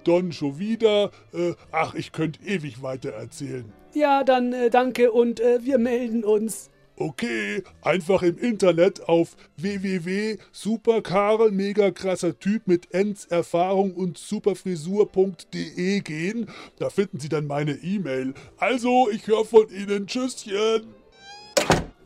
Don 0.03 0.31
Jovida. 0.31 1.11
Äh, 1.33 1.53
ach, 1.71 1.93
ich 1.93 2.11
könnte 2.11 2.41
ewig 2.43 2.81
weiter 2.81 3.11
erzählen. 3.11 3.71
Ja, 3.93 4.23
dann 4.23 4.53
äh, 4.53 4.69
danke 4.69 5.11
und 5.11 5.39
äh, 5.39 5.63
wir 5.63 5.77
melden 5.77 6.23
uns. 6.23 6.69
Okay, 7.01 7.63
einfach 7.81 8.23
im 8.23 8.37
Internet 8.37 9.07
auf 9.07 9.37
www.superkarl, 9.55 11.49
mega 11.49 11.91
krasser 11.91 12.37
Typ 12.37 12.67
mit 12.67 12.93
Ends 12.93 13.23
Erfahrung 13.23 13.93
und 13.93 14.17
superfrisur.de 14.17 16.01
gehen. 16.01 16.47
Da 16.77 16.89
finden 16.89 17.21
Sie 17.21 17.29
dann 17.29 17.47
meine 17.47 17.71
E-Mail. 17.71 18.33
Also, 18.57 19.09
ich 19.09 19.25
höre 19.27 19.45
von 19.45 19.69
Ihnen. 19.69 20.07
Tschüsschen. 20.07 20.87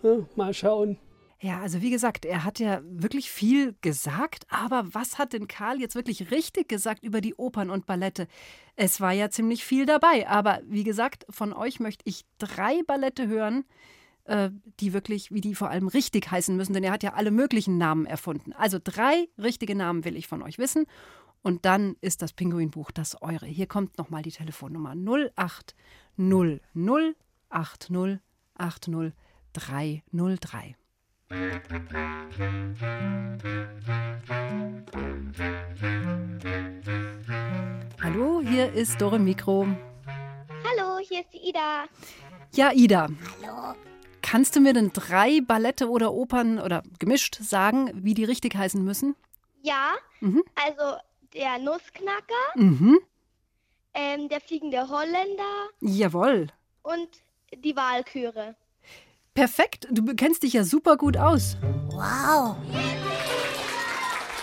Ja, 0.04 0.18
mal 0.36 0.54
schauen. 0.54 1.00
Ja, 1.40 1.60
also 1.60 1.82
wie 1.82 1.90
gesagt, 1.90 2.24
er 2.24 2.44
hat 2.44 2.60
ja 2.60 2.82
wirklich 2.86 3.32
viel 3.32 3.76
gesagt, 3.82 4.46
aber 4.48 4.86
was 4.94 5.18
hat 5.18 5.34
denn 5.34 5.48
Karl 5.48 5.82
jetzt 5.82 5.96
wirklich 5.96 6.30
richtig 6.30 6.70
gesagt 6.70 7.04
über 7.04 7.20
die 7.20 7.34
Opern 7.34 7.72
und 7.72 7.88
Ballette? 7.88 8.28
Es 8.76 9.02
war 9.02 9.12
ja 9.12 9.32
ziemlich 9.32 9.66
viel 9.66 9.88
dabei, 9.88 10.28
aber 10.30 10.62
wie 10.68 10.84
gesagt, 10.84 11.26
von 11.32 11.52
euch 11.52 11.80
möchte 11.80 12.04
ich 12.08 12.26
drei 12.38 12.84
Ballette 12.84 13.28
hören, 13.28 13.66
äh, 14.26 14.50
die 14.80 14.94
wirklich, 14.94 15.32
wie 15.32 15.42
die 15.42 15.56
vor 15.56 15.70
allem 15.70 15.88
richtig 15.88 16.32
heißen 16.32 16.56
müssen, 16.56 16.74
denn 16.74 16.84
er 16.84 16.92
hat 16.92 17.04
ja 17.04 17.14
alle 17.14 17.32
möglichen 17.32 17.78
Namen 17.78 18.06
erfunden. 18.06 18.54
Also 18.54 18.80
drei 18.84 19.28
richtige 19.38 19.76
Namen 19.76 20.06
will 20.06 20.16
ich 20.16 20.28
von 20.28 20.42
euch 20.42 20.58
wissen 20.58 20.86
und 21.42 21.66
dann 21.66 21.96
ist 22.02 22.22
das 22.22 22.34
Pinguinbuch 22.34 22.92
das 22.92 23.22
eure. 23.22 23.46
Hier 23.46 23.68
kommt 23.68 23.98
nochmal 23.98 24.24
die 24.24 24.32
Telefonnummer 24.32 24.96
0800 24.96 26.62
80 27.50 28.20
80 28.56 29.14
303. 29.54 30.76
Hallo, 38.02 38.42
hier 38.42 38.72
ist 38.74 39.00
Dore 39.02 39.20
Mikro. 39.20 39.68
Hallo, 40.64 41.00
hier 41.00 41.22
ist 41.22 41.34
die 41.34 41.50
Ida. 41.50 41.86
Ja, 42.54 42.72
Ida, 42.74 43.08
Hallo. 43.42 43.76
Kannst 44.24 44.56
du 44.56 44.60
mir 44.62 44.74
denn 44.74 44.92
drei 44.94 45.42
Ballette 45.42 45.88
oder 45.90 46.12
Opern 46.14 46.60
oder 46.60 46.82
gemischt 46.98 47.36
sagen, 47.42 47.92
wie 47.94 48.16
die 48.16 48.24
richtig 48.24 48.56
heißen 48.56 48.84
müssen? 48.84 49.16
Ja, 49.62 49.92
Mhm. 50.22 50.44
also 50.56 50.98
der 51.34 51.60
Nussknacker, 51.60 52.44
Mhm. 52.56 53.00
ähm, 53.94 54.30
der 54.30 54.42
fliegende 54.42 54.90
Holländer 54.90 55.70
Jawohl. 55.82 56.48
und 56.82 57.08
die 57.56 57.76
Wahlküre. 57.76 58.56
Perfekt, 59.36 59.88
du 59.92 60.16
kennst 60.16 60.44
dich 60.44 60.54
ja 60.54 60.64
super 60.64 60.96
gut 60.98 61.18
aus. 61.18 61.58
Wow. 61.90 62.56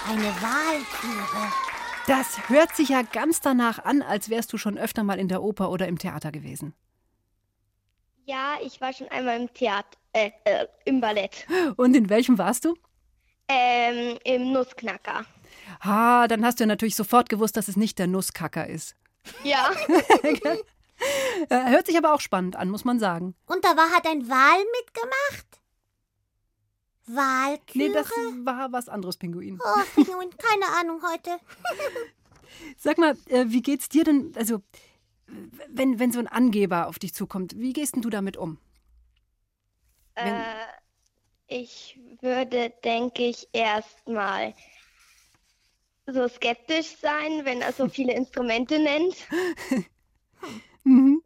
Eine 0.09 0.25
Wahltüre. 0.43 1.53
Das 2.07 2.49
hört 2.49 2.75
sich 2.75 2.89
ja 2.89 3.03
ganz 3.03 3.41
danach 3.41 3.85
an, 3.85 4.03
als 4.03 4.31
wärst 4.31 4.53
du 4.53 4.59
schon 4.59 4.77
öfter 4.79 5.05
mal 5.05 5.19
in 5.19 5.29
der 5.29 5.43
Oper 5.43 5.71
oder 5.71 5.87
im 5.87 5.99
Theater 5.99 6.33
gewesen. 6.33 6.75
Ja, 8.31 8.59
ich 8.63 8.81
war 8.81 8.93
schon 8.93 9.09
einmal 9.09 9.41
im 9.41 9.53
Theater, 9.53 9.89
äh, 10.13 10.31
äh, 10.45 10.69
im 10.85 11.01
Ballett. 11.01 11.49
Und 11.77 11.97
in 11.97 12.09
welchem 12.09 12.39
warst 12.39 12.65
du? 12.65 12.77
Ähm, 13.49 14.19
im 14.23 14.53
Nussknacker. 14.53 15.25
Ah, 15.81 16.29
dann 16.29 16.45
hast 16.45 16.61
du 16.61 16.63
ja 16.63 16.69
natürlich 16.69 16.95
sofort 16.95 17.29
gewusst, 17.29 17.57
dass 17.57 17.67
es 17.67 17.77
nicht 17.77 17.99
der 17.99 18.07
Nusskacker 18.07 18.69
ist. 18.69 18.95
Ja. 19.43 19.73
Äh, 21.49 21.71
Hört 21.71 21.87
sich 21.87 21.97
aber 21.97 22.13
auch 22.13 22.21
spannend 22.21 22.57
an, 22.57 22.69
muss 22.69 22.85
man 22.85 22.99
sagen. 22.99 23.35
Und 23.47 23.65
da 23.65 23.75
war, 23.75 23.89
hat 23.91 24.07
ein 24.07 24.29
Wal 24.29 24.59
mitgemacht? 24.83 25.63
Walküre? 27.07 27.89
Nee, 27.89 27.89
das 27.95 28.11
war 28.45 28.71
was 28.71 28.91
anderes, 28.91 29.17
Pinguin. 29.17 29.59
Oh, 29.65 29.81
Pinguin, 29.95 30.29
keine 30.37 30.67
Ahnung 30.79 31.01
heute. 31.11 31.39
Sag 32.77 32.99
mal, 32.99 33.17
äh, 33.31 33.47
wie 33.49 33.63
geht's 33.63 33.89
dir 33.89 34.05
denn, 34.05 34.35
also, 34.37 34.61
wenn, 35.69 35.99
wenn 35.99 36.13
so 36.13 36.19
ein 36.19 36.27
Angeber 36.27 36.89
auf 36.89 36.99
dich 36.99 37.15
zukommt, 37.15 37.59
wie 37.59 37.73
gehst 37.73 37.95
denn 37.97 38.03
du 38.03 38.11
damit 38.11 38.37
um? 38.37 38.59
Wenn- 40.17 40.27
Äh, 40.27 40.67
ich 41.49 41.99
würde, 42.21 42.73
denke 42.85 43.25
ich, 43.25 43.49
erstmal 43.53 44.55
so 46.07 46.29
skeptisch 46.29 46.97
sein, 47.01 47.45
wenn 47.45 47.61
er 47.63 47.73
so 47.73 47.89
viele 47.89 48.15
Instrumente 48.15 48.79
nennt. 48.79 49.17
Mhm. 50.83 51.23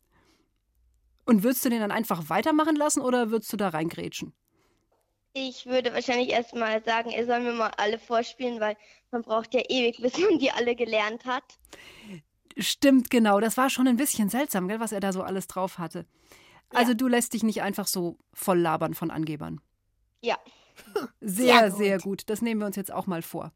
Und 1.26 1.44
würdest 1.44 1.64
du 1.64 1.70
den 1.70 1.80
dann 1.80 1.92
einfach 1.92 2.28
weitermachen 2.28 2.74
lassen 2.74 3.00
oder 3.00 3.30
würdest 3.30 3.52
du 3.52 3.56
da 3.56 3.68
reingrätschen? 3.68 4.34
Ich 5.32 5.66
würde 5.66 5.94
wahrscheinlich 5.94 6.30
erstmal 6.30 6.84
sagen, 6.84 7.10
er 7.10 7.24
soll 7.24 7.40
mir 7.40 7.52
mal 7.52 7.70
alle 7.76 7.98
vorspielen, 7.98 8.60
weil 8.60 8.76
man 9.10 9.22
braucht 9.22 9.54
ja 9.54 9.62
ewig, 9.68 9.98
bis 10.02 10.18
man 10.18 10.38
die 10.38 10.50
alle 10.50 10.74
gelernt 10.76 11.24
hat. 11.24 11.44
Stimmt, 12.56 13.10
genau. 13.10 13.40
Das 13.40 13.56
war 13.56 13.70
schon 13.70 13.88
ein 13.88 13.96
bisschen 13.96 14.28
seltsam, 14.28 14.68
gell, 14.68 14.80
was 14.80 14.92
er 14.92 15.00
da 15.00 15.12
so 15.12 15.22
alles 15.22 15.46
drauf 15.46 15.78
hatte. 15.78 16.06
Also 16.70 16.94
du 16.94 17.08
lässt 17.08 17.32
dich 17.34 17.42
nicht 17.42 17.62
einfach 17.62 17.86
so 17.86 18.18
voll 18.32 18.58
labern 18.58 18.94
von 18.94 19.10
Angebern. 19.10 19.60
Ja. 20.22 20.38
Sehr, 21.20 21.70
sehr 21.70 21.98
gut. 21.98 22.28
Das 22.28 22.42
nehmen 22.42 22.60
wir 22.60 22.66
uns 22.66 22.76
jetzt 22.76 22.92
auch 22.92 23.06
mal 23.06 23.22
vor. 23.22 23.52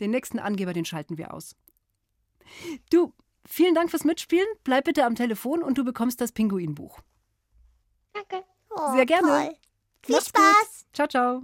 Den 0.00 0.10
nächsten 0.10 0.38
Angeber, 0.38 0.72
den 0.72 0.84
schalten 0.84 1.18
wir 1.18 1.34
aus. 1.34 1.56
Du, 2.90 3.12
vielen 3.44 3.74
Dank 3.74 3.90
fürs 3.90 4.04
Mitspielen. 4.04 4.46
Bleib 4.62 4.84
bitte 4.84 5.04
am 5.04 5.14
Telefon 5.14 5.62
und 5.62 5.78
du 5.78 5.84
bekommst 5.84 6.20
das 6.20 6.32
Pinguinbuch. 6.32 7.00
Danke. 8.12 8.44
Oh, 8.70 8.94
Sehr 8.94 9.06
gerne. 9.06 9.28
Toll. 9.28 9.56
Viel 10.02 10.14
Mach's 10.14 10.28
Spaß. 10.28 10.84
Gut. 10.84 10.94
Ciao, 10.94 11.08
ciao. 11.08 11.42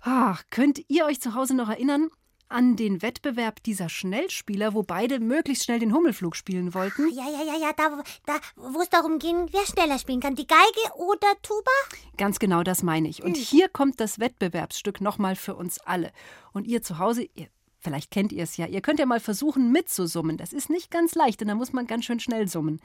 Ach, 0.00 0.44
könnt 0.50 0.84
ihr 0.88 1.04
euch 1.06 1.20
zu 1.20 1.34
Hause 1.34 1.54
noch 1.54 1.68
erinnern 1.68 2.10
an 2.48 2.76
den 2.76 3.02
Wettbewerb 3.02 3.62
dieser 3.62 3.88
Schnellspieler, 3.88 4.74
wo 4.74 4.82
beide 4.82 5.20
möglichst 5.20 5.64
schnell 5.64 5.78
den 5.78 5.92
Hummelflug 5.92 6.36
spielen 6.36 6.74
wollten? 6.74 7.08
Ja, 7.12 7.28
ja, 7.28 7.44
ja, 7.44 7.58
ja, 7.58 7.72
da, 7.76 8.02
da 8.26 8.38
wo 8.56 8.80
es 8.80 8.88
darum 8.88 9.18
ging, 9.18 9.48
wer 9.50 9.66
schneller 9.66 9.98
spielen 9.98 10.20
kann, 10.20 10.34
die 10.34 10.46
Geige 10.46 10.96
oder 10.96 11.28
Tuba? 11.42 11.70
Ganz 12.16 12.38
genau 12.38 12.62
das 12.62 12.82
meine 12.82 13.08
ich. 13.08 13.22
Und 13.22 13.36
hier 13.36 13.68
kommt 13.68 14.00
das 14.00 14.18
Wettbewerbsstück 14.18 15.00
nochmal 15.00 15.36
für 15.36 15.56
uns 15.56 15.78
alle. 15.80 16.12
Und 16.52 16.66
ihr 16.66 16.82
zu 16.82 16.98
Hause, 16.98 17.28
ihr, 17.34 17.48
vielleicht 17.80 18.10
kennt 18.10 18.32
ihr 18.32 18.44
es 18.44 18.56
ja, 18.56 18.66
ihr 18.66 18.80
könnt 18.80 19.00
ja 19.00 19.06
mal 19.06 19.20
versuchen 19.20 19.72
mitzusummen. 19.72 20.36
Das 20.36 20.52
ist 20.52 20.70
nicht 20.70 20.90
ganz 20.90 21.14
leicht, 21.14 21.40
denn 21.40 21.48
da 21.48 21.54
muss 21.54 21.72
man 21.72 21.86
ganz 21.86 22.04
schön 22.04 22.20
schnell 22.20 22.48
summen. 22.48 22.80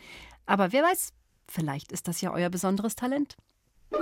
Aber 0.45 0.71
wer 0.71 0.83
weiß, 0.83 1.13
vielleicht 1.47 1.91
ist 1.91 2.07
das 2.07 2.21
ja 2.21 2.33
euer 2.33 2.49
besonderes 2.49 2.95
Talent. 2.95 3.37
Oh 3.93 3.97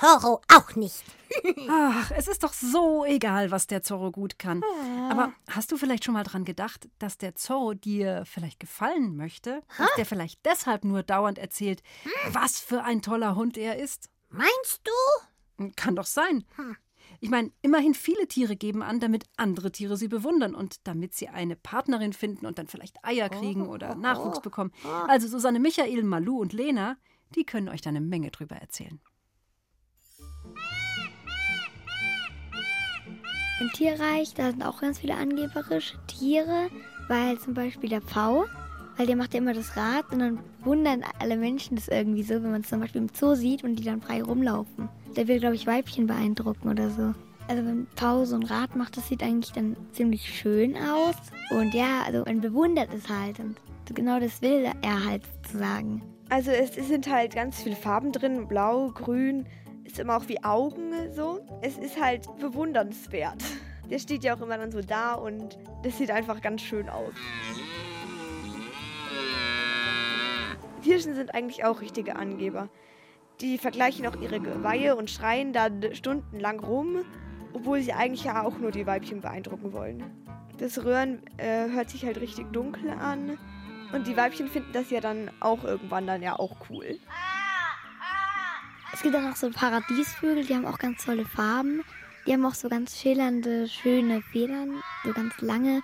Zorro 0.00 0.40
auch 0.48 0.74
nicht. 0.76 1.04
Ach, 1.68 2.10
es 2.16 2.26
ist 2.26 2.42
doch 2.42 2.52
so 2.52 3.04
egal, 3.04 3.50
was 3.50 3.66
der 3.66 3.82
Zorro 3.82 4.10
gut 4.10 4.38
kann. 4.38 4.62
Aber 5.10 5.32
hast 5.48 5.70
du 5.70 5.76
vielleicht 5.76 6.04
schon 6.04 6.14
mal 6.14 6.24
dran 6.24 6.44
gedacht, 6.44 6.88
dass 6.98 7.18
der 7.18 7.34
Zorro 7.34 7.74
dir 7.74 8.24
vielleicht 8.24 8.58
gefallen 8.58 9.16
möchte? 9.16 9.62
Dass 9.78 9.94
der 9.96 10.06
vielleicht 10.06 10.44
deshalb 10.44 10.84
nur 10.84 11.02
dauernd 11.02 11.38
erzählt, 11.38 11.82
was 12.30 12.58
für 12.58 12.82
ein 12.82 13.02
toller 13.02 13.36
Hund 13.36 13.56
er 13.58 13.78
ist? 13.78 14.10
Meinst 14.30 14.80
du? 14.84 15.66
Kann 15.76 15.94
doch 15.94 16.06
sein. 16.06 16.44
Ich 17.20 17.28
meine, 17.28 17.52
immerhin 17.60 17.92
viele 17.94 18.26
Tiere 18.26 18.56
geben 18.56 18.82
an, 18.82 18.98
damit 18.98 19.24
andere 19.36 19.70
Tiere 19.70 19.96
sie 19.98 20.08
bewundern 20.08 20.54
und 20.54 20.86
damit 20.86 21.12
sie 21.14 21.28
eine 21.28 21.54
Partnerin 21.54 22.14
finden 22.14 22.46
und 22.46 22.58
dann 22.58 22.66
vielleicht 22.66 23.04
Eier 23.04 23.28
kriegen 23.28 23.68
oder 23.68 23.94
Nachwuchs 23.94 24.40
bekommen. 24.40 24.72
Also 25.06 25.28
Susanne 25.28 25.60
Michael, 25.60 26.02
Malu 26.02 26.40
und 26.40 26.54
Lena, 26.54 26.96
die 27.34 27.44
können 27.44 27.68
euch 27.68 27.82
da 27.82 27.90
eine 27.90 28.00
Menge 28.00 28.30
drüber 28.30 28.56
erzählen. 28.56 29.00
Im 33.60 33.70
Tierreich, 33.72 34.32
da 34.32 34.50
sind 34.50 34.64
auch 34.64 34.80
ganz 34.80 35.00
viele 35.00 35.14
angeberische 35.16 35.98
Tiere, 36.06 36.70
weil 37.08 37.38
zum 37.38 37.52
Beispiel 37.52 37.90
der 37.90 38.00
Pfau, 38.00 38.46
weil 38.96 39.06
der 39.06 39.16
macht 39.16 39.34
ja 39.34 39.40
immer 39.40 39.52
das 39.52 39.76
Rad 39.76 40.10
und 40.12 40.20
dann 40.20 40.38
wundern 40.60 41.04
alle 41.18 41.36
Menschen 41.36 41.76
das 41.76 41.88
irgendwie 41.88 42.22
so, 42.22 42.34
wenn 42.36 42.52
man 42.52 42.62
es 42.62 42.70
zum 42.70 42.80
Beispiel 42.80 43.02
im 43.02 43.10
Zoo 43.12 43.34
sieht 43.34 43.62
und 43.62 43.76
die 43.76 43.84
dann 43.84 44.00
frei 44.00 44.22
rumlaufen. 44.22 44.88
Der 45.14 45.28
will, 45.28 45.40
glaube 45.40 45.56
ich, 45.56 45.66
Weibchen 45.66 46.06
beeindrucken 46.06 46.70
oder 46.70 46.88
so. 46.88 47.14
Also 47.48 47.66
wenn 47.66 47.86
Pfau 47.96 48.24
so 48.24 48.36
ein 48.36 48.44
Rad 48.44 48.76
macht, 48.76 48.96
das 48.96 49.08
sieht 49.08 49.22
eigentlich 49.22 49.52
dann 49.52 49.76
ziemlich 49.92 50.34
schön 50.34 50.76
aus. 50.76 51.16
Und 51.50 51.74
ja, 51.74 52.02
also 52.06 52.24
man 52.24 52.40
bewundert 52.40 52.88
es 52.94 53.10
halt 53.10 53.40
und 53.40 53.56
genau 53.94 54.20
das 54.20 54.40
will 54.40 54.70
er 54.80 55.04
halt 55.04 55.22
sozusagen. 55.42 56.00
Also 56.30 56.50
es 56.50 56.74
sind 56.76 57.10
halt 57.10 57.34
ganz 57.34 57.60
viele 57.60 57.76
Farben 57.76 58.12
drin, 58.12 58.46
blau, 58.46 58.90
grün, 58.94 59.46
ist 59.90 59.98
immer 59.98 60.16
auch 60.16 60.28
wie 60.28 60.42
Augen 60.44 61.12
so. 61.12 61.40
Es 61.62 61.76
ist 61.76 62.00
halt 62.00 62.26
bewundernswert. 62.38 63.42
Der 63.90 63.98
steht 63.98 64.22
ja 64.22 64.36
auch 64.36 64.40
immer 64.40 64.56
dann 64.56 64.70
so 64.70 64.80
da 64.80 65.14
und 65.14 65.58
das 65.82 65.98
sieht 65.98 66.12
einfach 66.12 66.40
ganz 66.40 66.62
schön 66.62 66.88
aus. 66.88 67.12
Hirschen 70.82 71.16
sind 71.16 71.34
eigentlich 71.34 71.64
auch 71.64 71.80
richtige 71.80 72.14
Angeber. 72.14 72.68
Die 73.40 73.58
vergleichen 73.58 74.06
auch 74.06 74.14
ihre 74.20 74.38
Geweihe 74.38 74.94
und 74.94 75.10
schreien 75.10 75.52
dann 75.52 75.82
stundenlang 75.92 76.60
rum, 76.60 77.04
obwohl 77.52 77.82
sie 77.82 77.92
eigentlich 77.92 78.24
ja 78.24 78.44
auch 78.44 78.58
nur 78.58 78.70
die 78.70 78.86
Weibchen 78.86 79.20
beeindrucken 79.20 79.72
wollen. 79.72 80.04
Das 80.58 80.84
Röhren 80.84 81.22
äh, 81.36 81.68
hört 81.70 81.90
sich 81.90 82.04
halt 82.04 82.20
richtig 82.20 82.52
dunkel 82.52 82.90
an 82.90 83.38
und 83.92 84.06
die 84.06 84.16
Weibchen 84.16 84.46
finden 84.46 84.72
das 84.72 84.90
ja 84.90 85.00
dann 85.00 85.32
auch 85.40 85.64
irgendwann 85.64 86.06
dann 86.06 86.22
ja 86.22 86.38
auch 86.38 86.54
cool. 86.70 86.98
Es 88.92 89.02
gibt 89.02 89.14
auch 89.14 89.22
noch 89.22 89.36
so 89.36 89.50
Paradiesvögel, 89.50 90.44
die 90.44 90.54
haben 90.54 90.66
auch 90.66 90.78
ganz 90.78 91.04
tolle 91.04 91.24
Farben. 91.24 91.82
Die 92.26 92.32
haben 92.32 92.44
auch 92.44 92.54
so 92.54 92.68
ganz 92.68 92.98
schillernde, 92.98 93.68
schöne 93.68 94.20
Federn, 94.20 94.82
so 95.04 95.12
ganz 95.12 95.40
lange. 95.40 95.82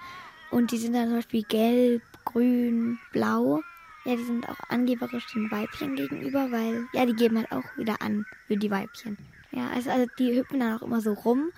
Und 0.50 0.70
die 0.70 0.76
sind 0.76 0.94
dann 0.94 1.06
zum 1.06 1.16
Beispiel 1.16 1.42
gelb, 1.44 2.02
grün, 2.24 2.98
blau. 3.12 3.62
Ja, 4.04 4.16
die 4.16 4.24
sind 4.24 4.48
auch 4.48 4.58
angeberisch 4.68 5.26
den 5.32 5.50
Weibchen 5.50 5.96
gegenüber, 5.96 6.50
weil, 6.50 6.86
ja, 6.92 7.06
die 7.06 7.14
geben 7.14 7.38
halt 7.38 7.50
auch 7.52 7.64
wieder 7.76 8.00
an 8.00 8.26
für 8.46 8.56
die 8.56 8.70
Weibchen. 8.70 9.16
Ja, 9.50 9.68
also, 9.68 9.90
also 9.90 10.06
die 10.18 10.36
hüpfen 10.36 10.60
dann 10.60 10.76
auch 10.76 10.82
immer 10.82 11.00
so 11.00 11.12
rum. 11.12 11.50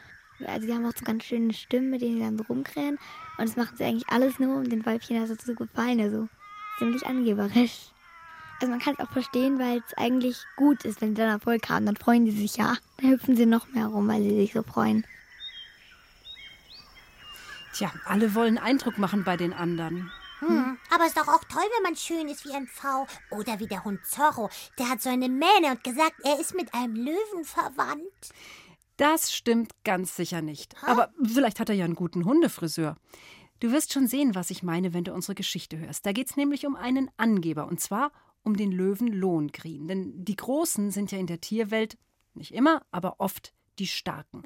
Also 0.46 0.66
die 0.66 0.72
haben 0.72 0.87
auch 0.87 0.96
so 0.96 1.04
ganz 1.04 1.24
schöne 1.24 1.52
Stimmen, 1.52 1.90
mit 1.90 2.00
denen 2.00 2.16
sie 2.16 2.22
dann 2.22 2.38
so 2.38 2.44
rumkrähen. 2.44 2.98
Und 3.38 3.48
das 3.48 3.56
machen 3.56 3.77
sie 3.77 3.85
eigentlich 3.85 4.08
alles 4.08 4.38
nur, 4.38 4.56
um 4.56 4.68
den 4.68 4.87
Weibchen 4.87 5.18
also 5.18 5.35
zu 5.35 5.54
gefallen. 5.54 6.00
Also 6.00 6.29
ziemlich 6.79 7.04
angeberisch. 7.06 7.90
Also 8.61 8.71
man 8.71 8.81
kann 8.81 8.94
es 8.98 9.00
auch 9.00 9.13
verstehen, 9.13 9.59
weil 9.59 9.79
es 9.79 9.96
eigentlich 9.96 10.38
gut 10.56 10.85
ist, 10.85 11.00
wenn 11.00 11.11
sie 11.11 11.23
dann 11.23 11.31
Erfolg 11.31 11.69
haben. 11.69 11.87
Dann 11.87 11.96
freuen 11.96 12.25
die 12.25 12.33
sich 12.33 12.56
ja. 12.56 12.77
Dann 12.96 13.11
hüpfen 13.11 13.37
sie 13.37 13.46
noch 13.46 13.69
mehr 13.69 13.87
rum, 13.87 14.09
weil 14.09 14.23
sie 14.23 14.37
sich 14.37 14.52
so 14.52 14.63
freuen. 14.63 15.04
Tja, 17.73 17.92
alle 18.04 18.35
wollen 18.35 18.59
Eindruck 18.59 18.98
machen 18.98 19.23
bei 19.23 19.37
den 19.37 19.52
anderen. 19.52 20.11
Hm. 20.40 20.77
Aber 20.90 21.06
ist 21.06 21.17
doch 21.17 21.29
auch 21.29 21.44
toll, 21.44 21.65
wenn 21.77 21.83
man 21.85 21.96
schön 21.96 22.29
ist 22.29 22.44
wie 22.44 22.52
ein 22.52 22.67
Pfau. 22.67 23.06
Oder 23.31 23.61
wie 23.61 23.67
der 23.67 23.85
Hund 23.85 24.04
Zorro. 24.04 24.50
Der 24.79 24.88
hat 24.88 25.02
so 25.02 25.11
eine 25.11 25.29
Mähne 25.29 25.71
und 25.71 25.85
gesagt, 25.85 26.15
er 26.25 26.40
ist 26.40 26.54
mit 26.54 26.75
einem 26.75 26.94
Löwen 26.94 27.44
verwandt. 27.44 28.33
Das 28.96 29.33
stimmt 29.33 29.73
ganz 29.85 30.17
sicher 30.17 30.42
nicht. 30.42 30.75
Aber 30.83 31.13
vielleicht 31.23 31.61
hat 31.61 31.69
er 31.69 31.77
ja 31.77 31.85
einen 31.85 31.94
guten 31.94 32.25
Hundefriseur. 32.25 32.96
Du 33.61 33.71
wirst 33.73 33.92
schon 33.92 34.09
sehen, 34.09 34.35
was 34.35 34.50
ich 34.50 34.63
meine, 34.63 34.92
wenn 34.92 35.04
du 35.04 35.13
unsere 35.13 35.37
Geschichte 35.37 35.79
hörst. 35.79 36.04
Da 36.04 36.13
geht 36.13 36.31
es 36.31 36.37
nämlich 36.37 36.67
um 36.67 36.75
einen 36.75 37.11
Angeber. 37.17 37.67
Und 37.67 37.81
zwar 37.81 38.11
um 38.42 38.56
den 38.56 38.72
Löwen 38.72 39.08
Lohengrin. 39.08 39.88
Denn 39.88 40.24
die 40.24 40.36
Großen 40.36 40.90
sind 40.90 41.12
ja 41.12 41.18
in 41.18 41.26
der 41.26 41.40
Tierwelt, 41.40 41.98
nicht 42.34 42.52
immer, 42.52 42.82
aber 42.90 43.16
oft 43.18 43.52
die 43.78 43.86
Starken. 43.86 44.42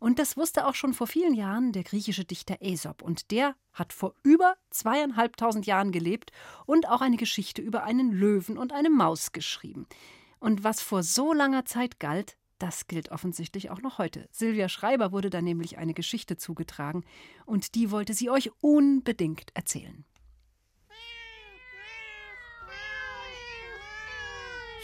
Und 0.00 0.18
das 0.18 0.36
wusste 0.36 0.66
auch 0.66 0.74
schon 0.74 0.94
vor 0.94 1.06
vielen 1.06 1.34
Jahren 1.34 1.72
der 1.72 1.84
griechische 1.84 2.24
Dichter 2.24 2.58
Aesop. 2.60 3.02
Und 3.02 3.30
der 3.30 3.54
hat 3.72 3.92
vor 3.92 4.14
über 4.22 4.56
zweieinhalbtausend 4.70 5.66
Jahren 5.66 5.92
gelebt 5.92 6.32
und 6.66 6.88
auch 6.88 7.00
eine 7.00 7.16
Geschichte 7.16 7.62
über 7.62 7.84
einen 7.84 8.12
Löwen 8.12 8.58
und 8.58 8.72
eine 8.72 8.90
Maus 8.90 9.32
geschrieben. 9.32 9.86
Und 10.40 10.64
was 10.64 10.82
vor 10.82 11.02
so 11.02 11.32
langer 11.32 11.64
Zeit 11.64 12.00
galt, 12.00 12.36
das 12.58 12.86
gilt 12.86 13.10
offensichtlich 13.10 13.70
auch 13.70 13.80
noch 13.80 13.98
heute. 13.98 14.28
Silvia 14.30 14.68
Schreiber 14.68 15.12
wurde 15.12 15.30
da 15.30 15.42
nämlich 15.42 15.78
eine 15.78 15.94
Geschichte 15.94 16.36
zugetragen 16.36 17.04
und 17.44 17.74
die 17.74 17.90
wollte 17.90 18.14
sie 18.14 18.30
euch 18.30 18.50
unbedingt 18.60 19.50
erzählen. 19.54 20.04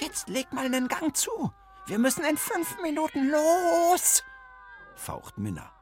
Jetzt 0.00 0.28
leg 0.28 0.52
mal 0.52 0.66
einen 0.66 0.88
Gang 0.88 1.16
zu. 1.16 1.52
Wir 1.86 1.98
müssen 1.98 2.24
in 2.24 2.36
fünf 2.36 2.76
Minuten 2.82 3.30
los, 3.30 4.22
faucht 4.94 5.38
Minna. 5.38 5.72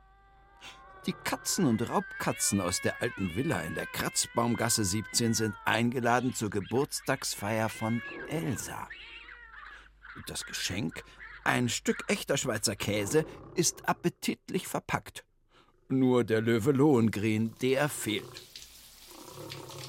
Die 1.07 1.13
Katzen 1.13 1.67
und 1.67 1.89
Raubkatzen 1.89 2.61
aus 2.61 2.81
der 2.81 3.01
alten 3.03 3.37
Villa 3.37 3.61
in 3.61 3.75
der 3.75 3.87
Kratzbaumgasse 3.87 4.85
17 4.85 5.35
sind 5.35 5.55
eingeladen 5.65 6.35
zur 6.35 6.51
Geburtstagsfeier 6.51 7.69
von 7.69 8.03
Elsa. 8.29 8.89
Das 10.27 10.47
Geschenk, 10.47 11.05
ein 11.45 11.69
Stück 11.69 12.05
echter 12.09 12.37
Schweizer 12.37 12.75
Käse, 12.75 13.25
ist 13.55 13.89
appetitlich 13.89 14.67
verpackt. 14.67 15.25
Nur 15.89 16.25
der 16.25 16.41
Löwe 16.41 16.73
Lohengrin, 16.73 17.55
der 17.63 17.89
fehlt. 17.89 18.43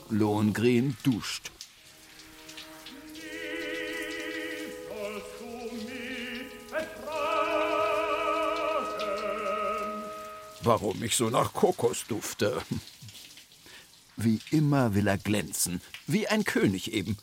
Lohengrin 0.10 0.96
duscht. 1.04 1.52
Warum 10.68 11.02
ich 11.02 11.16
so 11.16 11.30
nach 11.30 11.54
Kokos 11.54 12.04
dufte. 12.10 12.62
Wie 14.18 14.42
immer 14.52 14.96
will 14.96 15.08
er 15.08 15.18
glänzen, 15.18 15.80
wie 16.08 16.28
ein 16.28 16.44
König 16.44 16.92
eben. 16.92 17.18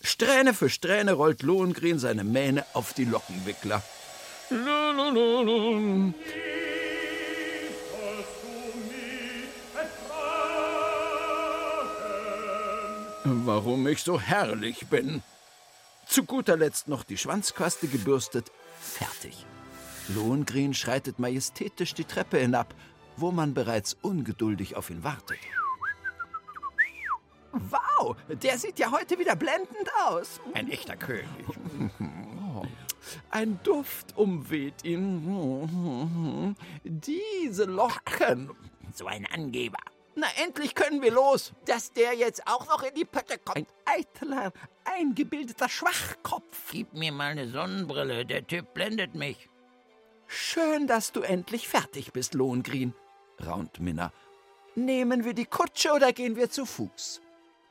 Strähne 0.00 0.54
für 0.54 0.70
Strähne 0.70 1.12
rollt 1.12 1.42
Lohengrin 1.42 1.98
seine 1.98 2.24
Mähne 2.24 2.64
auf 2.72 2.94
die 2.94 3.04
Lockenwickler. 3.04 3.82
Lulululul. 4.48 6.14
Warum 13.24 13.86
ich 13.88 14.02
so 14.02 14.18
herrlich 14.18 14.86
bin. 14.86 15.22
Zu 16.08 16.24
guter 16.24 16.56
Letzt 16.56 16.88
noch 16.88 17.04
die 17.04 17.18
Schwanzquaste 17.18 17.88
gebürstet. 17.88 18.50
Fertig. 18.80 19.44
Lohengrin 20.08 20.74
schreitet 20.74 21.18
majestätisch 21.18 21.94
die 21.94 22.04
Treppe 22.04 22.38
hinab, 22.38 22.74
wo 23.16 23.32
man 23.32 23.54
bereits 23.54 23.94
ungeduldig 24.02 24.76
auf 24.76 24.90
ihn 24.90 25.02
wartet. 25.02 25.38
Wow, 27.52 28.16
der 28.28 28.58
sieht 28.58 28.78
ja 28.78 28.90
heute 28.90 29.18
wieder 29.18 29.34
blendend 29.34 29.90
aus. 30.06 30.40
Ein 30.52 30.70
echter 30.70 30.96
König. 30.96 31.26
Ein 33.30 33.58
Duft 33.62 34.16
umweht 34.16 34.84
ihn. 34.84 36.56
Diese 36.84 37.64
Locken. 37.64 38.50
So 38.92 39.06
ein 39.06 39.26
Angeber. 39.26 39.78
Na, 40.16 40.26
endlich 40.42 40.74
können 40.74 41.02
wir 41.02 41.12
los. 41.12 41.52
Dass 41.66 41.92
der 41.92 42.14
jetzt 42.14 42.46
auch 42.46 42.66
noch 42.66 42.82
in 42.82 42.94
die 42.94 43.04
Pötte 43.04 43.38
kommt. 43.38 43.58
Ein 43.58 43.66
eitler, 43.84 44.52
eingebildeter 44.84 45.68
Schwachkopf. 45.68 46.70
Gib 46.72 46.94
mir 46.94 47.12
mal 47.12 47.32
eine 47.32 47.48
Sonnenbrille, 47.48 48.24
der 48.24 48.46
Typ 48.46 48.74
blendet 48.74 49.14
mich. 49.14 49.48
Schön, 50.26 50.86
dass 50.86 51.12
du 51.12 51.22
endlich 51.22 51.68
fertig 51.68 52.12
bist, 52.12 52.34
Lohengrin, 52.34 52.92
raunt 53.44 53.80
Minna. 53.80 54.12
Nehmen 54.74 55.24
wir 55.24 55.34
die 55.34 55.46
Kutsche 55.46 55.92
oder 55.92 56.12
gehen 56.12 56.36
wir 56.36 56.50
zu 56.50 56.66
Fuß? 56.66 57.20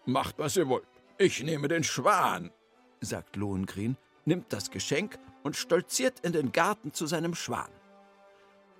Macht, 0.05 0.39
was 0.39 0.57
ihr 0.57 0.67
wollt. 0.67 0.87
Ich 1.17 1.43
nehme 1.43 1.67
den 1.67 1.83
Schwan, 1.83 2.51
sagt 2.99 3.35
Lohengrin, 3.35 3.95
nimmt 4.25 4.51
das 4.51 4.71
Geschenk 4.71 5.17
und 5.43 5.55
stolziert 5.55 6.19
in 6.21 6.33
den 6.33 6.51
Garten 6.51 6.93
zu 6.93 7.05
seinem 7.05 7.35
Schwan. 7.35 7.69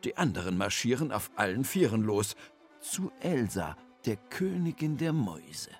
Die 0.03 0.17
anderen 0.17 0.57
marschieren 0.57 1.11
auf 1.11 1.31
allen 1.35 1.63
Vieren 1.63 2.03
los, 2.03 2.35
zu 2.79 3.11
Elsa, 3.21 3.77
der 4.05 4.17
Königin 4.17 4.97
der 4.97 5.13
Mäuse. 5.13 5.71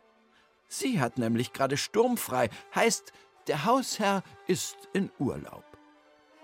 Sie 0.67 0.99
hat 0.99 1.17
nämlich 1.17 1.53
gerade 1.53 1.77
sturmfrei, 1.77 2.49
heißt, 2.73 3.11
der 3.47 3.65
Hausherr 3.65 4.23
ist 4.47 4.77
in 4.93 5.11
Urlaub. 5.19 5.64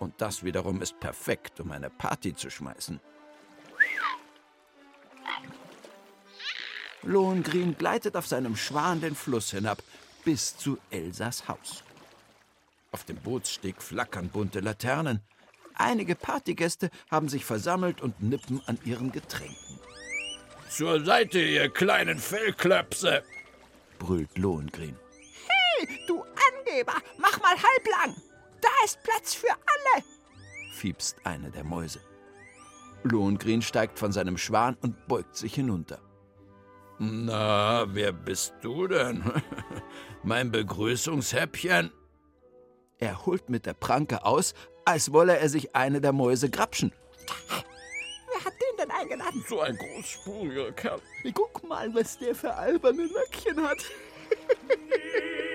Und 0.02 0.20
das 0.20 0.44
wiederum 0.44 0.82
ist 0.82 1.00
perfekt, 1.00 1.60
um 1.60 1.72
eine 1.72 1.92
Party 1.92 2.36
zu 2.36 2.50
schmeißen. 2.50 3.00
Lohengrin 7.04 7.78
gleitet 7.78 8.16
auf 8.16 8.26
seinem 8.26 8.56
Schwan 8.56 9.00
den 9.00 9.14
Fluss 9.14 9.52
hinab, 9.52 9.84
bis 10.26 10.58
zu 10.58 10.80
Elsas 10.90 11.48
Haus. 11.48 11.84
Auf 12.92 13.04
dem 13.04 13.18
Bootssteg 13.18 13.80
flackern 13.80 14.30
bunte 14.30 14.60
Laternen. 14.60 15.22
Einige 15.76 16.16
Partygäste 16.16 16.90
haben 17.12 17.30
sich 17.30 17.46
versammelt 17.46 18.02
und 18.02 18.24
nippen 18.24 18.60
an 18.66 18.80
ihren 18.84 19.12
Getränken. 19.12 19.80
Zur 20.68 21.06
Seite, 21.06 21.40
ihr 21.40 21.70
kleinen 21.70 22.18
Fellklöpse! 22.18 23.24
brüllt 24.00 24.36
Lohengrin. 24.36 24.98
Hey, 25.48 26.00
du 26.08 26.24
Angeber, 26.24 26.96
mach 27.20 27.40
mal 27.40 27.56
halblang! 27.56 28.31
Da 28.62 28.70
ist 28.86 29.02
Platz 29.04 29.34
für 29.34 29.52
alle! 29.52 30.04
fiepst 30.72 31.18
eine 31.24 31.52
der 31.52 31.64
Mäuse. 31.64 32.00
Lohengrin 33.04 33.62
steigt 33.62 34.00
von 34.00 34.12
seinem 34.12 34.38
Schwan 34.38 34.78
und 34.82 35.08
beugt 35.08 35.36
sich 35.36 35.54
hinunter. 35.54 36.00
Na, 36.98 37.86
wer 37.94 38.12
bist 38.12 38.54
du 38.62 38.88
denn? 38.88 39.24
mein 40.24 40.52
Begrüßungshäppchen? 40.52 41.92
Er 43.00 43.26
holt 43.26 43.50
mit 43.50 43.66
der 43.66 43.74
Pranke 43.74 44.24
aus, 44.26 44.54
als 44.86 45.12
wolle 45.12 45.38
er 45.38 45.50
sich 45.50 45.76
eine 45.76 46.02
der 46.02 46.14
Mäuse 46.14 46.50
grapschen. 46.50 46.92
Wer 47.48 48.46
hat 48.46 48.54
den 48.54 48.78
denn 48.78 48.92
eingeladen? 48.92 49.44
So 49.48 49.62
ein 49.62 49.76
großspuriger 49.76 50.72
Kerl. 50.74 51.02
Guck 51.34 51.68
mal, 51.68 51.94
was 51.94 52.20
der 52.20 52.36
für 52.36 52.54
alberne 52.54 53.04
Löckchen 53.06 53.62
hat. 53.64 53.80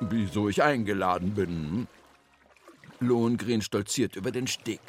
Wieso 0.00 0.48
ich 0.48 0.62
eingeladen 0.62 1.34
bin? 1.34 1.88
Lohengrin 3.00 3.62
stolziert 3.62 4.16
über 4.16 4.30
den 4.30 4.46
Steg. 4.46 4.80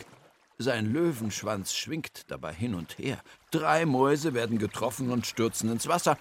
Sein 0.57 0.91
Löwenschwanz 0.91 1.73
schwingt 1.73 2.29
dabei 2.29 2.53
hin 2.53 2.73
und 2.73 2.97
her. 2.97 3.21
Drei 3.51 3.85
Mäuse 3.85 4.33
werden 4.33 4.57
getroffen 4.57 5.11
und 5.11 5.25
stürzen 5.27 5.71
ins 5.71 5.87
Wasser. 5.87 6.17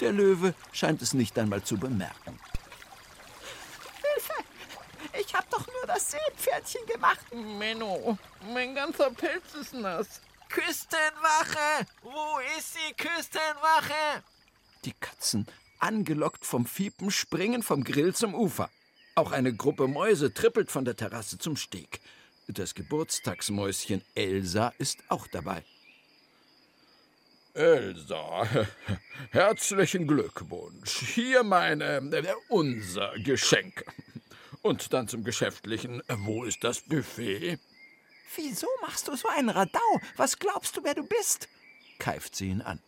Der 0.00 0.10
Löwe 0.10 0.54
scheint 0.72 1.02
es 1.02 1.14
nicht 1.14 1.38
einmal 1.38 1.62
zu 1.62 1.76
bemerken. 1.76 2.40
Hilfe! 4.02 4.32
Ich 5.20 5.34
hab 5.34 5.48
doch 5.50 5.66
nur 5.66 5.86
das 5.86 6.10
Seepferdchen 6.10 6.86
gemacht. 6.86 7.26
Menno, 7.32 8.18
mein 8.52 8.74
ganzer 8.74 9.10
Pelz 9.10 9.54
ist 9.60 9.74
nass. 9.74 10.20
Küstenwache! 10.48 11.86
Wo 12.02 12.38
ist 12.58 12.74
die 12.74 12.94
Küstenwache? 12.94 14.24
Die 14.84 14.92
Katzen, 14.92 15.46
angelockt 15.78 16.44
vom 16.44 16.66
Fiepen, 16.66 17.10
springen 17.10 17.62
vom 17.62 17.84
Grill 17.84 18.14
zum 18.14 18.34
Ufer. 18.34 18.70
Auch 19.14 19.32
eine 19.32 19.54
Gruppe 19.54 19.86
Mäuse 19.86 20.32
trippelt 20.34 20.70
von 20.70 20.84
der 20.84 20.96
Terrasse 20.96 21.38
zum 21.38 21.56
Steg. 21.56 22.00
Das 22.48 22.74
Geburtstagsmäuschen 22.74 24.02
Elsa 24.14 24.72
ist 24.78 24.98
auch 25.08 25.26
dabei. 25.26 25.64
Elsa, 27.54 28.48
herzlichen 29.30 30.06
Glückwunsch. 30.06 30.98
Hier 31.14 31.44
meine, 31.44 31.98
äh, 31.98 32.34
unser 32.48 33.12
Geschenk. 33.18 33.84
Und 34.62 34.92
dann 34.92 35.08
zum 35.08 35.24
Geschäftlichen. 35.24 36.02
Wo 36.08 36.44
ist 36.44 36.64
das 36.64 36.80
Buffet? 36.80 37.58
Wieso 38.34 38.66
machst 38.82 39.06
du 39.06 39.14
so 39.14 39.28
einen 39.28 39.50
Radau? 39.50 40.00
Was 40.16 40.38
glaubst 40.38 40.76
du, 40.76 40.84
wer 40.84 40.94
du 40.94 41.04
bist? 41.04 41.48
keift 41.98 42.34
sie 42.34 42.48
ihn 42.48 42.60
an. 42.60 42.80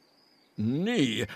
Nie. 0.56 1.26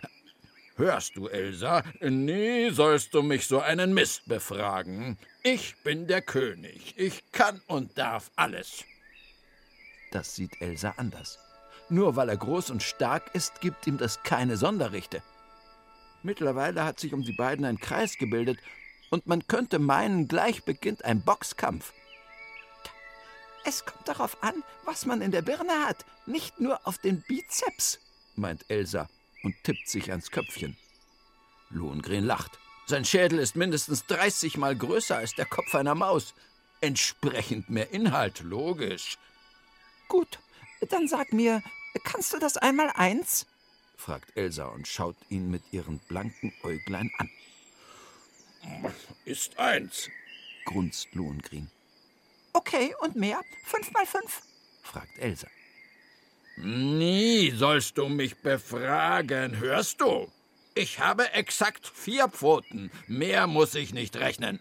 Hörst 0.81 1.14
du, 1.14 1.28
Elsa? 1.28 1.83
Nie 2.01 2.70
sollst 2.70 3.12
du 3.12 3.20
mich 3.20 3.47
so 3.47 3.61
einen 3.61 3.93
Mist 3.93 4.22
befragen. 4.24 5.18
Ich 5.43 5.76
bin 5.85 6.07
der 6.07 6.22
König. 6.22 6.95
Ich 6.97 7.31
kann 7.33 7.61
und 7.66 7.99
darf 7.99 8.31
alles. 8.35 8.85
Das 10.11 10.35
sieht 10.35 10.59
Elsa 10.62 10.95
anders. 10.97 11.39
Nur 11.91 12.16
weil 12.16 12.31
er 12.31 12.39
groß 12.39 12.70
und 12.70 12.83
stark 12.83 13.35
ist, 13.35 13.61
gibt 13.61 13.87
ihm 13.87 13.99
das 13.99 14.22
keine 14.22 14.57
Sonderrechte. 14.57 15.22
Mittlerweile 16.22 16.83
hat 16.83 16.99
sich 16.99 17.12
um 17.12 17.24
die 17.24 17.35
beiden 17.35 17.66
ein 17.66 17.78
Kreis 17.78 18.16
gebildet, 18.16 18.59
und 19.11 19.26
man 19.26 19.47
könnte 19.47 19.78
meinen, 19.78 20.28
gleich 20.28 20.64
beginnt 20.64 21.05
ein 21.05 21.20
Boxkampf. 21.20 21.93
Es 23.66 23.85
kommt 23.85 24.09
darauf 24.09 24.43
an, 24.43 24.55
was 24.87 25.05
man 25.05 25.20
in 25.20 25.31
der 25.31 25.43
Birne 25.43 25.85
hat, 25.85 26.07
nicht 26.24 26.59
nur 26.59 26.81
auf 26.87 26.97
den 26.97 27.20
Bizeps, 27.20 27.99
meint 28.35 28.64
Elsa 28.68 29.11
und 29.43 29.55
tippt 29.64 29.88
sich 29.88 30.11
ans 30.11 30.30
Köpfchen. 30.30 30.76
Lohengrin 31.70 32.24
lacht. 32.24 32.59
Sein 32.86 33.05
Schädel 33.05 33.38
ist 33.38 33.57
mindestens 33.57 34.07
30 34.07 34.57
Mal 34.57 34.76
größer 34.76 35.16
als 35.16 35.34
der 35.34 35.47
Kopf 35.47 35.74
einer 35.74 35.95
Maus. 35.95 36.34
Entsprechend 36.80 37.70
mehr 37.70 37.91
Inhalt, 37.93 38.41
logisch. 38.41 39.18
Gut, 40.09 40.41
dann 40.88 41.07
sag 41.07 41.32
mir, 41.32 41.62
kannst 42.05 42.32
du 42.32 42.38
das 42.38 42.57
einmal 42.57 42.91
eins? 42.95 43.47
fragt 43.97 44.36
Elsa 44.36 44.64
und 44.66 44.88
schaut 44.88 45.16
ihn 45.28 45.51
mit 45.51 45.62
ihren 45.72 45.99
blanken 46.01 46.53
Äuglein 46.62 47.12
an. 47.18 47.30
Ist 49.24 49.59
eins, 49.59 50.09
grunzt 50.64 51.14
Lohengrin. 51.14 51.70
Okay, 52.53 52.95
und 53.01 53.14
mehr? 53.14 53.41
Fünf 53.64 53.93
mal 53.93 54.07
fünf? 54.07 54.43
fragt 54.82 55.18
Elsa. 55.18 55.47
Nie 56.63 57.53
sollst 57.53 57.97
du 57.97 58.09
mich 58.09 58.37
befragen, 58.37 59.59
hörst 59.59 60.01
du? 60.01 60.31
Ich 60.75 61.01
habe 61.01 61.33
exakt 61.33 61.87
vier 61.87 62.29
Pfoten. 62.29 62.91
Mehr 63.07 63.47
muss 63.47 63.75
ich 63.75 63.95
nicht 63.95 64.17
rechnen. 64.17 64.61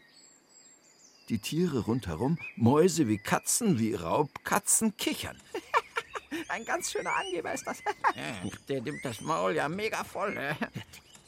Die 1.29 1.39
Tiere 1.39 1.79
rundherum, 1.79 2.39
Mäuse 2.55 3.07
wie 3.07 3.17
Katzen, 3.17 3.79
wie 3.79 3.93
Raubkatzen, 3.93 4.97
kichern. 4.97 5.37
Ein 6.47 6.65
ganz 6.65 6.91
schöner 6.91 7.15
Angeber 7.15 7.53
ist 7.53 7.67
das. 7.67 7.83
Der 8.67 8.81
nimmt 8.81 9.03
das 9.03 9.21
Maul 9.21 9.55
ja 9.55 9.67
mega 9.67 10.03
voll. 10.03 10.35
Äh. 10.37 10.55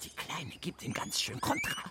Die 0.03 0.09
Kleine 0.09 0.51
gibt 0.61 0.84
ihm 0.84 0.93
ganz 0.93 1.22
schön 1.22 1.39
Kontra. 1.39 1.84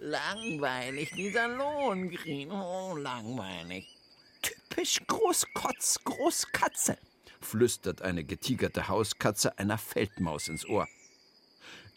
Langweilig, 0.00 1.10
dieser 1.12 1.48
Lohengrin. 1.48 2.50
Oh, 2.50 2.96
langweilig. 2.96 3.96
Typisch 4.42 5.00
Großkotz, 5.06 5.98
Großkatze, 6.04 6.98
flüstert 7.40 8.02
eine 8.02 8.24
getigerte 8.24 8.88
Hauskatze 8.88 9.58
einer 9.58 9.78
Feldmaus 9.78 10.48
ins 10.48 10.66
Ohr. 10.66 10.88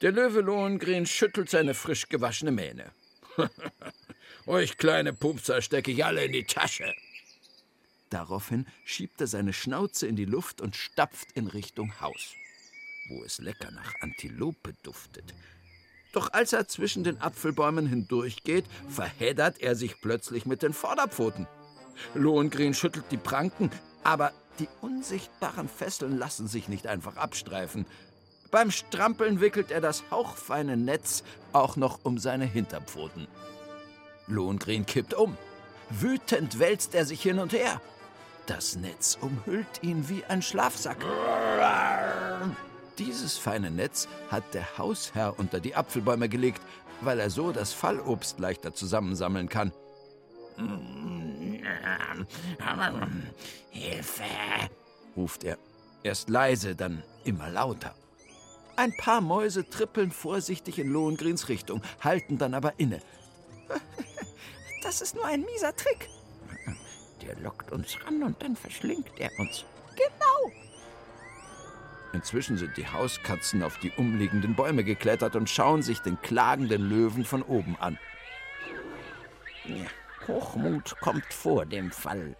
Der 0.02 0.12
Löwe 0.12 0.42
Lohengrin 0.42 1.06
schüttelt 1.06 1.50
seine 1.50 1.74
frisch 1.74 2.10
gewaschene 2.10 2.52
Mähne. 2.52 2.92
Euch 4.48 4.78
kleine 4.78 5.14
Pupser 5.14 5.62
stecke 5.62 5.92
ich 5.92 6.04
alle 6.04 6.26
in 6.26 6.32
die 6.32 6.44
Tasche. 6.44 6.94
Daraufhin 8.10 8.66
schiebt 8.84 9.22
er 9.22 9.28
seine 9.28 9.54
Schnauze 9.54 10.08
in 10.08 10.16
die 10.16 10.26
Luft 10.26 10.60
und 10.60 10.76
stapft 10.76 11.32
in 11.34 11.48
Richtung 11.48 12.02
Haus, 12.02 12.34
wo 13.10 13.24
es 13.24 13.40
lecker 13.40 13.72
nach 13.72 13.94
Antilope 14.02 14.74
duftet. 14.84 15.34
Doch 16.12 16.34
als 16.34 16.52
er 16.52 16.68
zwischen 16.68 17.04
den 17.04 17.22
Apfelbäumen 17.22 17.88
hindurchgeht, 17.88 18.66
verheddert 18.90 19.62
er 19.62 19.76
sich 19.76 20.02
plötzlich 20.02 20.46
mit 20.46 20.62
den 20.62 20.74
Vorderpfoten. 20.74 21.48
Lohengrin 22.14 22.74
schüttelt 22.74 23.06
die 23.12 23.18
Pranken, 23.18 23.72
aber 24.04 24.34
die 24.60 24.68
unsichtbaren 24.82 25.68
Fesseln 25.68 26.18
lassen 26.18 26.48
sich 26.48 26.68
nicht 26.68 26.88
einfach 26.88 27.18
abstreifen. 27.18 27.86
Beim 28.52 28.70
Strampeln 28.70 29.40
wickelt 29.40 29.72
er 29.72 29.82
das 29.82 30.04
hauchfeine 30.12 30.76
Netz 30.76 31.24
auch 31.54 31.78
noch 31.78 32.00
um 32.04 32.18
seine 32.18 32.46
Hinterpfoten. 32.46 33.28
Lohengrin 34.28 34.86
kippt 34.86 35.14
um. 35.14 35.38
Wütend 35.90 36.60
wälzt 36.60 36.96
er 36.96 37.06
sich 37.06 37.22
hin 37.22 37.40
und 37.40 37.54
her. 37.54 37.82
Das 38.46 38.76
Netz 38.76 39.18
umhüllt 39.22 39.82
ihn 39.82 40.10
wie 40.10 40.26
ein 40.26 40.42
Schlafsack. 40.42 40.98
Dieses 42.98 43.38
feine 43.38 43.72
Netz 43.72 44.08
hat 44.30 44.54
der 44.54 44.78
Hausherr 44.78 45.36
unter 45.38 45.60
die 45.60 45.76
Apfelbäume 45.76 46.28
gelegt, 46.28 46.62
weil 47.02 47.20
er 47.20 47.30
so 47.30 47.52
das 47.52 47.74
Fallobst 47.74 48.40
leichter 48.40 48.74
zusammensammeln 48.74 49.50
kann. 49.50 49.72
Hilfe! 53.70 54.24
ruft 55.16 55.44
er. 55.44 55.58
Erst 56.04 56.30
leise, 56.30 56.76
dann 56.76 57.04
immer 57.24 57.50
lauter. 57.50 57.94
Ein 58.76 58.96
paar 58.98 59.22
Mäuse 59.22 59.70
trippeln 59.70 60.12
vorsichtig 60.12 60.80
in 60.80 60.90
Lohengrins 60.90 61.50
Richtung, 61.50 61.82
halten 62.00 62.38
dann 62.38 62.54
aber 62.54 62.74
inne. 62.78 63.02
Das 64.84 65.00
ist 65.00 65.14
nur 65.14 65.26
ein 65.26 65.42
mieser 65.42 65.76
Trick. 65.76 66.10
Der 67.22 67.36
lockt 67.40 67.72
uns 67.72 68.04
ran 68.04 68.24
und 68.24 68.42
dann 68.42 68.56
verschlingt 68.56 69.12
er 69.20 69.30
uns. 69.38 69.64
Genau. 69.96 70.52
Inzwischen 72.14 72.58
sind 72.58 72.76
die 72.78 72.88
Hauskatzen 72.88 73.62
auf 73.62 73.78
die 73.78 73.92
umliegenden 73.92 74.56
Bäume 74.56 74.84
geklettert 74.84 75.36
und 75.36 75.52
schauen 75.52 75.84
sich 75.84 76.00
den 76.00 76.20
klagenden 76.22 76.82
Löwen 76.82 77.24
von 77.26 77.44
oben 77.44 77.78
an. 77.80 78.00
Ja, 79.66 79.86
Hochmut 80.32 80.98
kommt 81.02 81.34
vor 81.34 81.66
dem 81.66 81.92
Fall, 81.92 82.38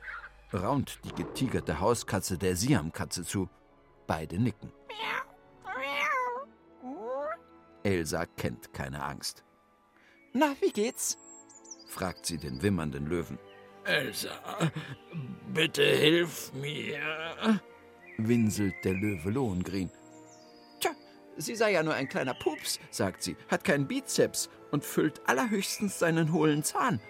raunt 0.54 1.00
die 1.04 1.14
getigerte 1.14 1.82
Hauskatze 1.82 2.38
der 2.38 2.56
Siamkatze 2.56 3.26
zu. 3.26 3.50
Beide 4.08 4.40
nicken. 4.40 4.72
Elsa 7.84 8.26
kennt 8.26 8.74
keine 8.74 9.04
Angst. 9.04 9.44
Na, 10.34 10.56
wie 10.62 10.72
geht's? 10.72 11.18
fragt 11.88 12.26
sie 12.26 12.38
den 12.38 12.62
wimmernden 12.62 13.08
Löwen. 13.08 13.38
Elsa, 13.84 14.32
bitte 15.54 15.84
hilf 15.84 16.54
mir, 16.54 17.60
winselt 18.18 18.76
der 18.86 18.94
Löwe 18.94 19.32
Lohengrin. 19.32 19.92
Tja, 20.80 20.92
sie 21.36 21.56
sei 21.56 21.74
ja 21.74 21.84
nur 21.84 21.96
ein 21.96 22.08
kleiner 22.08 22.36
Pups, 22.36 22.80
sagt 22.92 23.24
sie, 23.24 23.36
hat 23.50 23.66
keinen 23.66 23.88
Bizeps 23.88 24.50
und 24.70 24.86
füllt 24.86 25.22
allerhöchstens 25.28 26.00
seinen 26.00 26.32
hohlen 26.32 26.64
Zahn. 26.64 27.02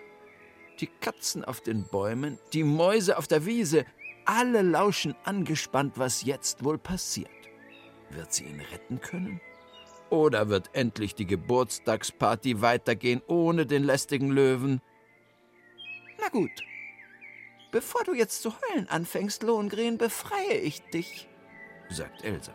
Die 0.82 0.88
Katzen 0.88 1.46
auf 1.46 1.62
den 1.62 1.84
Bäumen, 1.84 2.40
die 2.54 2.64
Mäuse 2.64 3.18
auf 3.18 3.28
der 3.28 3.46
Wiese, 3.46 3.86
alle 4.26 4.64
lauschen 4.64 5.16
angespannt, 5.24 5.98
was 5.98 6.24
jetzt 6.24 6.64
wohl 6.64 6.80
passiert. 6.80 7.30
Wird 8.10 8.34
sie 8.34 8.46
ihn 8.46 8.60
retten 8.60 9.00
können? 9.00 9.40
Oder 10.10 10.50
wird 10.50 10.72
endlich 10.74 11.16
die 11.16 11.28
Geburtstagsparty 11.28 12.62
weitergehen 12.62 13.22
ohne 13.28 13.66
den 13.66 13.84
lästigen 13.84 14.32
Löwen? 14.32 14.82
Na 16.20 16.28
gut. 16.30 16.52
Bevor 17.72 18.04
du 18.04 18.14
jetzt 18.14 18.42
zu 18.42 18.52
heulen 18.52 18.90
anfängst, 18.90 19.44
Lohengrin, 19.44 19.98
befreie 19.98 20.58
ich 20.58 20.82
dich, 20.90 21.30
sagt 21.90 22.24
Elsa. 22.26 22.54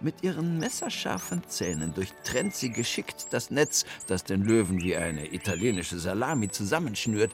Mit 0.00 0.22
ihren 0.22 0.58
messerscharfen 0.58 1.42
Zähnen 1.48 1.94
durchtrennt 1.94 2.54
sie 2.54 2.70
geschickt 2.70 3.26
das 3.30 3.50
Netz, 3.50 3.84
das 4.06 4.24
den 4.24 4.42
Löwen 4.42 4.80
wie 4.82 4.96
eine 4.96 5.32
italienische 5.32 5.98
Salami 5.98 6.48
zusammenschnürt. 6.48 7.32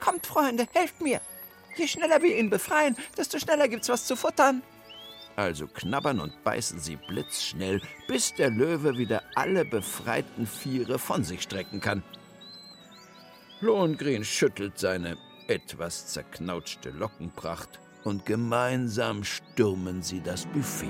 Kommt, 0.00 0.26
Freunde, 0.26 0.66
helft 0.72 1.00
mir! 1.00 1.20
Je 1.76 1.86
schneller 1.86 2.22
wir 2.22 2.36
ihn 2.38 2.50
befreien, 2.50 2.96
desto 3.16 3.38
schneller 3.38 3.68
gibt's 3.68 3.88
was 3.88 4.06
zu 4.06 4.16
futtern. 4.16 4.62
Also 5.36 5.66
knabbern 5.66 6.20
und 6.20 6.44
beißen 6.44 6.78
sie 6.78 6.96
blitzschnell, 6.96 7.80
bis 8.06 8.34
der 8.34 8.50
Löwe 8.50 8.98
wieder 8.98 9.22
alle 9.34 9.64
befreiten 9.64 10.46
Viere 10.46 10.98
von 10.98 11.24
sich 11.24 11.42
strecken 11.42 11.80
kann. 11.80 12.02
Lohengrin 13.60 14.24
schüttelt 14.24 14.78
seine 14.78 15.16
etwas 15.48 16.08
zerknautschte 16.08 16.90
Lockenpracht 16.90 17.80
und 18.04 18.26
gemeinsam 18.26 19.24
stürmen 19.24 20.02
sie 20.02 20.20
das 20.20 20.46
Buffet. 20.46 20.88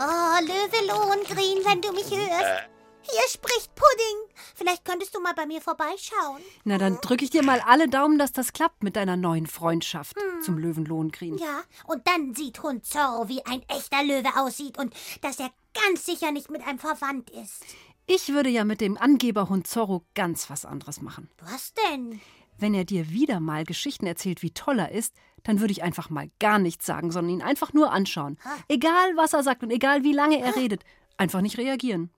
Oh, 0.00 0.40
Löwe 0.40 0.86
Lohengrin, 0.86 1.64
wenn 1.64 1.80
du 1.80 1.92
mich 1.92 2.10
hörst. 2.10 2.68
Hier 3.10 3.28
spricht 3.28 3.74
Pudding. 3.74 4.28
Vielleicht 4.54 4.84
könntest 4.84 5.14
du 5.14 5.20
mal 5.20 5.32
bei 5.34 5.46
mir 5.46 5.60
vorbeischauen. 5.60 6.42
Na, 6.64 6.78
dann 6.78 6.98
drücke 7.00 7.24
ich 7.24 7.30
dir 7.30 7.42
mal 7.42 7.60
alle 7.66 7.88
Daumen, 7.88 8.18
dass 8.18 8.32
das 8.32 8.52
klappt 8.52 8.82
mit 8.82 8.96
deiner 8.96 9.16
neuen 9.16 9.46
Freundschaft 9.46 10.16
hm. 10.16 10.42
zum 10.42 10.58
Löwen 10.58 10.84
Lohengrin. 10.84 11.38
Ja, 11.38 11.62
und 11.86 12.06
dann 12.06 12.34
sieht 12.34 12.62
Hund 12.62 12.84
Zorro, 12.84 13.28
wie 13.28 13.44
ein 13.46 13.62
echter 13.68 14.04
Löwe 14.04 14.28
aussieht 14.36 14.78
und 14.78 14.94
dass 15.22 15.40
er 15.40 15.50
ganz 15.74 16.04
sicher 16.04 16.32
nicht 16.32 16.50
mit 16.50 16.66
einem 16.66 16.78
verwandt 16.78 17.30
ist. 17.30 17.64
Ich 18.10 18.30
würde 18.30 18.48
ja 18.48 18.64
mit 18.64 18.80
dem 18.80 18.96
Angeberhund 18.96 19.66
Zorro 19.66 20.02
ganz 20.14 20.48
was 20.48 20.64
anderes 20.64 21.02
machen. 21.02 21.28
Was 21.42 21.74
denn? 21.74 22.22
Wenn 22.56 22.72
er 22.72 22.86
dir 22.86 23.10
wieder 23.10 23.38
mal 23.38 23.64
Geschichten 23.64 24.06
erzählt, 24.06 24.42
wie 24.42 24.50
toll 24.50 24.78
er 24.78 24.92
ist, 24.92 25.14
dann 25.42 25.60
würde 25.60 25.72
ich 25.72 25.82
einfach 25.82 26.08
mal 26.08 26.30
gar 26.40 26.58
nichts 26.58 26.86
sagen, 26.86 27.12
sondern 27.12 27.34
ihn 27.34 27.42
einfach 27.42 27.74
nur 27.74 27.92
anschauen. 27.92 28.38
Ha. 28.46 28.56
Egal, 28.66 29.14
was 29.16 29.34
er 29.34 29.42
sagt 29.42 29.62
und 29.62 29.70
egal, 29.70 30.04
wie 30.04 30.14
lange 30.14 30.40
er 30.40 30.56
ha. 30.56 30.58
redet. 30.58 30.84
Einfach 31.18 31.42
nicht 31.42 31.58
reagieren. 31.58 32.08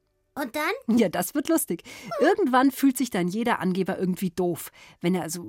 Und 0.40 0.56
dann? 0.56 0.98
Ja, 0.98 1.08
das 1.08 1.34
wird 1.34 1.48
lustig. 1.48 1.82
Irgendwann 2.20 2.70
fühlt 2.70 2.96
sich 2.96 3.10
dann 3.10 3.28
jeder 3.28 3.60
Angeber 3.60 3.98
irgendwie 3.98 4.30
doof, 4.30 4.70
wenn 5.00 5.14
er 5.14 5.22
also, 5.22 5.44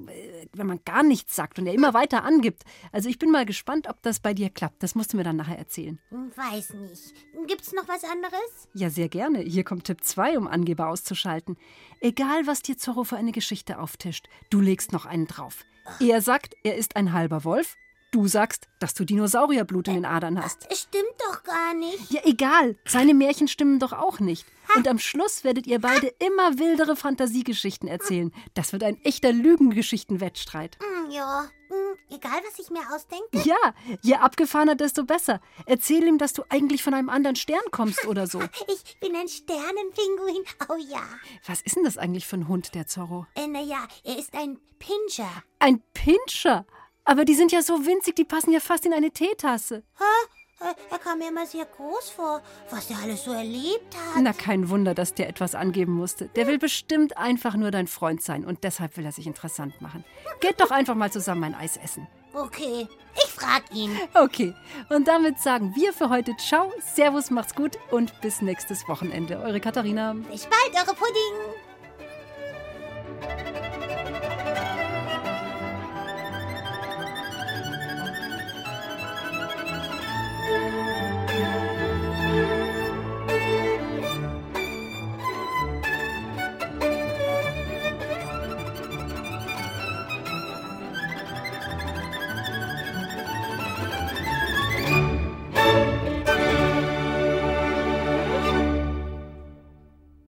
wenn 0.53 0.67
man 0.67 0.81
gar 0.83 1.03
nichts 1.03 1.35
sagt 1.35 1.59
und 1.59 1.67
er 1.67 1.73
immer 1.73 1.93
weiter 1.93 2.23
angibt. 2.23 2.63
Also 2.91 3.07
ich 3.07 3.17
bin 3.17 3.31
mal 3.31 3.45
gespannt, 3.45 3.87
ob 3.87 4.01
das 4.01 4.19
bei 4.19 4.33
dir 4.33 4.49
klappt. 4.49 4.83
Das 4.83 4.95
musst 4.95 5.13
du 5.13 5.17
mir 5.17 5.23
dann 5.23 5.37
nachher 5.37 5.57
erzählen. 5.57 5.99
Weiß 6.35 6.73
nicht. 6.73 7.13
Gibt's 7.47 7.71
noch 7.73 7.87
was 7.87 8.03
anderes? 8.03 8.67
Ja, 8.73 8.89
sehr 8.89 9.07
gerne. 9.07 9.39
Hier 9.39 9.63
kommt 9.63 9.85
Tipp 9.85 10.03
2, 10.03 10.37
um 10.37 10.47
Angeber 10.47 10.87
auszuschalten. 10.87 11.57
Egal, 12.01 12.47
was 12.47 12.61
dir 12.61 12.77
Zorro 12.77 13.03
für 13.03 13.17
eine 13.17 13.31
Geschichte 13.31 13.79
auftischt, 13.79 14.27
du 14.49 14.59
legst 14.59 14.91
noch 14.91 15.05
einen 15.05 15.27
drauf. 15.27 15.63
Er 15.99 16.21
sagt, 16.21 16.55
er 16.63 16.75
ist 16.75 16.95
ein 16.95 17.13
halber 17.13 17.43
Wolf 17.43 17.77
Du 18.11 18.27
sagst, 18.27 18.67
dass 18.79 18.93
du 18.93 19.05
Dinosaurierblut 19.05 19.87
in 19.87 19.93
den 19.93 20.05
Adern 20.05 20.43
hast. 20.43 20.67
Stimmt 20.75 21.15
doch 21.19 21.43
gar 21.43 21.73
nicht. 21.73 22.11
Ja, 22.11 22.19
egal. 22.25 22.75
Seine 22.85 23.13
Märchen 23.13 23.47
stimmen 23.47 23.79
doch 23.79 23.93
auch 23.93 24.19
nicht. 24.19 24.45
Und 24.75 24.87
am 24.87 24.99
Schluss 24.99 25.43
werdet 25.43 25.67
ihr 25.67 25.79
beide 25.79 26.07
immer 26.19 26.57
wildere 26.57 26.95
Fantasiegeschichten 26.95 27.87
erzählen. 27.87 28.33
Das 28.53 28.73
wird 28.73 28.83
ein 28.83 29.03
echter 29.03 29.31
Lügengeschichtenwettstreit. 29.31 30.77
Hm, 30.81 31.11
ja, 31.11 31.49
hm, 31.69 31.97
Egal, 32.09 32.41
was 32.45 32.59
ich 32.59 32.69
mir 32.69 32.81
ausdenke? 32.93 33.47
Ja, 33.47 33.73
je 34.01 34.15
abgefahrener, 34.15 34.75
desto 34.75 35.05
besser. 35.05 35.39
Erzähl 35.65 36.05
ihm, 36.05 36.17
dass 36.17 36.33
du 36.33 36.43
eigentlich 36.49 36.83
von 36.83 36.93
einem 36.93 37.09
anderen 37.09 37.37
Stern 37.37 37.63
kommst 37.71 38.05
oder 38.05 38.27
so. 38.27 38.39
Ich 38.67 38.99
bin 38.99 39.15
ein 39.15 39.27
Sternenpinguin. 39.27 40.43
Oh 40.69 40.75
ja. 40.75 41.01
Was 41.47 41.61
ist 41.61 41.75
denn 41.75 41.83
das 41.83 41.97
eigentlich 41.97 42.27
für 42.27 42.37
ein 42.37 42.47
Hund, 42.47 42.75
der 42.75 42.87
Zorro? 42.87 43.25
Äh, 43.35 43.47
naja, 43.47 43.87
er 44.03 44.17
ist 44.17 44.33
ein 44.35 44.59
Pinscher. 44.79 45.43
Ein 45.59 45.81
Pinscher? 45.93 46.65
Aber 47.05 47.25
die 47.25 47.33
sind 47.33 47.51
ja 47.51 47.61
so 47.61 47.85
winzig, 47.85 48.15
die 48.15 48.25
passen 48.25 48.51
ja 48.51 48.59
fast 48.59 48.85
in 48.85 48.93
eine 48.93 49.11
Teetasse. 49.11 49.83
Hä? 49.97 50.40
Äh, 50.61 50.73
Er 50.93 50.99
kam 50.99 51.19
mir 51.19 51.29
immer 51.29 51.45
sehr 51.45 51.65
groß 51.65 52.09
vor, 52.11 52.41
was 52.69 52.89
er 52.89 52.97
alles 53.03 53.23
so 53.23 53.31
erlebt 53.31 53.95
hat. 53.95 54.21
Na, 54.21 54.33
kein 54.33 54.69
Wunder, 54.69 54.93
dass 54.93 55.13
der 55.13 55.27
etwas 55.29 55.55
angeben 55.55 55.93
musste. 55.93 56.25
Der 56.35 56.47
will 56.47 56.57
bestimmt 56.59 57.17
einfach 57.17 57.55
nur 57.55 57.71
dein 57.71 57.87
Freund 57.87 58.21
sein 58.21 58.45
und 58.45 58.63
deshalb 58.63 58.95
will 58.97 59.05
er 59.05 59.11
sich 59.11 59.25
interessant 59.27 59.81
machen. 59.81 60.03
Geht 60.39 60.59
doch 60.61 60.71
einfach 60.71 60.95
mal 60.95 61.11
zusammen 61.11 61.43
ein 61.45 61.55
Eis 61.55 61.77
essen. 61.77 62.07
Okay, 62.33 62.87
ich 63.15 63.31
frag 63.31 63.63
ihn. 63.73 63.91
Okay, 64.13 64.53
und 64.89 65.07
damit 65.07 65.39
sagen 65.39 65.73
wir 65.75 65.91
für 65.93 66.09
heute 66.09 66.35
Ciao, 66.37 66.71
Servus, 66.93 67.29
macht's 67.29 67.55
gut 67.55 67.77
und 67.89 68.19
bis 68.21 68.41
nächstes 68.41 68.87
Wochenende. 68.87 69.39
Eure 69.39 69.59
Katharina. 69.59 70.13
Bis 70.13 70.45
bald, 70.47 70.73
eure 70.87 70.95
Pudding. 70.95 71.61